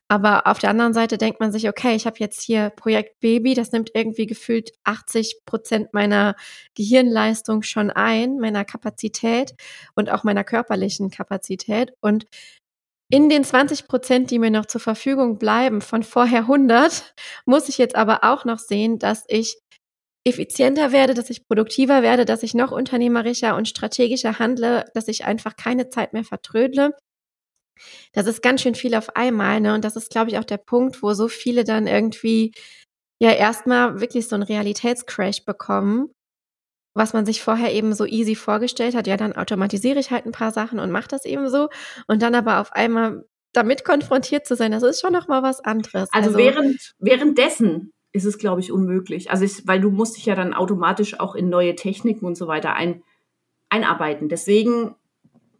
Aber 0.07 0.45
auf 0.45 0.59
der 0.59 0.69
anderen 0.69 0.93
Seite 0.93 1.17
denkt 1.17 1.39
man 1.39 1.51
sich, 1.51 1.67
okay, 1.67 1.95
ich 1.95 2.05
habe 2.05 2.17
jetzt 2.19 2.41
hier 2.41 2.69
Projekt 2.69 3.19
Baby, 3.21 3.55
das 3.55 3.71
nimmt 3.71 3.89
irgendwie 3.95 4.27
gefühlt 4.27 4.71
80 4.83 5.41
Prozent 5.45 5.93
meiner 5.93 6.35
Gehirnleistung 6.75 7.63
schon 7.63 7.89
ein, 7.89 8.37
meiner 8.37 8.65
Kapazität 8.65 9.55
und 9.95 10.11
auch 10.11 10.23
meiner 10.23 10.43
körperlichen 10.43 11.09
Kapazität. 11.09 11.91
Und 12.01 12.25
in 13.09 13.29
den 13.29 13.43
20 13.43 13.87
Prozent, 13.87 14.29
die 14.29 14.39
mir 14.39 14.51
noch 14.51 14.67
zur 14.67 14.81
Verfügung 14.81 15.39
bleiben, 15.39 15.81
von 15.81 16.03
vorher 16.03 16.41
100, 16.41 17.15
muss 17.45 17.69
ich 17.69 17.77
jetzt 17.79 17.95
aber 17.95 18.23
auch 18.23 18.45
noch 18.45 18.59
sehen, 18.59 18.99
dass 18.99 19.23
ich 19.27 19.57
effizienter 20.27 20.91
werde, 20.91 21.13
dass 21.13 21.29
ich 21.29 21.47
produktiver 21.47 22.01
werde, 22.03 22.25
dass 22.25 22.43
ich 22.43 22.53
noch 22.53 22.71
unternehmerischer 22.71 23.55
und 23.55 23.67
strategischer 23.67 24.39
handle, 24.39 24.85
dass 24.93 25.07
ich 25.07 25.25
einfach 25.25 25.55
keine 25.55 25.89
Zeit 25.89 26.13
mehr 26.13 26.23
vertrödle 26.23 26.93
Das 28.13 28.27
ist 28.27 28.41
ganz 28.41 28.61
schön 28.61 28.75
viel 28.75 28.95
auf 28.95 29.15
einmal, 29.15 29.59
ne? 29.61 29.73
Und 29.73 29.85
das 29.85 29.95
ist, 29.95 30.09
glaube 30.09 30.29
ich, 30.29 30.37
auch 30.37 30.43
der 30.43 30.57
Punkt, 30.57 31.01
wo 31.03 31.13
so 31.13 31.27
viele 31.27 31.63
dann 31.63 31.87
irgendwie 31.87 32.53
ja 33.19 33.31
erstmal 33.31 34.01
wirklich 34.01 34.27
so 34.27 34.35
einen 34.35 34.43
Realitätscrash 34.43 35.45
bekommen, 35.45 36.09
was 36.95 37.13
man 37.13 37.25
sich 37.25 37.41
vorher 37.41 37.73
eben 37.73 37.93
so 37.93 38.05
easy 38.05 38.35
vorgestellt 38.35 38.95
hat. 38.95 39.07
Ja, 39.07 39.17
dann 39.17 39.35
automatisiere 39.35 39.99
ich 39.99 40.11
halt 40.11 40.25
ein 40.25 40.31
paar 40.31 40.51
Sachen 40.51 40.79
und 40.79 40.91
mache 40.91 41.09
das 41.09 41.25
eben 41.25 41.49
so. 41.49 41.69
Und 42.07 42.21
dann 42.21 42.35
aber 42.35 42.59
auf 42.59 42.71
einmal 42.73 43.25
damit 43.53 43.85
konfrontiert 43.85 44.45
zu 44.45 44.55
sein, 44.55 44.71
das 44.71 44.83
ist 44.83 45.01
schon 45.01 45.13
noch 45.13 45.27
mal 45.27 45.43
was 45.43 45.59
anderes. 45.61 46.09
Also, 46.11 46.29
also 46.29 46.37
während, 46.37 46.93
währenddessen 46.99 47.93
ist 48.11 48.25
es, 48.25 48.37
glaube 48.37 48.61
ich, 48.61 48.71
unmöglich. 48.71 49.29
Also 49.31 49.43
ich, 49.45 49.67
weil 49.67 49.81
du 49.81 49.91
musst 49.91 50.17
dich 50.17 50.25
ja 50.25 50.35
dann 50.35 50.53
automatisch 50.53 51.19
auch 51.19 51.35
in 51.35 51.49
neue 51.49 51.75
Techniken 51.75 52.25
und 52.25 52.35
so 52.35 52.47
weiter 52.47 52.73
ein, 52.73 53.03
einarbeiten. 53.69 54.29
Deswegen, 54.29 54.95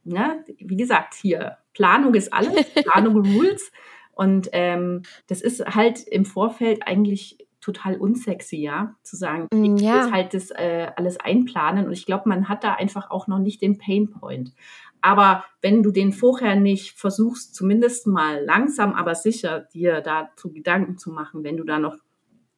ne, 0.06 0.45
wie 0.58 0.78
gesagt, 0.78 1.14
hier 1.14 1.58
Planung 1.74 2.14
ist 2.14 2.34
alles, 2.34 2.53
Planung 2.84 3.26
Rules. 3.26 3.72
Und 4.14 4.49
ähm, 4.53 5.03
das 5.28 5.41
ist 5.41 5.66
halt 5.66 6.08
im 6.08 6.26
Vorfeld 6.26 6.88
eigentlich 6.88 7.38
total 7.60 7.97
unsexy, 7.97 8.58
ja, 8.58 8.95
zu 9.01 9.16
sagen, 9.16 9.47
mm, 9.51 9.76
ich 9.76 9.82
ja. 9.82 9.97
muss 9.97 10.12
halt 10.12 10.34
das 10.34 10.51
äh, 10.51 10.91
alles 10.95 11.20
einplanen. 11.20 11.88
Und 11.88 11.93
ich 11.93 12.06
glaube, 12.06 12.30
man 12.30 12.47
hat 12.47 12.64
da 12.64 12.76
einfach 12.76 13.10
auch 13.10 13.28
noch 13.28 13.39
nicht 13.39 13.62
den 13.62 13.78
Painpoint. 13.78 14.53
Aber 15.01 15.43
wenn 15.62 15.84
du 15.84 15.91
den 15.91 16.14
vorher 16.14 16.56
nicht 16.56 16.97
versuchst, 16.97 17.53
zumindest 17.53 18.08
mal 18.08 18.43
langsam, 18.43 18.93
aber 18.93 19.16
sicher 19.16 19.62
dir 19.74 20.01
dazu 20.01 20.51
Gedanken 20.51 20.97
zu 20.97 21.12
machen, 21.12 21.43
wenn 21.43 21.58
du 21.58 21.64
da 21.64 21.80
noch 21.80 21.97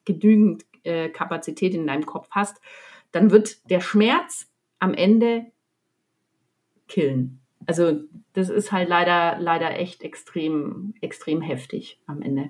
genügend 0.06 0.66
äh, 0.84 1.10
Kapazität 1.10 1.74
in 1.74 1.88
deinem 1.88 2.06
Kopf 2.06 2.28
hast, 2.32 2.62
dann 3.12 3.32
wird 3.32 3.70
der 3.70 3.82
Schmerz 3.82 4.52
am 4.80 4.94
Ende 4.94 5.48
killen. 6.88 7.40
Also 7.66 8.02
das 8.34 8.50
ist 8.50 8.72
halt 8.72 8.88
leider, 8.88 9.38
leider 9.40 9.78
echt 9.78 10.04
extrem, 10.04 10.94
extrem 11.02 11.42
heftig 11.42 12.00
am 12.06 12.22
Ende. 12.22 12.50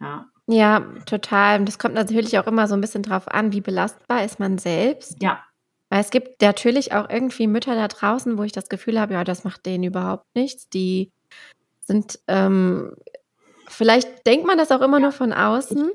Ja. 0.00 0.26
Ja, 0.46 0.80
total. 1.04 1.62
Das 1.64 1.78
kommt 1.78 1.94
natürlich 1.94 2.38
auch 2.38 2.46
immer 2.46 2.66
so 2.68 2.74
ein 2.74 2.80
bisschen 2.80 3.02
drauf 3.02 3.28
an, 3.28 3.52
wie 3.52 3.60
belastbar 3.60 4.24
ist 4.24 4.40
man 4.40 4.56
selbst. 4.56 5.22
Ja. 5.22 5.44
Weil 5.90 6.00
es 6.00 6.10
gibt 6.10 6.40
natürlich 6.40 6.92
auch 6.92 7.08
irgendwie 7.10 7.46
Mütter 7.46 7.74
da 7.74 7.88
draußen, 7.88 8.38
wo 8.38 8.42
ich 8.42 8.52
das 8.52 8.68
Gefühl 8.70 8.98
habe, 8.98 9.14
ja, 9.14 9.24
das 9.24 9.44
macht 9.44 9.66
denen 9.66 9.84
überhaupt 9.84 10.24
nichts. 10.34 10.68
Die 10.70 11.12
sind, 11.80 12.18
ähm, 12.28 12.94
vielleicht 13.66 14.26
denkt 14.26 14.46
man 14.46 14.56
das 14.56 14.70
auch 14.70 14.80
immer 14.80 15.00
nur 15.00 15.12
von 15.12 15.32
außen. 15.32 15.90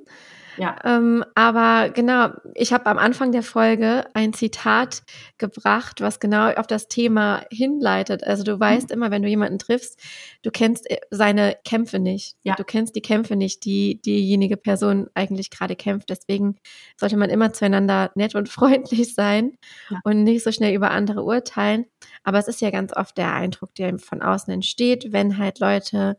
Ja. 0.58 0.78
Ähm, 0.84 1.24
aber 1.36 1.90
genau, 1.90 2.30
ich 2.54 2.74
habe 2.74 2.86
am 2.88 2.98
Anfang 2.98 3.32
der 3.32 3.44
Folge 3.44 4.06
ein 4.14 4.34
Zitat 4.34 5.04
gebracht, 5.38 6.02
was 6.02 6.20
genau 6.20 6.52
auf 6.52 6.68
das 6.68 6.88
Thema 6.88 7.44
hinleitet. 7.52 8.24
Also 8.24 8.44
du 8.44 8.60
weißt 8.60 8.90
mhm. 8.90 8.94
immer, 8.94 9.12
wenn 9.12 9.24
du 9.24 9.30
jemanden 9.30 9.60
triffst, 9.60 10.00
du 10.44 10.52
kennst 10.52 10.90
äh, 10.90 10.98
seine 11.10 11.56
Kämpfe 11.66 12.00
nicht. 12.00 12.36
Ja. 12.44 12.56
Du 12.56 12.64
kennst 12.64 12.96
die 12.96 13.02
Kämpfe 13.02 13.36
nicht, 13.36 13.66
die 13.66 14.02
diejenige 14.02 14.58
Person 14.58 15.08
eigentlich 15.14 15.50
gerade 15.50 15.76
kämpft. 15.76 16.10
Deswegen 16.10 16.56
sollte 16.98 17.18
man 17.18 17.30
immer 17.30 17.54
zueinander 17.54 18.12
nett 18.16 18.36
und 18.36 18.50
freundlich 18.50 19.16
sein 19.16 19.58
ja. 19.90 20.00
und 20.04 20.24
nicht 20.24 20.44
so 20.44 20.52
schnell 20.52 20.74
über 20.74 20.92
andere 20.92 21.24
urteilen. 21.24 21.86
Aber 22.24 22.38
es 22.38 22.48
ist 22.48 22.62
ja 22.62 22.70
ganz 22.70 22.96
oft 22.96 23.18
der 23.18 23.34
Eindruck, 23.34 23.74
der 23.76 23.98
von 23.98 24.22
außen 24.22 24.54
entsteht, 24.54 25.12
wenn 25.12 25.38
halt 25.38 25.60
Leute 25.60 26.18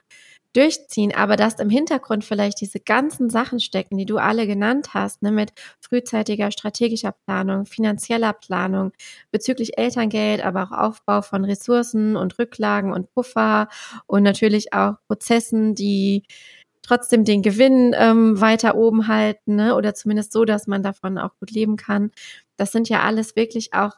durchziehen, 0.55 1.15
aber 1.15 1.37
dass 1.37 1.59
im 1.59 1.69
Hintergrund 1.69 2.25
vielleicht 2.25 2.61
diese 2.61 2.81
ganzen 2.81 3.29
Sachen 3.29 3.61
stecken, 3.61 3.99
die 3.99 4.07
du 4.07 4.19
alle 4.19 4.47
genannt 4.47 4.95
hast, 4.95 5.23
ne, 5.23 5.31
mit 5.31 5.53
frühzeitiger 5.81 6.51
strategischer 6.51 7.13
Planung, 7.13 7.67
finanzieller 7.67 8.33
Planung, 8.33 8.93
bezüglich 9.31 9.77
Elterngeld, 9.77 10.43
aber 10.43 10.65
auch 10.65 10.73
Aufbau 10.73 11.23
von 11.23 11.45
Ressourcen 11.45 12.17
und 12.17 12.39
Rücklagen 12.39 12.93
und 12.93 13.13
Puffer 13.13 13.69
und 14.07 14.23
natürlich 14.23 14.73
auch 14.73 14.95
Prozessen, 15.09 15.75
die 15.75 16.23
trotzdem 16.83 17.25
den 17.25 17.43
Gewinn 17.43 17.95
ähm, 17.99 18.41
weiter 18.41 18.77
oben 18.77 19.09
halten, 19.09 19.57
ne? 19.57 19.75
oder 19.75 19.95
zumindest 19.95 20.33
so, 20.33 20.45
dass 20.45 20.67
man 20.67 20.83
davon 20.83 21.19
auch 21.19 21.37
gut 21.41 21.51
leben 21.51 21.77
kann. 21.77 22.13
Das 22.57 22.73
sind 22.73 22.89
ja 22.89 23.01
alles 23.01 23.37
wirklich 23.37 23.75
auch 23.75 23.93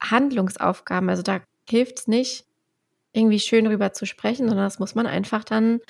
Handlungsaufgaben. 0.00 1.08
Also 1.10 1.22
da 1.22 1.40
hilft 1.68 1.98
es 2.00 2.08
nicht, 2.08 2.46
irgendwie 3.14 3.40
schön 3.40 3.66
rüber 3.66 3.92
zu 3.92 4.06
sprechen, 4.06 4.48
sondern 4.48 4.66
das 4.66 4.78
muss 4.78 4.94
man 4.94 5.06
einfach 5.06 5.44
dann 5.44 5.80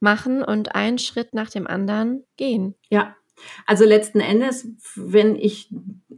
machen 0.00 0.42
und 0.42 0.74
einen 0.74 0.98
Schritt 0.98 1.34
nach 1.34 1.50
dem 1.50 1.66
anderen 1.66 2.24
gehen. 2.36 2.74
Ja, 2.90 3.14
also 3.66 3.84
letzten 3.84 4.20
Endes, 4.20 4.68
wenn 4.96 5.36
ich 5.36 5.72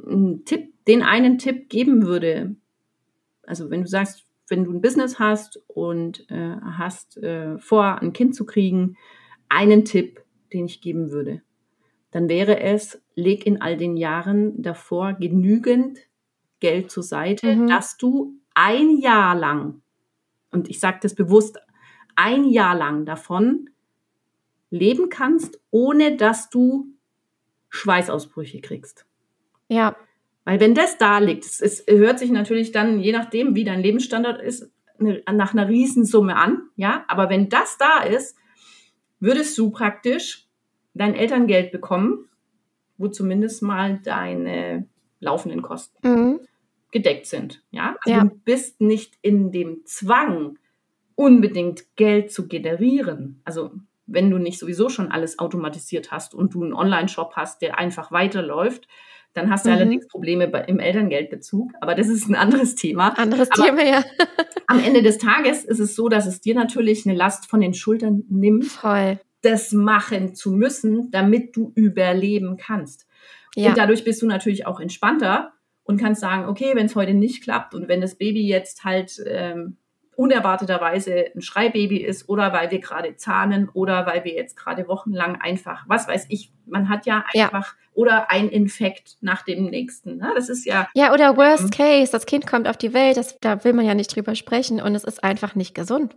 einen 0.06 0.44
Tipp, 0.44 0.72
den 0.86 1.02
einen 1.02 1.38
Tipp 1.38 1.68
geben 1.68 2.06
würde, 2.06 2.56
also 3.42 3.70
wenn 3.70 3.82
du 3.82 3.88
sagst, 3.88 4.24
wenn 4.48 4.64
du 4.64 4.72
ein 4.72 4.80
Business 4.80 5.18
hast 5.18 5.62
und 5.68 6.30
äh, 6.30 6.56
hast 6.62 7.16
äh, 7.18 7.58
vor, 7.58 8.00
ein 8.02 8.12
Kind 8.12 8.34
zu 8.34 8.44
kriegen, 8.44 8.96
einen 9.48 9.84
Tipp, 9.84 10.22
den 10.52 10.66
ich 10.66 10.80
geben 10.80 11.10
würde, 11.10 11.42
dann 12.10 12.28
wäre 12.28 12.60
es, 12.60 13.02
leg 13.14 13.46
in 13.46 13.60
all 13.60 13.76
den 13.76 13.96
Jahren 13.96 14.62
davor 14.62 15.14
genügend 15.14 15.98
Geld 16.60 16.90
zur 16.90 17.02
Seite, 17.02 17.56
mhm. 17.56 17.68
dass 17.68 17.96
du 17.96 18.38
ein 18.54 18.98
Jahr 18.98 19.34
lang 19.34 19.82
und 20.54 20.68
ich 20.68 20.80
sage 20.80 20.98
das 21.02 21.14
bewusst, 21.14 21.58
ein 22.16 22.44
Jahr 22.44 22.76
lang 22.76 23.04
davon 23.04 23.70
leben 24.70 25.08
kannst, 25.08 25.60
ohne 25.70 26.16
dass 26.16 26.48
du 26.48 26.86
Schweißausbrüche 27.68 28.60
kriegst. 28.60 29.06
Ja. 29.68 29.96
Weil 30.44 30.60
wenn 30.60 30.74
das 30.74 30.98
da 30.98 31.18
liegt, 31.18 31.44
es, 31.44 31.60
es 31.60 31.84
hört 31.88 32.18
sich 32.18 32.30
natürlich 32.30 32.70
dann, 32.72 33.00
je 33.00 33.12
nachdem, 33.12 33.54
wie 33.54 33.64
dein 33.64 33.80
Lebensstandard 33.80 34.40
ist, 34.42 34.70
eine, 34.98 35.22
nach 35.32 35.52
einer 35.52 35.68
Riesensumme 35.68 36.36
an, 36.36 36.62
ja. 36.76 37.04
Aber 37.08 37.30
wenn 37.30 37.48
das 37.48 37.76
da 37.78 38.02
ist, 38.02 38.36
würdest 39.20 39.58
du 39.58 39.70
praktisch 39.70 40.46
dein 40.92 41.14
Elterngeld 41.14 41.72
bekommen, 41.72 42.28
wo 42.96 43.08
zumindest 43.08 43.62
mal 43.62 43.98
deine 44.04 44.86
laufenden 45.18 45.62
Kosten 45.62 46.08
mhm 46.08 46.23
gedeckt 46.94 47.26
sind. 47.26 47.62
Ja? 47.72 47.96
Also 48.04 48.18
ja. 48.18 48.24
du 48.24 48.30
bist 48.44 48.80
nicht 48.80 49.18
in 49.20 49.50
dem 49.50 49.82
Zwang, 49.84 50.58
unbedingt 51.16 51.96
Geld 51.96 52.32
zu 52.32 52.46
generieren. 52.46 53.42
Also 53.44 53.72
wenn 54.06 54.30
du 54.30 54.38
nicht 54.38 54.60
sowieso 54.60 54.88
schon 54.88 55.10
alles 55.10 55.38
automatisiert 55.38 56.12
hast 56.12 56.34
und 56.34 56.54
du 56.54 56.62
einen 56.62 56.72
Online-Shop 56.72 57.32
hast, 57.34 57.62
der 57.62 57.78
einfach 57.78 58.12
weiterläuft, 58.12 58.86
dann 59.32 59.50
hast 59.50 59.66
du 59.66 59.70
mhm. 59.70 59.76
allerdings 59.76 60.06
Probleme 60.06 60.46
bei, 60.46 60.60
im 60.60 60.78
Elterngeldbezug. 60.78 61.72
Aber 61.80 61.96
das 61.96 62.06
ist 62.06 62.28
ein 62.28 62.36
anderes 62.36 62.76
Thema. 62.76 63.18
Anderes 63.18 63.48
aber 63.50 63.64
Thema, 63.64 63.84
ja. 63.84 64.04
am 64.68 64.78
Ende 64.78 65.02
des 65.02 65.18
Tages 65.18 65.64
ist 65.64 65.80
es 65.80 65.96
so, 65.96 66.08
dass 66.08 66.26
es 66.26 66.40
dir 66.40 66.54
natürlich 66.54 67.06
eine 67.06 67.16
Last 67.16 67.50
von 67.50 67.60
den 67.60 67.74
Schultern 67.74 68.22
nimmt, 68.28 68.66
Voll. 68.66 69.18
das 69.42 69.72
machen 69.72 70.36
zu 70.36 70.52
müssen, 70.52 71.10
damit 71.10 71.56
du 71.56 71.72
überleben 71.74 72.56
kannst. 72.56 73.08
Ja. 73.56 73.70
Und 73.70 73.78
dadurch 73.78 74.04
bist 74.04 74.22
du 74.22 74.26
natürlich 74.26 74.66
auch 74.66 74.78
entspannter, 74.78 75.54
und 75.84 76.00
kannst 76.00 76.20
sagen, 76.20 76.46
okay, 76.46 76.72
wenn 76.74 76.86
es 76.86 76.96
heute 76.96 77.14
nicht 77.14 77.42
klappt 77.42 77.74
und 77.74 77.88
wenn 77.88 78.00
das 78.00 78.16
Baby 78.16 78.46
jetzt 78.46 78.84
halt 78.84 79.22
ähm, 79.26 79.76
unerwarteterweise 80.16 81.26
ein 81.34 81.42
Schreibaby 81.42 81.98
ist 81.98 82.28
oder 82.28 82.52
weil 82.52 82.70
wir 82.70 82.80
gerade 82.80 83.16
zahnen 83.16 83.68
oder 83.72 84.06
weil 84.06 84.24
wir 84.24 84.34
jetzt 84.34 84.56
gerade 84.56 84.88
wochenlang 84.88 85.40
einfach, 85.40 85.84
was 85.86 86.08
weiß 86.08 86.26
ich, 86.28 86.52
man 86.66 86.88
hat 86.88 87.06
ja 87.06 87.24
einfach 87.34 87.74
ja. 87.74 87.90
oder 87.94 88.30
ein 88.30 88.48
Infekt 88.48 89.16
nach 89.20 89.42
dem 89.42 89.66
nächsten. 89.66 90.18
Ne? 90.18 90.32
Das 90.34 90.48
ist 90.48 90.64
ja. 90.64 90.88
Ja, 90.94 91.12
oder 91.12 91.36
Worst 91.36 91.72
Case, 91.72 92.12
das 92.12 92.26
Kind 92.26 92.46
kommt 92.46 92.68
auf 92.68 92.76
die 92.76 92.94
Welt, 92.94 93.16
das, 93.16 93.38
da 93.40 93.64
will 93.64 93.72
man 93.72 93.86
ja 93.86 93.94
nicht 93.94 94.14
drüber 94.14 94.34
sprechen 94.34 94.80
und 94.80 94.94
es 94.94 95.04
ist 95.04 95.22
einfach 95.22 95.54
nicht 95.54 95.74
gesund. 95.74 96.16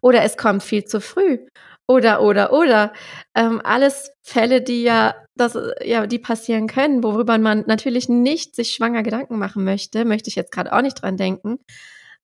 Oder 0.00 0.22
es 0.22 0.36
kommt 0.36 0.62
viel 0.62 0.84
zu 0.84 1.00
früh. 1.00 1.38
Oder, 1.86 2.22
oder, 2.22 2.52
oder. 2.52 2.92
Ähm, 3.34 3.60
alles 3.62 4.10
Fälle, 4.22 4.62
die 4.62 4.82
ja, 4.82 5.14
das, 5.36 5.58
ja, 5.84 6.06
die 6.06 6.18
passieren 6.18 6.66
können, 6.66 7.02
worüber 7.02 7.36
man 7.38 7.64
natürlich 7.66 8.08
nicht 8.08 8.54
sich 8.54 8.72
schwanger 8.72 9.02
Gedanken 9.02 9.38
machen 9.38 9.64
möchte, 9.64 10.04
möchte 10.04 10.28
ich 10.28 10.36
jetzt 10.36 10.52
gerade 10.52 10.72
auch 10.72 10.82
nicht 10.82 11.02
dran 11.02 11.16
denken. 11.16 11.58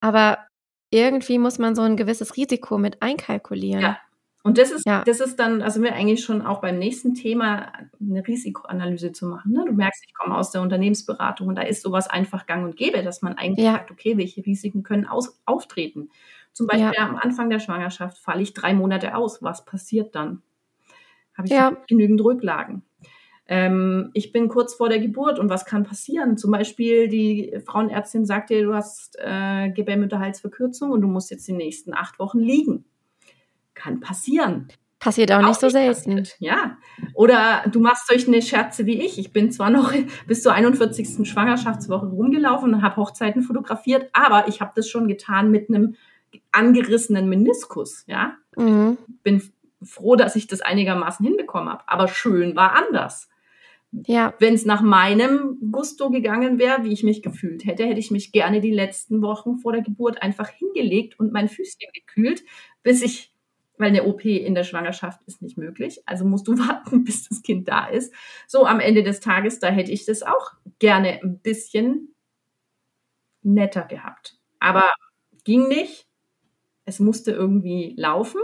Aber 0.00 0.38
irgendwie 0.90 1.38
muss 1.38 1.58
man 1.58 1.74
so 1.74 1.82
ein 1.82 1.96
gewisses 1.96 2.36
Risiko 2.36 2.78
mit 2.78 3.02
einkalkulieren. 3.02 3.82
Ja. 3.82 3.98
Und 4.42 4.56
das 4.56 4.70
ist, 4.70 4.86
ja. 4.86 5.04
das 5.04 5.20
ist 5.20 5.38
dann, 5.38 5.60
also 5.60 5.82
wir 5.82 5.92
eigentlich 5.94 6.24
schon 6.24 6.40
auch 6.40 6.62
beim 6.62 6.78
nächsten 6.78 7.14
Thema 7.14 7.72
eine 8.00 8.26
Risikoanalyse 8.26 9.12
zu 9.12 9.26
machen. 9.26 9.52
Ne? 9.52 9.64
Du 9.66 9.74
merkst, 9.74 10.02
ich 10.06 10.14
komme 10.14 10.34
aus 10.34 10.50
der 10.50 10.62
Unternehmensberatung 10.62 11.48
und 11.48 11.56
da 11.56 11.62
ist 11.62 11.82
sowas 11.82 12.08
einfach 12.08 12.46
gang 12.46 12.64
und 12.64 12.76
gäbe, 12.76 13.02
dass 13.02 13.20
man 13.20 13.34
eigentlich 13.36 13.66
ja. 13.66 13.72
sagt, 13.72 13.90
okay, 13.90 14.16
welche 14.16 14.44
Risiken 14.46 14.82
können 14.82 15.06
aus, 15.06 15.38
auftreten? 15.44 16.08
Zum 16.52 16.66
Beispiel 16.66 16.92
ja. 16.94 17.08
am 17.08 17.16
Anfang 17.16 17.50
der 17.50 17.58
Schwangerschaft 17.58 18.18
falle 18.18 18.42
ich 18.42 18.54
drei 18.54 18.74
Monate 18.74 19.14
aus. 19.14 19.42
Was 19.42 19.64
passiert 19.64 20.14
dann? 20.14 20.42
Habe 21.36 21.46
ich 21.46 21.54
ja. 21.54 21.76
genügend 21.88 22.22
Rücklagen? 22.22 22.82
Ähm, 23.46 24.10
ich 24.14 24.30
bin 24.30 24.48
kurz 24.48 24.74
vor 24.74 24.88
der 24.88 25.00
Geburt 25.00 25.40
und 25.40 25.50
was 25.50 25.64
kann 25.64 25.82
passieren? 25.82 26.36
Zum 26.36 26.52
Beispiel 26.52 27.08
die 27.08 27.58
Frauenärztin 27.66 28.24
sagt 28.24 28.50
dir, 28.50 28.62
du 28.62 28.74
hast 28.74 29.16
äh, 29.18 29.70
Gebärmutterhalsverkürzung 29.70 30.92
und 30.92 31.00
du 31.00 31.08
musst 31.08 31.32
jetzt 31.32 31.48
die 31.48 31.52
nächsten 31.52 31.92
acht 31.92 32.20
Wochen 32.20 32.38
liegen. 32.38 32.84
Kann 33.74 33.98
passieren. 33.98 34.68
Passiert 35.00 35.32
auch, 35.32 35.42
auch 35.42 35.48
nicht 35.48 35.58
so 35.58 35.68
selten. 35.68 36.18
Passiert. 36.18 36.36
Ja. 36.38 36.76
Oder 37.14 37.64
du 37.72 37.80
machst 37.80 38.06
solche 38.06 38.40
Scherze 38.40 38.86
wie 38.86 39.00
ich. 39.00 39.18
Ich 39.18 39.32
bin 39.32 39.50
zwar 39.50 39.70
noch 39.70 39.92
bis 40.28 40.42
zur 40.42 40.52
41. 40.52 41.26
Schwangerschaftswoche 41.28 42.06
rumgelaufen 42.06 42.74
und 42.74 42.82
habe 42.82 42.96
Hochzeiten 42.96 43.42
fotografiert, 43.42 44.10
aber 44.12 44.46
ich 44.46 44.60
habe 44.60 44.72
das 44.76 44.88
schon 44.88 45.08
getan 45.08 45.50
mit 45.50 45.70
einem 45.70 45.96
angerissenen 46.52 47.28
Meniskus, 47.28 48.04
ja. 48.06 48.36
Mhm. 48.56 48.98
Bin 49.22 49.42
froh, 49.82 50.16
dass 50.16 50.36
ich 50.36 50.46
das 50.46 50.60
einigermaßen 50.60 51.24
hinbekommen 51.24 51.70
habe. 51.70 51.84
Aber 51.86 52.08
schön 52.08 52.56
war 52.56 52.72
anders. 52.72 53.28
Ja. 53.92 54.34
Wenn 54.38 54.54
es 54.54 54.64
nach 54.64 54.82
meinem 54.82 55.58
Gusto 55.72 56.10
gegangen 56.10 56.58
wäre, 56.58 56.84
wie 56.84 56.92
ich 56.92 57.02
mich 57.02 57.22
gefühlt 57.22 57.64
hätte, 57.64 57.84
hätte 57.84 57.98
ich 57.98 58.10
mich 58.10 58.30
gerne 58.30 58.60
die 58.60 58.70
letzten 58.70 59.20
Wochen 59.20 59.58
vor 59.58 59.72
der 59.72 59.82
Geburt 59.82 60.22
einfach 60.22 60.48
hingelegt 60.48 61.18
und 61.18 61.32
mein 61.32 61.48
Füßchen 61.48 61.90
gekühlt, 61.92 62.44
bis 62.84 63.02
ich, 63.02 63.32
weil 63.78 63.88
eine 63.88 64.04
OP 64.04 64.24
in 64.24 64.54
der 64.54 64.62
Schwangerschaft 64.62 65.22
ist 65.26 65.42
nicht 65.42 65.58
möglich, 65.58 66.02
also 66.06 66.24
musst 66.24 66.46
du 66.46 66.56
warten, 66.58 67.04
bis 67.04 67.28
das 67.28 67.42
Kind 67.42 67.66
da 67.66 67.86
ist. 67.86 68.14
So 68.46 68.64
am 68.64 68.78
Ende 68.78 69.02
des 69.02 69.18
Tages, 69.18 69.58
da 69.58 69.68
hätte 69.68 69.90
ich 69.90 70.04
das 70.04 70.22
auch 70.22 70.52
gerne 70.78 71.20
ein 71.22 71.40
bisschen 71.40 72.14
netter 73.42 73.82
gehabt. 73.82 74.38
Aber 74.60 74.92
ging 75.44 75.66
nicht. 75.66 76.06
Es 76.90 76.98
musste 76.98 77.30
irgendwie 77.30 77.94
laufen. 77.96 78.40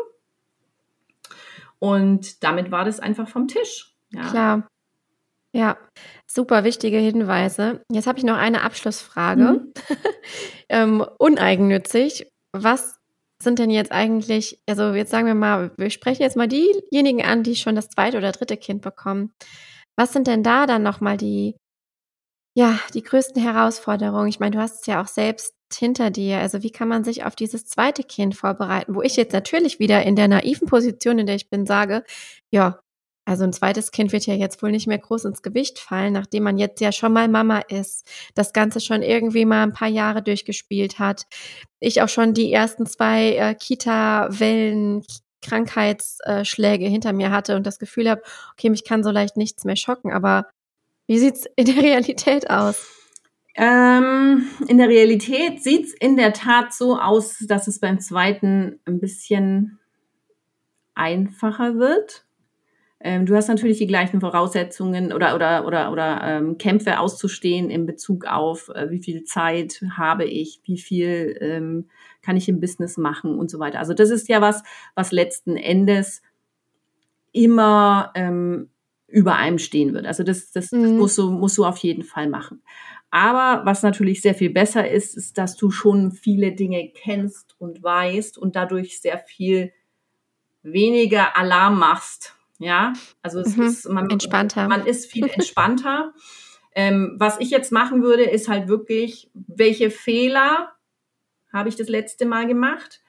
Und 1.81 2.45
damit 2.45 2.71
war 2.71 2.85
das 2.85 3.01
einfach 3.01 3.29
vom 3.29 3.49
Tisch. 3.49 3.93
Ja. 4.11 4.31
Klar. 4.31 4.69
Ja, 5.53 5.77
super 6.29 6.63
wichtige 6.63 6.99
Hinweise. 6.99 7.83
Jetzt 7.91 8.07
habe 8.07 8.19
ich 8.19 8.25
noch 8.25 8.37
eine 8.37 8.63
Abschlussfrage. 8.63 9.43
Mhm. 9.43 9.73
ähm, 10.69 11.05
uneigennützig. 11.19 12.31
Was 12.53 13.01
sind 13.43 13.59
denn 13.59 13.71
jetzt 13.71 13.91
eigentlich, 13.91 14.63
also 14.69 14.93
jetzt 14.93 15.11
sagen 15.11 15.27
wir 15.27 15.35
mal, 15.35 15.73
wir 15.77 15.91
sprechen 15.91 16.23
jetzt 16.23 16.37
mal 16.37 16.47
diejenigen 16.47 17.25
an, 17.25 17.43
die 17.43 17.57
schon 17.57 17.75
das 17.75 17.89
zweite 17.89 18.17
oder 18.17 18.31
dritte 18.31 18.57
Kind 18.57 18.81
bekommen. 18.81 19.33
Was 19.97 20.13
sind 20.13 20.29
denn 20.29 20.45
da 20.45 20.67
dann 20.67 20.85
nochmal 20.85 21.17
die, 21.17 21.57
ja, 22.55 22.79
die 22.95 23.03
größten 23.03 23.43
Herausforderungen? 23.43 24.29
Ich 24.29 24.39
meine, 24.39 24.53
du 24.53 24.63
hast 24.63 24.83
es 24.83 24.87
ja 24.87 25.03
auch 25.03 25.09
selbst 25.09 25.56
hinter 25.75 26.11
dir. 26.11 26.39
Also 26.39 26.63
wie 26.63 26.71
kann 26.71 26.89
man 26.89 27.05
sich 27.05 27.25
auf 27.25 27.37
dieses 27.37 27.67
zweite 27.67 28.03
Kind 28.03 28.35
vorbereiten? 28.35 28.95
Wo 28.95 29.03
ich 29.03 29.17
jetzt 29.17 29.33
natürlich 29.33 29.79
wieder 29.79 30.03
in 30.03 30.17
der 30.17 30.29
naiven 30.29 30.69
Position, 30.69 31.19
in 31.19 31.27
der 31.27 31.37
ich 31.37 31.51
bin, 31.51 31.67
sage, 31.67 32.05
ja, 32.51 32.81
also 33.27 33.43
ein 33.43 33.53
zweites 33.53 33.91
Kind 33.91 34.13
wird 34.13 34.27
ja 34.27 34.35
jetzt 34.35 34.63
wohl 34.63 34.71
nicht 34.71 34.87
mehr 34.87 34.99
groß 34.99 35.25
ins 35.25 35.43
Gewicht 35.43 35.81
fallen, 35.81 36.13
nachdem 36.13 36.45
man 36.45 36.59
jetzt 36.59 36.81
ja 36.81 36.93
schon 36.93 37.13
mal 37.13 37.27
Mama 37.27 37.59
ist, 37.59 38.09
das 38.37 38.53
Ganze 38.53 38.81
schon 38.81 39.03
irgendwie 39.03 39.45
mal 39.45 39.65
ein 39.65 39.73
paar 39.73 39.89
Jahre 39.89 40.23
durchgespielt 40.23 41.01
hat. 41.01 41.27
Ich 41.81 42.03
auch 42.03 42.09
schon 42.09 42.35
die 42.35 42.53
ersten 42.53 42.87
zwei 42.87 43.35
äh, 43.35 43.55
Kita-Wellen, 43.55 45.03
Krankheitsschläge 45.43 46.87
hinter 46.87 47.13
mir 47.13 47.31
hatte 47.31 47.57
und 47.57 47.67
das 47.67 47.79
Gefühl 47.79 48.09
habe, 48.09 48.23
okay, 48.53 48.71
mich 48.71 48.85
kann 48.85 49.03
so 49.03 49.11
leicht 49.11 49.37
nichts 49.37 49.65
mehr 49.65 49.77
schocken. 49.77 50.13
Aber 50.13 50.49
wie 51.09 51.19
sieht's 51.19 51.47
in 51.57 51.67
der 51.67 51.83
Realität 51.83 52.49
aus? 52.51 53.06
Ähm, 53.57 54.47
in 54.69 54.79
der 54.79 54.89
Realität 54.89 55.63
sieht's 55.63 55.95
in 55.95 56.17
der 56.17 56.33
Tat 56.33 56.75
so 56.75 56.99
aus, 56.99 57.39
dass 57.49 57.69
es 57.69 57.81
beim 57.81 58.01
zweiten 58.01 58.81
ein 58.85 59.01
bisschen 59.01 59.79
einfacher 60.95 61.79
wird 61.79 62.27
ähm, 63.01 63.27
du 63.27 63.37
hast 63.37 63.49
natürlich 63.49 63.79
die 63.79 63.87
gleichen 63.87 64.21
Voraussetzungen 64.21 65.13
oder 65.13 65.35
oder 65.35 65.67
oder 65.67 65.93
oder 65.93 66.21
ähm, 66.25 66.57
Kämpfe 66.59 66.99
auszustehen 66.99 67.69
in 67.69 67.85
Bezug 67.85 68.25
auf 68.27 68.71
äh, 68.71 68.91
wie 68.91 69.03
viel 69.03 69.25
Zeit 69.25 69.83
habe 69.97 70.25
ich, 70.25 70.61
wie 70.65 70.79
viel 70.79 71.37
ähm, 71.41 71.89
kann 72.23 72.37
ich 72.37 72.49
im 72.49 72.59
Business 72.59 72.97
machen 72.97 73.39
und 73.39 73.51
so 73.51 73.59
weiter. 73.59 73.79
Also 73.79 73.93
das 73.93 74.11
ist 74.11 74.29
ja 74.29 74.41
was, 74.41 74.63
was 74.95 75.13
letzten 75.13 75.57
Endes 75.57 76.23
immer 77.33 78.13
ähm, 78.15 78.71
über 79.09 79.37
einem 79.37 79.59
stehen 79.59 79.93
wird. 79.93 80.07
Also 80.07 80.23
das, 80.23 80.51
das, 80.51 80.73
mhm. 80.73 80.83
das 80.83 80.93
musst 80.93 81.19
du 81.19 81.31
musst 81.31 81.59
du 81.59 81.67
auf 81.67 81.79
jeden 81.79 82.03
Fall 82.03 82.29
machen. 82.29 82.63
Aber 83.11 83.65
was 83.65 83.83
natürlich 83.83 84.21
sehr 84.21 84.35
viel 84.35 84.51
besser 84.51 84.89
ist, 84.91 85.17
ist, 85.17 85.39
dass 85.39 85.57
du 85.57 85.71
schon 85.71 86.13
viele 86.13 86.53
Dinge 86.53 86.91
kennst 86.95 87.55
und 87.59 87.83
weißt 87.83 88.37
und 88.37 88.57
dadurch 88.57 89.01
sehr 89.01 89.19
viel 89.19 89.73
weniger 90.63 91.37
Alarm 91.37 91.79
machst 91.79 92.37
ja, 92.59 92.95
also 93.23 93.41
es 93.41 93.57
mhm. 93.57 93.67
ist 93.67 93.89
man, 93.89 94.11
entspannter. 94.11 94.69
Man 94.69 94.87
ist 94.87 95.11
viel 95.11 95.29
entspannter. 95.33 96.13
ähm, 96.75 97.17
was 97.19 97.39
ich 97.41 97.51
jetzt 97.51 97.73
machen 97.73 98.03
würde, 98.03 98.25
ist 98.25 98.49
halt 98.49 98.69
wirklich, 98.69 99.31
welche 99.35 99.91
Fehler 99.91 100.73
habe 101.53 101.69
ich 101.69 101.77
das 101.77 101.89
letzte 101.89 102.27
Mal 102.27 102.47
gemacht? 102.47 103.03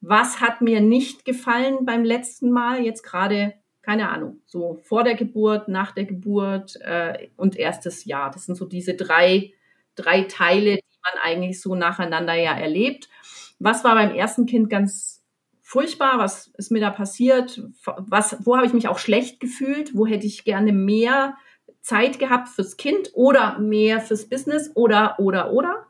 Was 0.00 0.40
hat 0.40 0.60
mir 0.60 0.80
nicht 0.80 1.24
gefallen 1.24 1.86
beim 1.86 2.04
letzten 2.04 2.50
Mal? 2.50 2.82
Jetzt 2.82 3.02
gerade, 3.02 3.54
keine 3.84 4.08
Ahnung, 4.08 4.40
so 4.46 4.80
vor 4.82 5.04
der 5.04 5.14
Geburt, 5.14 5.68
nach 5.68 5.92
der 5.92 6.04
Geburt 6.04 6.76
äh, 6.80 7.28
und 7.36 7.56
erstes 7.56 8.06
Jahr. 8.06 8.30
Das 8.30 8.46
sind 8.46 8.54
so 8.54 8.64
diese 8.64 8.94
drei, 8.94 9.52
drei 9.94 10.22
Teile, 10.22 10.76
die 10.76 10.98
man 11.02 11.22
eigentlich 11.22 11.60
so 11.60 11.74
nacheinander 11.74 12.34
ja 12.34 12.56
erlebt. 12.56 13.08
Was 13.58 13.84
war 13.84 13.94
beim 13.94 14.14
ersten 14.14 14.46
Kind 14.46 14.70
ganz 14.70 15.22
furchtbar, 15.60 16.18
was 16.18 16.48
ist 16.56 16.70
mir 16.70 16.80
da 16.80 16.90
passiert, 16.90 17.62
was, 17.84 18.38
wo 18.46 18.56
habe 18.56 18.66
ich 18.66 18.72
mich 18.72 18.88
auch 18.88 18.98
schlecht 18.98 19.40
gefühlt, 19.40 19.94
wo 19.94 20.06
hätte 20.06 20.26
ich 20.26 20.44
gerne 20.44 20.72
mehr 20.72 21.36
Zeit 21.80 22.18
gehabt 22.18 22.48
fürs 22.48 22.76
Kind 22.78 23.10
oder 23.12 23.58
mehr 23.58 24.00
fürs 24.00 24.28
Business 24.28 24.70
oder, 24.74 25.18
oder, 25.18 25.52
oder. 25.52 25.86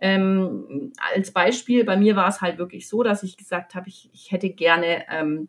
Ähm, 0.00 0.92
als 1.14 1.30
Beispiel, 1.30 1.84
bei 1.84 1.96
mir 1.96 2.16
war 2.16 2.28
es 2.28 2.40
halt 2.40 2.58
wirklich 2.58 2.88
so, 2.88 3.02
dass 3.02 3.22
ich 3.22 3.36
gesagt 3.36 3.74
habe, 3.74 3.88
ich, 3.88 4.10
ich 4.12 4.32
hätte 4.32 4.50
gerne 4.50 5.04
ähm, 5.10 5.48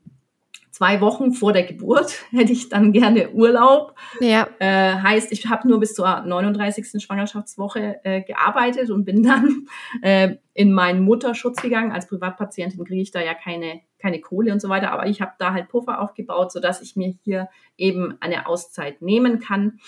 zwei 0.78 1.02
Wochen 1.02 1.32
vor 1.32 1.54
der 1.54 1.64
Geburt 1.64 2.26
hätte 2.32 2.52
ich 2.52 2.70
dann 2.70 2.92
gerne 2.92 3.32
Urlaub. 3.32 3.96
Ja. 4.20 4.48
Äh, 4.60 4.94
heißt, 4.94 5.32
ich 5.32 5.48
habe 5.48 5.68
nur 5.68 5.80
bis 5.80 5.96
zur 5.96 6.22
39. 6.22 7.02
Schwangerschaftswoche 7.04 8.00
äh, 8.04 8.22
gearbeitet 8.22 8.92
und 8.92 9.04
bin 9.04 9.24
dann 9.24 9.66
äh, 10.04 10.36
in 10.54 10.72
meinen 10.72 11.02
Mutterschutz 11.02 11.64
gegangen. 11.64 11.92
Als 11.92 12.08
Privatpatientin 12.08 12.86
kriege 12.86 13.02
ich 13.02 13.10
da 13.10 13.22
ja 13.22 13.34
keine, 13.34 13.82
keine 13.98 14.22
Kohle 14.22 14.54
und 14.54 14.62
so 14.62 14.70
weiter, 14.70 14.92
aber 14.92 15.08
ich 15.08 15.20
habe 15.20 15.32
da 15.40 15.52
halt 15.54 15.68
Puffer 15.68 16.00
aufgebaut, 16.00 16.52
sodass 16.52 16.84
ich 16.84 16.96
mir 16.96 17.16
hier 17.24 17.50
eben 17.76 18.16
eine 18.20 18.46
Auszeit 18.46 19.02
nehmen 19.02 19.40
kann. 19.40 19.80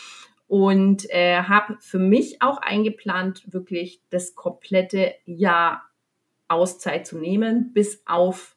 Und 0.47 1.07
äh, 1.11 1.43
habe 1.43 1.77
für 1.79 1.99
mich 1.99 2.41
auch 2.41 2.57
eingeplant, 2.57 3.53
wirklich 3.53 4.01
das 4.09 4.33
komplette 4.33 5.13
Jahr 5.25 5.83
Auszeit 6.47 7.05
zu 7.05 7.19
nehmen, 7.19 7.73
bis 7.73 8.01
auf 8.07 8.55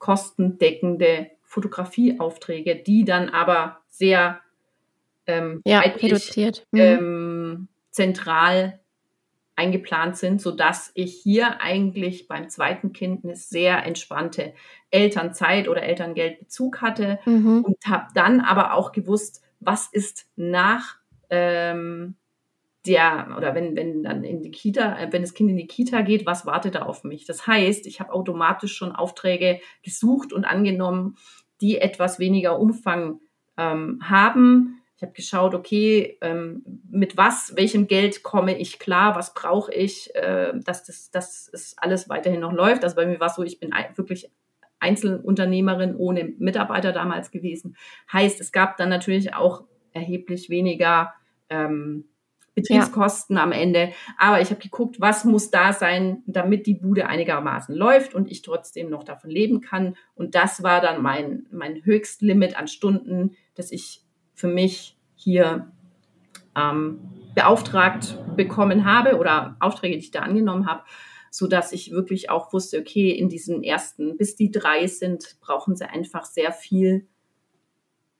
kostendeckende 0.00 1.30
Fotografieaufträge, 1.44 2.74
die 2.74 3.04
dann 3.04 3.28
aber 3.28 3.78
sehr 3.88 4.40
ähm, 5.26 5.62
ja, 5.64 5.80
reduziert. 5.80 6.66
Mhm. 6.72 6.80
Ähm, 6.80 7.68
zentral 7.90 8.80
eingeplant 9.56 10.16
sind, 10.16 10.40
so 10.40 10.52
dass 10.52 10.90
ich 10.94 11.20
hier 11.22 11.60
eigentlich 11.60 12.28
beim 12.28 12.48
zweiten 12.48 12.92
Kind 12.92 13.24
eine 13.24 13.36
sehr 13.36 13.84
entspannte 13.84 14.54
Elternzeit 14.90 15.68
oder 15.68 15.82
Elterngeldbezug 15.82 16.80
hatte 16.80 17.18
mhm. 17.26 17.62
und 17.64 17.76
habe 17.86 18.06
dann 18.14 18.40
aber 18.40 18.74
auch 18.74 18.92
gewusst, 18.92 19.42
was 19.60 19.88
ist 19.92 20.26
nach 20.36 20.96
ähm, 21.28 22.16
der 22.90 23.34
oder 23.36 23.54
wenn 23.54 23.76
wenn 23.76 24.02
dann 24.02 24.24
in 24.24 24.42
die 24.42 24.50
Kita, 24.50 24.98
äh, 24.98 25.12
wenn 25.12 25.22
das 25.22 25.34
Kind 25.34 25.50
in 25.50 25.56
die 25.56 25.66
Kita 25.66 26.02
geht, 26.02 26.26
was 26.26 26.44
wartet 26.44 26.74
da 26.74 26.82
auf 26.82 27.04
mich? 27.04 27.24
Das 27.24 27.46
heißt, 27.46 27.86
ich 27.86 28.00
habe 28.00 28.12
automatisch 28.12 28.74
schon 28.74 28.92
Aufträge 28.92 29.60
gesucht 29.82 30.32
und 30.32 30.44
angenommen, 30.44 31.16
die 31.60 31.78
etwas 31.78 32.18
weniger 32.18 32.58
Umfang 32.58 33.20
ähm, 33.56 34.00
haben. 34.02 34.82
Ich 34.96 35.02
habe 35.02 35.12
geschaut, 35.12 35.54
okay, 35.54 36.18
ähm, 36.20 36.62
mit 36.90 37.16
was, 37.16 37.54
welchem 37.56 37.86
Geld 37.86 38.22
komme 38.22 38.58
ich 38.58 38.78
klar, 38.78 39.16
was 39.16 39.32
brauche 39.32 39.72
ich, 39.72 40.14
äh, 40.14 40.52
dass 40.64 40.84
das, 40.84 41.10
dass 41.10 41.48
es 41.52 41.76
alles 41.78 42.08
weiterhin 42.08 42.40
noch 42.40 42.52
läuft. 42.52 42.84
Also 42.84 42.96
bei 42.96 43.06
mir 43.06 43.20
war 43.20 43.28
es 43.28 43.36
so, 43.36 43.42
ich 43.42 43.60
bin 43.60 43.70
wirklich 43.94 44.30
Einzelunternehmerin 44.80 45.94
ohne 45.94 46.24
Mitarbeiter 46.38 46.92
damals 46.92 47.30
gewesen. 47.30 47.76
Heißt, 48.12 48.40
es 48.40 48.52
gab 48.52 48.76
dann 48.78 48.88
natürlich 48.88 49.34
auch 49.34 49.64
erheblich 49.92 50.50
weniger 50.50 51.14
ähm, 51.48 52.04
Betriebskosten 52.54 53.36
ja. 53.36 53.42
am 53.42 53.52
Ende. 53.52 53.92
Aber 54.18 54.40
ich 54.40 54.50
habe 54.50 54.60
geguckt, 54.60 55.00
was 55.00 55.24
muss 55.24 55.50
da 55.50 55.72
sein, 55.72 56.22
damit 56.26 56.66
die 56.66 56.74
Bude 56.74 57.06
einigermaßen 57.06 57.74
läuft 57.74 58.14
und 58.14 58.30
ich 58.30 58.42
trotzdem 58.42 58.90
noch 58.90 59.04
davon 59.04 59.30
leben 59.30 59.60
kann. 59.60 59.96
Und 60.14 60.34
das 60.34 60.62
war 60.62 60.80
dann 60.80 61.02
mein, 61.02 61.46
mein 61.50 61.84
Höchstlimit 61.84 62.58
an 62.58 62.68
Stunden, 62.68 63.36
das 63.54 63.72
ich 63.72 64.02
für 64.34 64.48
mich 64.48 64.96
hier 65.14 65.70
ähm, 66.56 67.00
beauftragt 67.34 68.18
bekommen 68.36 68.84
habe 68.84 69.18
oder 69.18 69.56
Aufträge, 69.60 69.96
die 69.96 70.04
ich 70.04 70.10
da 70.10 70.20
angenommen 70.20 70.66
habe, 70.66 70.82
so 71.30 71.46
dass 71.46 71.72
ich 71.72 71.92
wirklich 71.92 72.30
auch 72.30 72.52
wusste, 72.52 72.78
okay, 72.78 73.10
in 73.10 73.28
diesen 73.28 73.62
ersten, 73.62 74.16
bis 74.16 74.34
die 74.34 74.50
drei 74.50 74.86
sind, 74.86 75.36
brauchen 75.40 75.76
sie 75.76 75.88
einfach 75.88 76.24
sehr 76.24 76.52
viel 76.52 77.06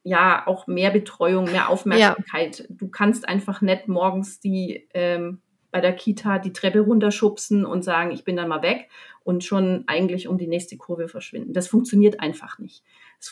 ja 0.03 0.47
auch 0.47 0.67
mehr 0.67 0.91
Betreuung, 0.91 1.45
mehr 1.45 1.69
Aufmerksamkeit. 1.69 2.61
Ja. 2.61 2.67
Du 2.71 2.89
kannst 2.89 3.29
einfach 3.29 3.61
nicht 3.61 3.89
morgens 3.89 4.41
die 4.41 4.89
ähm, 4.95 5.41
bei 5.71 5.81
der 5.81 5.93
Kita 5.93 6.39
die 6.39 6.53
Treppe 6.53 6.81
runterschubsen 6.81 7.65
und 7.65 7.85
sagen, 7.85 8.11
ich 8.11 8.25
bin 8.25 8.37
dann 8.37 8.49
mal 8.49 8.63
weg 8.63 8.89
und 9.23 9.45
schon 9.45 9.85
eigentlich 9.87 10.27
um 10.27 10.39
die 10.39 10.47
nächste 10.47 10.77
Kurve 10.77 11.09
verschwinden. 11.09 11.53
Das 11.53 11.69
funktioniert 11.69 12.21
einfach 12.21 12.59
nicht. 12.59 12.83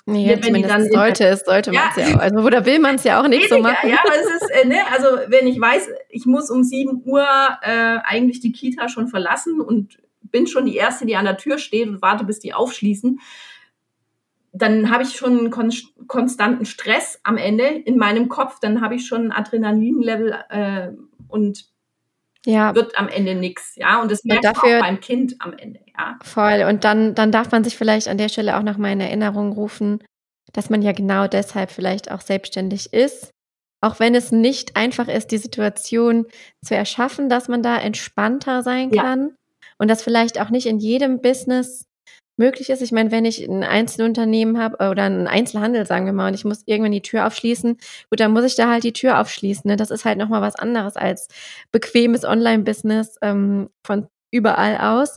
Nee, 0.05 0.39
wenn 0.43 0.55
die 0.55 0.63
dann 0.63 0.87
sollte 0.89 1.27
es, 1.27 1.41
sollte 1.41 1.73
man 1.73 1.83
es 1.91 1.97
ja 1.97 2.15
auch. 2.15 2.21
Also 2.21 2.39
oder 2.41 2.67
will 2.67 2.79
man 2.79 2.97
es 2.97 3.05
ja 3.05 3.21
auch 3.21 3.27
nicht 3.27 3.49
so 3.49 3.59
machen. 3.59 3.89
Ja, 3.89 3.99
aber 4.05 4.15
es 4.15 4.43
ist, 4.43 4.51
äh, 4.51 4.67
ne, 4.67 4.77
also 4.93 5.07
wenn 5.29 5.47
ich 5.47 5.59
weiß, 5.59 5.89
ich 6.11 6.27
muss 6.27 6.51
um 6.51 6.63
7 6.63 7.03
Uhr 7.07 7.27
äh, 7.63 7.99
eigentlich 8.05 8.41
die 8.41 8.53
Kita 8.53 8.89
schon 8.89 9.09
verlassen 9.09 9.61
und 9.61 9.99
bin 10.31 10.47
schon 10.47 10.67
die 10.67 10.77
Erste, 10.77 11.07
die 11.07 11.17
an 11.17 11.25
der 11.25 11.39
Tür 11.39 11.59
steht 11.59 11.89
und 11.89 12.03
warte, 12.03 12.25
bis 12.25 12.39
die 12.39 12.53
aufschließen, 12.53 13.21
dann 14.53 14.91
habe 14.91 15.03
ich 15.03 15.17
schon 15.17 15.39
einen 15.39 15.51
kon 15.51 15.73
konstanten 16.07 16.65
Stress 16.65 17.21
am 17.23 17.37
Ende 17.37 17.65
in 17.65 17.97
meinem 17.97 18.29
Kopf, 18.29 18.61
dann 18.61 18.81
habe 18.81 18.95
ich 18.95 19.07
schon 19.07 19.27
ein 19.27 19.33
Adrenalinlevel 19.33 20.39
äh, 20.49 20.89
und 21.29 21.67
ja. 22.47 22.75
wird 22.75 22.99
am 22.99 23.09
Ende 23.09 23.35
nichts, 23.35 23.77
ja. 23.77 24.01
Und 24.01 24.11
das 24.11 24.25
merkt 24.25 24.45
man 24.45 24.57
auch 24.57 24.63
beim 24.63 25.01
Kind 25.01 25.37
am 25.41 25.53
Ende, 25.53 25.81
ja. 25.97 26.19
Voll. 26.23 26.65
Und 26.69 26.85
dann, 26.85 27.15
dann 27.15 27.33
darf 27.33 27.51
man 27.51 27.65
sich 27.65 27.77
vielleicht 27.77 28.09
an 28.09 28.19
der 28.19 28.29
Stelle 28.29 28.57
auch 28.57 28.63
noch 28.63 28.79
mal 28.79 28.93
in 28.93 29.01
Erinnerung 29.01 29.53
rufen, 29.53 30.03
dass 30.53 30.71
man 30.71 30.83
ja 30.83 30.93
genau 30.93 31.27
deshalb 31.27 31.71
vielleicht 31.71 32.11
auch 32.11 32.21
selbstständig 32.21 32.93
ist. 32.93 33.31
Auch 33.81 34.01
wenn 34.01 34.15
es 34.15 34.33
nicht 34.33 34.77
einfach 34.77 35.09
ist, 35.09 35.31
die 35.31 35.39
Situation 35.39 36.27
zu 36.65 36.75
erschaffen, 36.75 37.29
dass 37.29 37.49
man 37.49 37.63
da 37.63 37.77
entspannter 37.77 38.63
sein 38.63 38.91
kann. 38.91 39.21
Ja. 39.29 39.35
Und 39.79 39.89
das 39.89 40.03
vielleicht 40.03 40.41
auch 40.41 40.51
nicht 40.51 40.67
in 40.67 40.81
jedem 40.81 41.21
Business 41.21 41.88
möglich 42.39 42.71
ist. 42.71 42.83
Ich 42.83 42.93
meine, 42.93 43.11
wenn 43.11 43.25
ich 43.25 43.47
ein 43.47 43.65
Einzelunternehmen 43.65 44.59
habe 44.59 44.91
oder 44.91 45.05
einen 45.05 45.27
Einzelhandel, 45.27 45.87
sagen 45.87 46.07
wir 46.07 46.13
mal, 46.13 46.29
und 46.29 46.35
ich 46.35 46.45
muss 46.45 46.63
irgendwann 46.67 46.93
die 46.93 47.03
Tür 47.03 47.27
aufschließen, 47.27 47.77
gut, 48.11 48.21
dann 48.21 48.33
muss 48.33 48.45
ich 48.45 48.57
da 48.57 48.71
halt 48.71 48.85
die 48.85 48.93
Tür 48.93 49.21
aufschließen. 49.21 49.69
Ne? 49.69 49.77
Das 49.77 49.91
ist 49.91 50.05
halt 50.05 50.19
nochmal 50.19 50.43
was 50.43 50.57
anderes 50.57 50.97
als 50.97 51.29
bequemes 51.73 52.25
Online-Business 52.25 53.17
ähm, 53.23 53.71
von 53.83 54.09
überall 54.31 54.79
aus. 54.79 55.17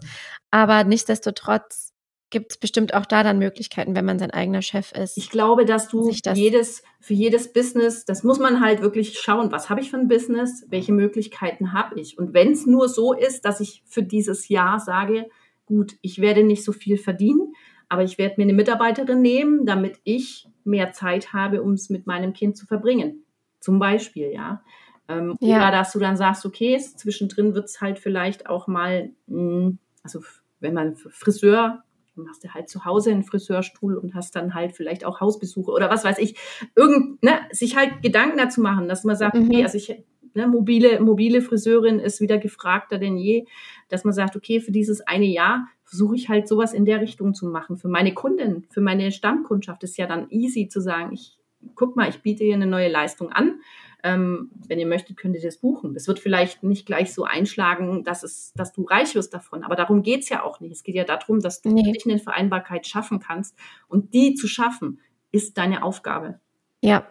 Aber 0.51 0.83
nichtsdestotrotz 0.83 1.91
gibt 2.31 2.53
es 2.53 2.57
bestimmt 2.57 2.93
auch 2.93 3.05
da 3.05 3.23
dann 3.23 3.37
Möglichkeiten, 3.37 3.93
wenn 3.93 4.05
man 4.05 4.17
sein 4.17 4.31
eigener 4.31 4.61
Chef 4.61 4.93
ist. 4.93 5.17
Ich 5.17 5.29
glaube, 5.29 5.65
dass 5.65 5.89
du 5.89 6.11
das 6.23 6.37
jedes, 6.37 6.81
für 6.99 7.13
jedes 7.13 7.51
Business, 7.53 8.05
das 8.05 8.23
muss 8.23 8.39
man 8.39 8.61
halt 8.61 8.81
wirklich 8.81 9.19
schauen, 9.19 9.51
was 9.51 9.69
habe 9.69 9.81
ich 9.81 9.91
für 9.91 9.97
ein 9.97 10.07
Business, 10.07 10.65
welche 10.69 10.93
Möglichkeiten 10.93 11.73
habe 11.73 11.99
ich. 11.99 12.17
Und 12.17 12.33
wenn 12.33 12.53
es 12.53 12.65
nur 12.65 12.89
so 12.89 13.13
ist, 13.13 13.45
dass 13.45 13.59
ich 13.59 13.83
für 13.85 14.01
dieses 14.01 14.47
Jahr 14.47 14.79
sage, 14.79 15.29
gut, 15.71 15.93
ich 16.01 16.19
werde 16.19 16.43
nicht 16.43 16.63
so 16.63 16.73
viel 16.73 16.97
verdienen, 16.97 17.53
aber 17.89 18.03
ich 18.03 18.17
werde 18.17 18.35
mir 18.37 18.43
eine 18.43 18.53
Mitarbeiterin 18.53 19.21
nehmen, 19.21 19.65
damit 19.65 19.99
ich 20.03 20.47
mehr 20.63 20.91
Zeit 20.91 21.33
habe, 21.33 21.61
um 21.61 21.73
es 21.73 21.89
mit 21.89 22.07
meinem 22.07 22.33
Kind 22.33 22.57
zu 22.57 22.65
verbringen. 22.65 23.23
Zum 23.59 23.79
Beispiel, 23.79 24.31
ja. 24.31 24.63
Ähm, 25.07 25.35
ja. 25.39 25.57
Oder 25.57 25.71
dass 25.71 25.93
du 25.93 25.99
dann 25.99 26.17
sagst, 26.17 26.45
okay, 26.45 26.77
zwischendrin 26.77 27.55
wird 27.55 27.65
es 27.65 27.81
halt 27.81 27.99
vielleicht 27.99 28.47
auch 28.47 28.67
mal, 28.67 29.11
mh, 29.27 29.37
hm, 29.37 29.79
also 30.03 30.21
wenn 30.59 30.73
man 30.73 30.95
Friseur 30.95 31.83
dann 32.15 32.25
machst 32.25 32.43
du 32.43 32.53
halt 32.53 32.69
zu 32.69 32.85
Hause 32.85 33.11
einen 33.11 33.23
Friseurstuhl 33.23 33.97
und 33.97 34.13
hast 34.15 34.35
dann 34.35 34.53
halt 34.53 34.73
vielleicht 34.73 35.05
auch 35.05 35.21
Hausbesuche 35.21 35.71
oder 35.71 35.89
was 35.89 36.03
weiß 36.03 36.17
ich. 36.19 36.35
Irgend, 36.75 37.23
ne, 37.23 37.39
sich 37.51 37.77
halt 37.77 38.01
Gedanken 38.01 38.37
dazu 38.37 38.61
machen, 38.61 38.87
dass 38.87 39.03
man 39.03 39.15
sagt, 39.15 39.35
mhm. 39.35 39.49
okay, 39.49 39.63
also 39.63 39.77
ich, 39.77 40.03
ne, 40.33 40.47
mobile, 40.47 40.99
mobile 40.99 41.41
Friseurin 41.41 41.99
ist 41.99 42.21
wieder 42.21 42.37
gefragter 42.37 42.97
denn 42.97 43.17
je, 43.17 43.45
dass 43.89 44.03
man 44.03 44.13
sagt, 44.13 44.35
okay, 44.35 44.59
für 44.59 44.71
dieses 44.71 45.01
eine 45.01 45.25
Jahr 45.25 45.67
versuche 45.83 46.15
ich 46.15 46.29
halt 46.29 46.47
sowas 46.47 46.73
in 46.73 46.85
der 46.85 47.01
Richtung 47.01 47.33
zu 47.33 47.47
machen. 47.47 47.77
Für 47.77 47.89
meine 47.89 48.13
Kunden, 48.13 48.65
für 48.69 48.81
meine 48.81 49.11
Stammkundschaft 49.11 49.83
ist 49.83 49.97
ja 49.97 50.07
dann 50.07 50.29
easy 50.29 50.67
zu 50.69 50.79
sagen, 50.79 51.11
ich 51.13 51.37
guck 51.75 51.95
mal, 51.95 52.09
ich 52.09 52.21
biete 52.21 52.43
hier 52.43 52.55
eine 52.55 52.67
neue 52.67 52.89
Leistung 52.89 53.31
an 53.31 53.59
ähm, 54.03 54.51
wenn 54.67 54.79
ihr 54.79 54.87
möchtet, 54.87 55.17
könnt 55.17 55.35
ihr 55.35 55.41
das 55.41 55.57
buchen. 55.57 55.93
Das 55.93 56.07
wird 56.07 56.19
vielleicht 56.19 56.63
nicht 56.63 56.85
gleich 56.85 57.13
so 57.13 57.23
einschlagen, 57.23 58.03
dass, 58.03 58.23
es, 58.23 58.53
dass 58.53 58.73
du 58.73 58.83
reich 58.83 59.15
wirst 59.15 59.33
davon. 59.33 59.63
Aber 59.63 59.75
darum 59.75 60.01
geht's 60.01 60.29
ja 60.29 60.43
auch 60.43 60.59
nicht. 60.59 60.71
Es 60.71 60.83
geht 60.83 60.95
ja 60.95 61.03
darum, 61.03 61.39
dass 61.39 61.61
du 61.61 61.69
nee. 61.69 61.93
eine 62.05 62.19
Vereinbarkeit 62.19 62.87
schaffen 62.87 63.19
kannst. 63.19 63.55
Und 63.87 64.13
die 64.13 64.33
zu 64.33 64.47
schaffen, 64.47 64.99
ist 65.31 65.57
deine 65.57 65.83
Aufgabe. 65.83 66.39
Ja. 66.81 67.07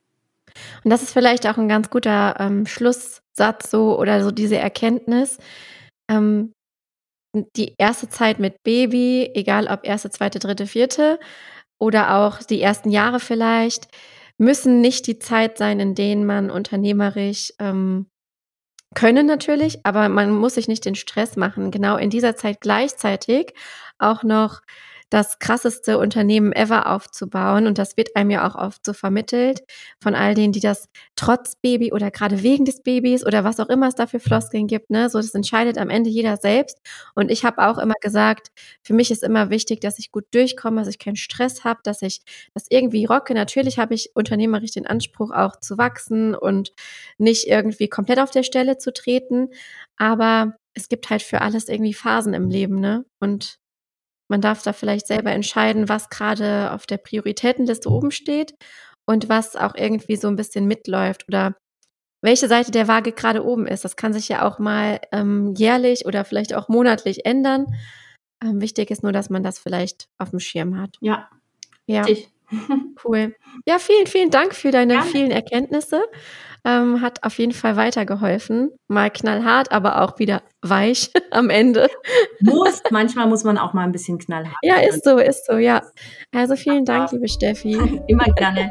Und 0.84 0.90
das 0.90 1.02
ist 1.02 1.12
vielleicht 1.12 1.46
auch 1.46 1.58
ein 1.58 1.68
ganz 1.68 1.90
guter 1.90 2.36
ähm, 2.38 2.66
Schlusssatz 2.66 3.70
so 3.70 3.98
oder 3.98 4.22
so 4.22 4.30
diese 4.30 4.56
Erkenntnis. 4.56 5.38
Ähm, 6.10 6.52
die 7.56 7.74
erste 7.78 8.08
Zeit 8.08 8.38
mit 8.38 8.62
Baby, 8.64 9.30
egal 9.34 9.68
ob 9.68 9.86
erste, 9.86 10.10
zweite, 10.10 10.38
dritte, 10.38 10.66
vierte 10.66 11.18
oder 11.78 12.16
auch 12.16 12.38
die 12.38 12.60
ersten 12.60 12.90
Jahre 12.90 13.20
vielleicht, 13.20 13.88
müssen 14.38 14.80
nicht 14.80 15.06
die 15.06 15.18
Zeit 15.18 15.58
sein, 15.58 15.80
in 15.80 15.94
denen 15.94 16.26
man 16.26 16.50
unternehmerisch 16.50 17.52
ähm, 17.58 18.06
können 18.94 19.26
natürlich, 19.26 19.84
aber 19.84 20.08
man 20.08 20.32
muss 20.32 20.54
sich 20.54 20.66
nicht 20.66 20.84
den 20.84 20.96
Stress 20.96 21.36
machen, 21.36 21.70
genau 21.70 21.96
in 21.96 22.10
dieser 22.10 22.34
Zeit 22.34 22.60
gleichzeitig 22.60 23.54
auch 23.98 24.24
noch 24.24 24.62
das 25.10 25.40
krasseste 25.40 25.98
Unternehmen 25.98 26.52
ever 26.52 26.86
aufzubauen. 26.86 27.66
Und 27.66 27.78
das 27.78 27.96
wird 27.96 28.14
einem 28.16 28.30
ja 28.30 28.48
auch 28.48 28.54
oft 28.54 28.86
so 28.86 28.92
vermittelt 28.92 29.62
von 30.00 30.14
all 30.14 30.34
denen, 30.34 30.52
die 30.52 30.60
das 30.60 30.88
trotz 31.16 31.56
Baby 31.56 31.92
oder 31.92 32.10
gerade 32.10 32.42
wegen 32.42 32.64
des 32.64 32.82
Babys 32.82 33.26
oder 33.26 33.42
was 33.44 33.58
auch 33.60 33.68
immer 33.68 33.88
es 33.88 33.96
dafür 33.96 34.20
Floskeln 34.20 34.68
gibt. 34.68 34.90
Ne? 34.90 35.10
So, 35.10 35.18
das 35.18 35.34
entscheidet 35.34 35.78
am 35.78 35.90
Ende 35.90 36.10
jeder 36.10 36.36
selbst. 36.36 36.78
Und 37.14 37.30
ich 37.30 37.44
habe 37.44 37.58
auch 37.58 37.78
immer 37.78 37.94
gesagt, 38.00 38.48
für 38.82 38.94
mich 38.94 39.10
ist 39.10 39.24
immer 39.24 39.50
wichtig, 39.50 39.80
dass 39.80 39.98
ich 39.98 40.12
gut 40.12 40.26
durchkomme, 40.32 40.80
dass 40.80 40.88
ich 40.88 40.98
keinen 41.00 41.16
Stress 41.16 41.64
habe, 41.64 41.80
dass 41.82 42.02
ich 42.02 42.20
das 42.54 42.66
irgendwie 42.70 43.04
rocke. 43.04 43.34
Natürlich 43.34 43.78
habe 43.78 43.94
ich 43.94 44.10
unternehmerisch 44.14 44.70
den 44.72 44.86
Anspruch, 44.86 45.32
auch 45.32 45.56
zu 45.56 45.76
wachsen 45.76 46.34
und 46.36 46.72
nicht 47.18 47.48
irgendwie 47.48 47.88
komplett 47.88 48.20
auf 48.20 48.30
der 48.30 48.44
Stelle 48.44 48.78
zu 48.78 48.92
treten. 48.92 49.48
Aber 49.96 50.54
es 50.74 50.88
gibt 50.88 51.10
halt 51.10 51.22
für 51.22 51.40
alles 51.40 51.68
irgendwie 51.68 51.94
Phasen 51.94 52.32
im 52.32 52.48
Leben, 52.48 52.80
ne? 52.80 53.04
Und 53.18 53.58
man 54.30 54.40
darf 54.40 54.62
da 54.62 54.72
vielleicht 54.72 55.06
selber 55.06 55.32
entscheiden, 55.32 55.88
was 55.88 56.08
gerade 56.08 56.72
auf 56.72 56.86
der 56.86 56.98
Prioritätenliste 56.98 57.90
oben 57.90 58.10
steht 58.10 58.54
und 59.06 59.28
was 59.28 59.56
auch 59.56 59.74
irgendwie 59.74 60.16
so 60.16 60.28
ein 60.28 60.36
bisschen 60.36 60.66
mitläuft 60.66 61.26
oder 61.28 61.56
welche 62.22 62.48
Seite 62.48 62.70
der 62.70 62.86
Waage 62.88 63.12
gerade 63.12 63.44
oben 63.44 63.66
ist. 63.66 63.84
Das 63.84 63.96
kann 63.96 64.12
sich 64.12 64.28
ja 64.28 64.46
auch 64.46 64.58
mal 64.58 65.00
ähm, 65.12 65.54
jährlich 65.56 66.06
oder 66.06 66.24
vielleicht 66.24 66.54
auch 66.54 66.68
monatlich 66.68 67.24
ändern. 67.26 67.66
Ähm, 68.42 68.60
wichtig 68.60 68.90
ist 68.90 69.02
nur, 69.02 69.12
dass 69.12 69.30
man 69.30 69.42
das 69.42 69.58
vielleicht 69.58 70.08
auf 70.18 70.30
dem 70.30 70.40
Schirm 70.40 70.78
hat. 70.78 70.96
Ja. 71.00 71.28
Ja. 71.86 72.06
Ich. 72.06 72.28
Cool. 73.04 73.34
Ja, 73.66 73.78
vielen, 73.78 74.06
vielen 74.06 74.30
Dank 74.30 74.54
für 74.54 74.70
deine 74.70 74.94
Gerne. 74.94 75.10
vielen 75.10 75.30
Erkenntnisse. 75.30 76.02
Ähm, 76.62 77.00
hat 77.00 77.24
auf 77.24 77.38
jeden 77.38 77.52
Fall 77.52 77.76
weitergeholfen. 77.76 78.70
Mal 78.86 79.10
knallhart, 79.10 79.72
aber 79.72 80.02
auch 80.02 80.18
wieder 80.18 80.42
weich 80.60 81.10
am 81.30 81.48
Ende. 81.48 81.88
Muss, 82.40 82.82
manchmal 82.90 83.26
muss 83.28 83.44
man 83.44 83.56
auch 83.56 83.72
mal 83.72 83.84
ein 83.84 83.92
bisschen 83.92 84.18
knallhart. 84.18 84.56
Ja, 84.62 84.76
ist 84.76 85.04
so, 85.04 85.16
ist 85.16 85.46
so, 85.46 85.56
ja. 85.56 85.82
Also 86.34 86.56
vielen 86.56 86.84
Dank, 86.84 87.12
liebe 87.12 87.28
Steffi. 87.28 88.02
Immer 88.08 88.26
gerne. 88.34 88.70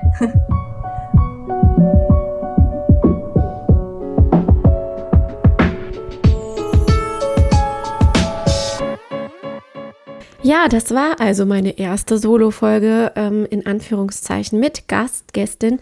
Ja, 10.41 10.69
das 10.69 10.91
war 10.91 11.19
also 11.19 11.45
meine 11.45 11.77
erste 11.77 12.17
Solo-Folge 12.17 13.11
ähm, 13.17 13.45
in 13.49 13.65
Anführungszeichen 13.65 14.57
mit 14.57 14.87
Gast, 14.87 15.33
Gästin 15.33 15.79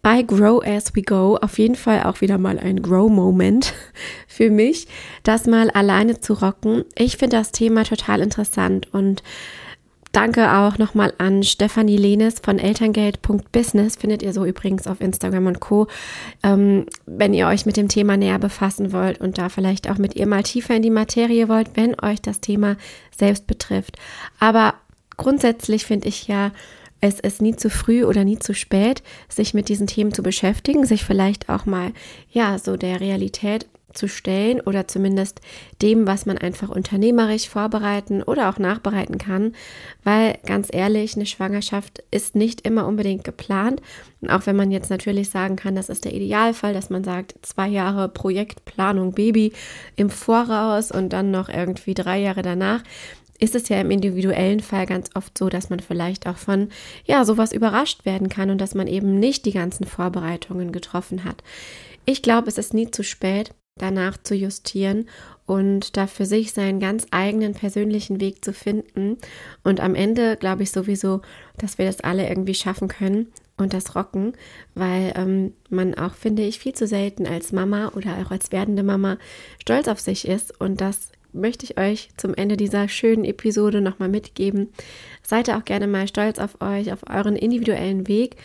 bei 0.00 0.22
Grow 0.22 0.64
As 0.64 0.96
We 0.96 1.02
Go. 1.02 1.36
Auf 1.36 1.58
jeden 1.58 1.74
Fall 1.74 2.04
auch 2.04 2.22
wieder 2.22 2.38
mal 2.38 2.58
ein 2.58 2.80
Grow-Moment 2.80 3.74
für 4.26 4.50
mich, 4.50 4.88
das 5.24 5.46
mal 5.46 5.70
alleine 5.70 6.20
zu 6.20 6.32
rocken. 6.32 6.84
Ich 6.96 7.18
finde 7.18 7.36
das 7.36 7.52
Thema 7.52 7.84
total 7.84 8.20
interessant 8.20 8.92
und 8.94 9.22
Danke 10.12 10.52
auch 10.52 10.78
nochmal 10.78 11.12
an 11.18 11.42
Stefanie 11.42 11.98
Lehnes 11.98 12.40
von 12.42 12.58
Elterngeld.business, 12.58 13.96
findet 13.96 14.22
ihr 14.22 14.32
so 14.32 14.44
übrigens 14.44 14.86
auf 14.86 15.00
Instagram 15.00 15.46
und 15.46 15.60
Co. 15.60 15.86
Ähm, 16.42 16.86
wenn 17.04 17.34
ihr 17.34 17.46
euch 17.46 17.66
mit 17.66 17.76
dem 17.76 17.88
Thema 17.88 18.16
näher 18.16 18.38
befassen 18.38 18.92
wollt 18.92 19.20
und 19.20 19.36
da 19.36 19.50
vielleicht 19.50 19.90
auch 19.90 19.98
mit 19.98 20.16
ihr 20.16 20.26
mal 20.26 20.42
tiefer 20.42 20.74
in 20.74 20.82
die 20.82 20.90
Materie 20.90 21.48
wollt, 21.48 21.70
wenn 21.74 21.94
euch 22.00 22.22
das 22.22 22.40
Thema 22.40 22.76
selbst 23.16 23.46
betrifft. 23.46 23.96
Aber 24.40 24.74
grundsätzlich 25.18 25.84
finde 25.84 26.08
ich 26.08 26.26
ja, 26.26 26.52
es 27.00 27.20
ist 27.20 27.42
nie 27.42 27.54
zu 27.54 27.70
früh 27.70 28.04
oder 28.04 28.24
nie 28.24 28.38
zu 28.38 28.54
spät, 28.54 29.02
sich 29.28 29.54
mit 29.54 29.68
diesen 29.68 29.86
Themen 29.86 30.12
zu 30.12 30.22
beschäftigen, 30.22 30.84
sich 30.84 31.04
vielleicht 31.04 31.48
auch 31.48 31.66
mal, 31.66 31.92
ja, 32.30 32.58
so 32.58 32.76
der 32.76 33.00
Realität 33.00 33.66
zu 33.92 34.08
stellen 34.08 34.60
oder 34.60 34.86
zumindest 34.86 35.40
dem, 35.82 36.06
was 36.06 36.26
man 36.26 36.38
einfach 36.38 36.68
unternehmerisch 36.68 37.48
vorbereiten 37.48 38.22
oder 38.22 38.48
auch 38.48 38.58
nachbereiten 38.58 39.18
kann, 39.18 39.54
weil 40.04 40.38
ganz 40.46 40.68
ehrlich, 40.70 41.16
eine 41.16 41.26
Schwangerschaft 41.26 42.02
ist 42.10 42.34
nicht 42.34 42.62
immer 42.62 42.86
unbedingt 42.86 43.24
geplant. 43.24 43.80
Und 44.20 44.30
auch 44.30 44.46
wenn 44.46 44.56
man 44.56 44.70
jetzt 44.70 44.90
natürlich 44.90 45.30
sagen 45.30 45.56
kann, 45.56 45.74
das 45.74 45.88
ist 45.88 46.04
der 46.04 46.14
Idealfall, 46.14 46.74
dass 46.74 46.90
man 46.90 47.04
sagt, 47.04 47.34
zwei 47.42 47.68
Jahre 47.68 48.08
Projektplanung 48.08 49.12
Baby 49.12 49.52
im 49.96 50.10
Voraus 50.10 50.90
und 50.90 51.12
dann 51.12 51.30
noch 51.30 51.48
irgendwie 51.48 51.94
drei 51.94 52.18
Jahre 52.18 52.42
danach, 52.42 52.82
ist 53.40 53.54
es 53.54 53.68
ja 53.68 53.80
im 53.80 53.90
individuellen 53.90 54.60
Fall 54.60 54.86
ganz 54.86 55.10
oft 55.14 55.38
so, 55.38 55.48
dass 55.48 55.70
man 55.70 55.80
vielleicht 55.80 56.26
auch 56.26 56.36
von 56.36 56.68
ja 57.04 57.24
sowas 57.24 57.52
überrascht 57.52 58.04
werden 58.04 58.28
kann 58.28 58.50
und 58.50 58.60
dass 58.60 58.74
man 58.74 58.88
eben 58.88 59.18
nicht 59.18 59.44
die 59.46 59.52
ganzen 59.52 59.84
Vorbereitungen 59.84 60.72
getroffen 60.72 61.24
hat. 61.24 61.42
Ich 62.04 62.22
glaube, 62.22 62.48
es 62.48 62.58
ist 62.58 62.74
nie 62.74 62.90
zu 62.90 63.04
spät, 63.04 63.52
danach 63.78 64.16
zu 64.22 64.34
justieren 64.34 65.06
und 65.46 65.96
da 65.96 66.06
für 66.06 66.26
sich 66.26 66.52
seinen 66.52 66.80
ganz 66.80 67.06
eigenen 67.10 67.54
persönlichen 67.54 68.20
Weg 68.20 68.44
zu 68.44 68.52
finden. 68.52 69.16
Und 69.64 69.80
am 69.80 69.94
Ende 69.94 70.36
glaube 70.36 70.62
ich 70.62 70.70
sowieso, 70.70 71.22
dass 71.56 71.78
wir 71.78 71.86
das 71.86 72.00
alle 72.00 72.28
irgendwie 72.28 72.54
schaffen 72.54 72.88
können 72.88 73.28
und 73.56 73.72
das 73.72 73.94
rocken, 73.94 74.34
weil 74.74 75.12
ähm, 75.16 75.52
man 75.70 75.94
auch, 75.94 76.14
finde 76.14 76.42
ich, 76.42 76.58
viel 76.58 76.74
zu 76.74 76.86
selten 76.86 77.26
als 77.26 77.52
Mama 77.52 77.92
oder 77.94 78.18
auch 78.18 78.30
als 78.30 78.52
werdende 78.52 78.82
Mama 78.82 79.18
stolz 79.60 79.88
auf 79.88 80.00
sich 80.00 80.28
ist 80.28 80.60
und 80.60 80.80
das 80.80 81.10
möchte 81.32 81.64
ich 81.64 81.78
euch 81.78 82.08
zum 82.16 82.34
Ende 82.34 82.56
dieser 82.56 82.88
schönen 82.88 83.24
Episode 83.24 83.80
nochmal 83.80 84.08
mitgeben. 84.08 84.68
Seid 85.22 85.50
auch 85.50 85.64
gerne 85.64 85.86
mal 85.86 86.08
stolz 86.08 86.38
auf 86.38 86.60
euch, 86.60 86.92
auf 86.92 87.00
euren 87.08 87.36
individuellen 87.36 88.08
Weg 88.08 88.36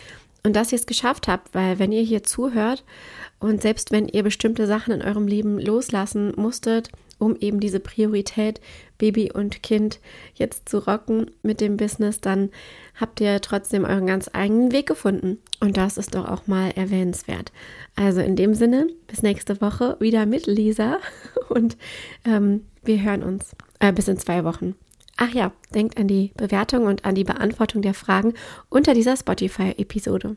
und 0.44 0.54
dass 0.54 0.72
ihr 0.72 0.78
es 0.78 0.86
geschafft 0.86 1.26
habt, 1.26 1.54
weil 1.54 1.78
wenn 1.78 1.90
ihr 1.90 2.02
hier 2.02 2.22
zuhört 2.22 2.84
und 3.40 3.62
selbst 3.62 3.90
wenn 3.90 4.06
ihr 4.06 4.22
bestimmte 4.22 4.66
Sachen 4.66 4.92
in 4.92 5.02
eurem 5.02 5.26
Leben 5.26 5.58
loslassen 5.58 6.32
musstet, 6.36 6.90
um 7.18 7.36
eben 7.36 7.60
diese 7.60 7.80
Priorität 7.80 8.60
Baby 8.98 9.32
und 9.32 9.62
Kind 9.62 10.00
jetzt 10.34 10.68
zu 10.68 10.78
rocken 10.78 11.30
mit 11.42 11.60
dem 11.60 11.76
Business, 11.76 12.20
dann 12.20 12.50
habt 12.94 13.20
ihr 13.20 13.40
trotzdem 13.40 13.84
euren 13.84 14.06
ganz 14.06 14.28
eigenen 14.32 14.72
Weg 14.72 14.86
gefunden. 14.86 15.38
Und 15.60 15.76
das 15.76 15.96
ist 15.96 16.14
doch 16.14 16.28
auch 16.28 16.46
mal 16.46 16.70
erwähnenswert. 16.72 17.50
Also 17.96 18.20
in 18.20 18.36
dem 18.36 18.54
Sinne, 18.54 18.88
bis 19.06 19.22
nächste 19.22 19.60
Woche 19.60 19.96
wieder 20.00 20.26
mit 20.26 20.46
Lisa 20.46 20.98
und 21.48 21.76
ähm, 22.26 22.66
wir 22.82 23.02
hören 23.02 23.22
uns 23.22 23.56
äh, 23.78 23.92
bis 23.92 24.08
in 24.08 24.18
zwei 24.18 24.44
Wochen. 24.44 24.74
Ach 25.16 25.32
ja, 25.32 25.52
denkt 25.74 25.96
an 25.96 26.08
die 26.08 26.32
Bewertung 26.36 26.86
und 26.86 27.04
an 27.04 27.14
die 27.14 27.24
Beantwortung 27.24 27.82
der 27.82 27.94
Fragen 27.94 28.34
unter 28.68 28.94
dieser 28.94 29.16
Spotify-Episode. 29.16 30.36